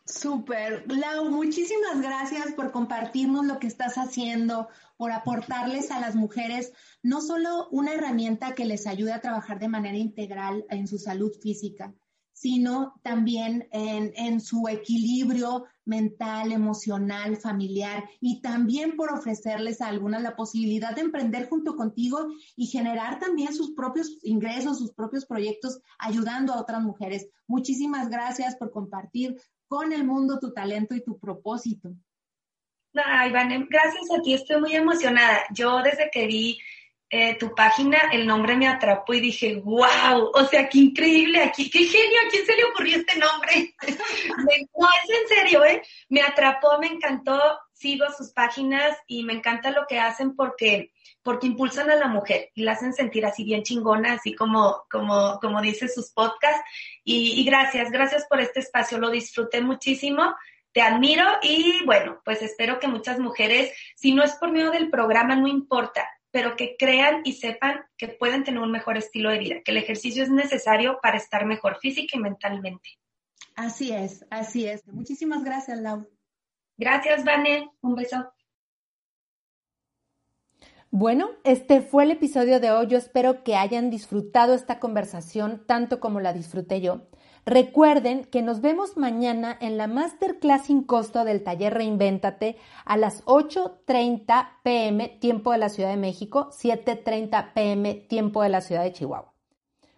Súper. 0.06 0.86
Lau, 0.88 1.30
muchísimas 1.30 1.99
gracias 2.02 2.53
por 2.53 2.72
compartirnos 2.72 3.45
lo 3.45 3.60
que 3.60 3.68
estás 3.68 3.98
haciendo, 3.98 4.69
por 4.95 5.11
aportarles 5.11 5.91
a 5.91 5.99
las 5.99 6.15
mujeres 6.15 6.72
no 7.03 7.19
solo 7.19 7.68
una 7.72 7.94
herramienta 7.94 8.56
que 8.56 8.64
les 8.64 8.88
ayude 8.88 9.11
a 9.11 9.19
trabajar 9.19 9.60
de 9.60 9.68
manera 9.68 9.98
integral 9.98 10.65
en 10.69 10.88
su 10.88 10.98
salud 10.98 11.34
física, 11.41 11.94
sino 12.41 12.95
también 13.03 13.68
en, 13.72 14.41
su 14.41 14.68
equilibrio 14.68 15.65
mental, 15.85 16.51
emocional, 16.51 17.38
familiar 17.38 18.03
y 18.19 18.41
también 18.41 18.95
por 18.95 19.13
ofrecerles 19.13 19.80
a 19.80 19.89
algunas 19.89 20.23
la 20.23 20.35
posibilidad 20.35 20.95
de 20.95 21.01
emprender 21.01 21.47
junto 21.47 21.76
contigo 21.76 22.30
y 22.55 22.65
generar 22.65 23.19
también 23.19 23.53
sus 23.53 23.76
propios 23.76 24.18
ingresos, 24.23 24.80
sus 24.80 24.91
propios 24.91 25.27
proyectos, 25.27 25.81
ayudando 25.99 26.53
a 26.53 26.59
otras 26.59 26.81
mujeres. 26.81 27.30
Muchísimas 27.45 28.09
gracias 28.09 28.55
por 28.55 28.72
compartir 28.72 29.39
con 29.68 29.93
el 29.93 30.03
mundo 30.03 30.39
tu 30.39 30.51
talento 30.51 30.95
y 30.95 31.03
tu 31.03 31.19
propósito. 31.19 31.93
Ay, 32.95 33.31
gracias 33.31 34.11
a 34.18 34.22
ti, 34.23 34.34
estoy 34.34 34.59
muy 34.59 34.76
emocionada. 34.76 35.43
Yo 35.53 35.84
desde 35.84 36.09
que 36.11 36.26
vi 36.26 36.57
eh, 37.13 37.35
tu 37.38 37.53
página, 37.53 37.97
el 38.13 38.25
nombre 38.25 38.55
me 38.55 38.69
atrapó 38.69 39.13
y 39.13 39.19
dije, 39.19 39.55
wow, 39.65 40.31
o 40.33 40.45
sea, 40.45 40.69
qué 40.69 40.77
increíble 40.77 41.41
aquí, 41.41 41.69
qué 41.69 41.79
genio, 41.79 42.19
¿a 42.25 42.29
quién 42.29 42.45
se 42.45 42.55
le 42.55 42.63
ocurrió 42.63 42.95
este 42.95 43.19
nombre? 43.19 43.75
no, 44.38 44.88
es 45.03 45.09
en 45.09 45.27
serio, 45.27 45.65
¿eh? 45.65 45.81
Me 46.07 46.21
atrapó, 46.21 46.79
me 46.79 46.88
encantó, 46.88 47.38
sigo 47.73 48.05
sus 48.17 48.31
páginas 48.31 48.97
y 49.07 49.25
me 49.25 49.33
encanta 49.33 49.71
lo 49.71 49.85
que 49.89 49.99
hacen 49.99 50.38
porque, 50.38 50.93
porque 51.21 51.47
impulsan 51.47 51.91
a 51.91 51.97
la 51.97 52.07
mujer 52.07 52.49
y 52.55 52.63
la 52.63 52.71
hacen 52.71 52.93
sentir 52.93 53.25
así 53.25 53.43
bien 53.43 53.63
chingona, 53.63 54.13
así 54.13 54.33
como, 54.33 54.85
como, 54.89 55.38
como 55.41 55.61
dice 55.61 55.89
sus 55.89 56.11
podcasts. 56.11 56.63
Y, 57.03 57.41
y 57.41 57.43
gracias, 57.43 57.91
gracias 57.91 58.25
por 58.29 58.39
este 58.39 58.61
espacio, 58.61 58.97
lo 58.97 59.09
disfruté 59.09 59.59
muchísimo 59.59 60.33
te 60.73 60.81
admiro 60.81 61.25
y 61.41 61.83
bueno, 61.83 62.21
pues 62.23 62.41
espero 62.41 62.79
que 62.79 62.88
muchas 62.88 63.19
mujeres, 63.19 63.73
si 63.97 64.13
no 64.13 64.23
es 64.23 64.31
por 64.35 64.53
medio 64.53 64.71
del 64.71 64.89
programa, 64.89 65.35
no 65.35 65.47
importa, 65.47 66.07
pero 66.32 66.56
que 66.56 66.76
crean 66.78 67.22
y 67.26 67.34
sepan 67.34 67.82
que 67.98 68.08
pueden 68.08 68.44
tener 68.44 68.62
un 68.62 68.72
mejor 68.72 68.98
estilo 68.98 69.30
de 69.30 69.40
vida, 69.40 69.56
que 69.64 69.72
el 69.72 69.78
ejercicio 69.78 70.24
es 70.24 70.30
necesario 70.30 70.99
para 71.02 71.18
estar 71.18 71.45
mejor 71.45 71.78
física 71.80 72.18
y 72.18 72.22
mentalmente. 72.22 72.90
Así 73.56 73.91
es, 73.91 74.26
así 74.30 74.66
es. 74.66 74.88
Muchísimas 74.88 75.44
gracias, 75.44 75.80
Lau. 75.80 76.08
Gracias, 76.78 77.24
Vane. 77.24 77.70
Un 77.82 77.95
beso. 77.95 78.34
Bueno, 80.90 81.30
este 81.44 81.82
fue 81.82 82.03
el 82.03 82.12
episodio 82.12 82.60
de 82.60 82.72
hoy. 82.72 82.88
Yo 82.88 82.98
espero 82.98 83.44
que 83.44 83.56
hayan 83.56 83.90
disfrutado 83.90 84.53
esta 84.53 84.80
conversación 84.80 85.64
tanto 85.66 85.99
como 85.99 86.20
la 86.20 86.34
disfruté 86.34 86.82
yo. 86.82 87.08
Recuerden 87.45 88.26
que 88.26 88.43
nos 88.43 88.61
vemos 88.61 88.97
mañana 88.97 89.57
en 89.59 89.77
la 89.77 89.88
masterclass 89.88 90.65
sin 90.68 90.84
costo 90.84 91.26
del 91.26 91.43
taller 91.43 91.73
Reinvéntate 91.73 92.57
a 92.85 92.97
las 92.97 93.26
8.30 93.26 94.49
pm 94.63 95.09
tiempo 95.19 95.51
de 95.51 95.57
la 95.57 95.69
Ciudad 95.69 95.89
de 95.89 95.97
México, 95.97 96.49
7.30 96.51 97.53
pm 97.53 97.95
tiempo 97.95 98.43
de 98.43 98.49
la 98.49 98.61
Ciudad 98.61 98.84
de 98.84 98.93
Chihuahua. 98.93 99.34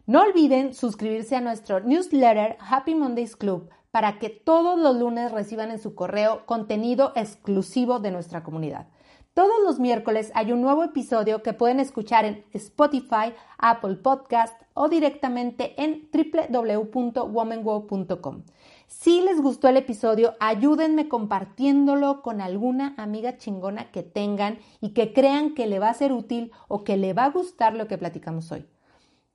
No 0.06 0.22
olviden 0.22 0.74
suscribirse 0.74 1.36
a 1.36 1.42
nuestro 1.42 1.82
newsletter 1.82 2.58
Happy 2.60 2.96
Mondays 2.96 3.36
Club 3.36 3.70
para 3.92 4.20
que 4.20 4.30
todos 4.30 4.80
los 4.80 4.96
lunes 4.96 5.32
reciban 5.32 5.70
en 5.70 5.80
su 5.80 5.96
correo 5.96 6.46
contenido 6.46 7.12
exclusivo 7.16 8.00
de 8.00 8.12
nuestra 8.12 8.44
comunidad. 8.44 8.88
Todos 9.34 9.64
los 9.64 9.80
miércoles 9.80 10.32
hay 10.36 10.52
un 10.52 10.62
nuevo 10.62 10.84
episodio 10.84 11.42
que 11.42 11.54
pueden 11.54 11.80
escuchar 11.80 12.24
en 12.24 12.46
Spotify, 12.54 13.34
Apple 13.58 13.96
Podcast 13.96 14.62
o 14.76 14.90
directamente 14.90 15.74
en 15.82 16.08
www.womango.com. 16.14 18.44
Si 18.86 19.22
les 19.22 19.42
gustó 19.42 19.70
el 19.70 19.78
episodio, 19.78 20.36
ayúdenme 20.40 21.10
compartiéndolo 21.10 22.22
con 22.22 22.42
alguna 22.42 22.94
amiga 22.96 23.38
chingona 23.38 23.90
que 23.90 24.04
tengan 24.04 24.60
y 24.82 24.90
que 24.90 25.14
crean 25.14 25.56
que 25.56 25.66
le 25.66 25.80
va 25.80 25.90
a 25.90 25.96
ser 25.96 26.14
útil 26.14 26.52
o 26.68 26.84
que 26.84 26.96
le 26.96 27.14
va 27.14 27.24
a 27.24 27.32
gustar 27.32 27.74
lo 27.74 27.88
que 27.88 27.98
platicamos 27.98 28.52
hoy. 28.52 28.68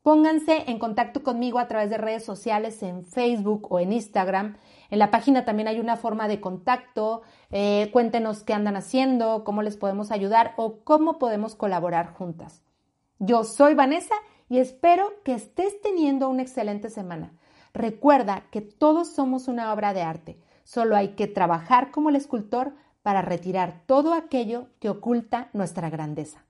Pónganse 0.08 0.64
en 0.70 0.78
contacto 0.78 1.22
conmigo 1.22 1.58
a 1.58 1.68
través 1.68 1.90
de 1.90 1.98
redes 1.98 2.24
sociales 2.24 2.82
en 2.82 3.04
Facebook 3.04 3.70
o 3.70 3.78
en 3.78 3.92
Instagram. 3.92 4.56
En 4.88 5.00
la 5.00 5.10
página 5.10 5.44
también 5.44 5.68
hay 5.68 5.80
una 5.80 5.98
forma 5.98 6.28
de 6.28 6.40
contacto. 6.40 7.20
Eh, 7.50 7.90
cuéntenos 7.92 8.42
qué 8.42 8.54
andan 8.54 8.76
haciendo, 8.76 9.44
cómo 9.44 9.60
les 9.60 9.76
podemos 9.76 10.10
ayudar 10.10 10.54
o 10.56 10.78
cómo 10.82 11.18
podemos 11.18 11.54
colaborar 11.54 12.14
juntas. 12.14 12.62
Yo 13.18 13.44
soy 13.44 13.74
Vanessa 13.74 14.14
y 14.48 14.60
espero 14.60 15.12
que 15.24 15.34
estés 15.34 15.78
teniendo 15.82 16.30
una 16.30 16.40
excelente 16.40 16.88
semana. 16.88 17.34
Recuerda 17.74 18.44
que 18.50 18.62
todos 18.62 19.08
somos 19.14 19.46
una 19.46 19.74
obra 19.74 19.92
de 19.92 20.00
arte. 20.00 20.40
Solo 20.64 20.96
hay 20.96 21.08
que 21.16 21.26
trabajar 21.26 21.90
como 21.90 22.08
el 22.08 22.16
escultor 22.16 22.72
para 23.02 23.20
retirar 23.20 23.82
todo 23.84 24.14
aquello 24.14 24.68
que 24.80 24.88
oculta 24.88 25.50
nuestra 25.52 25.90
grandeza. 25.90 26.47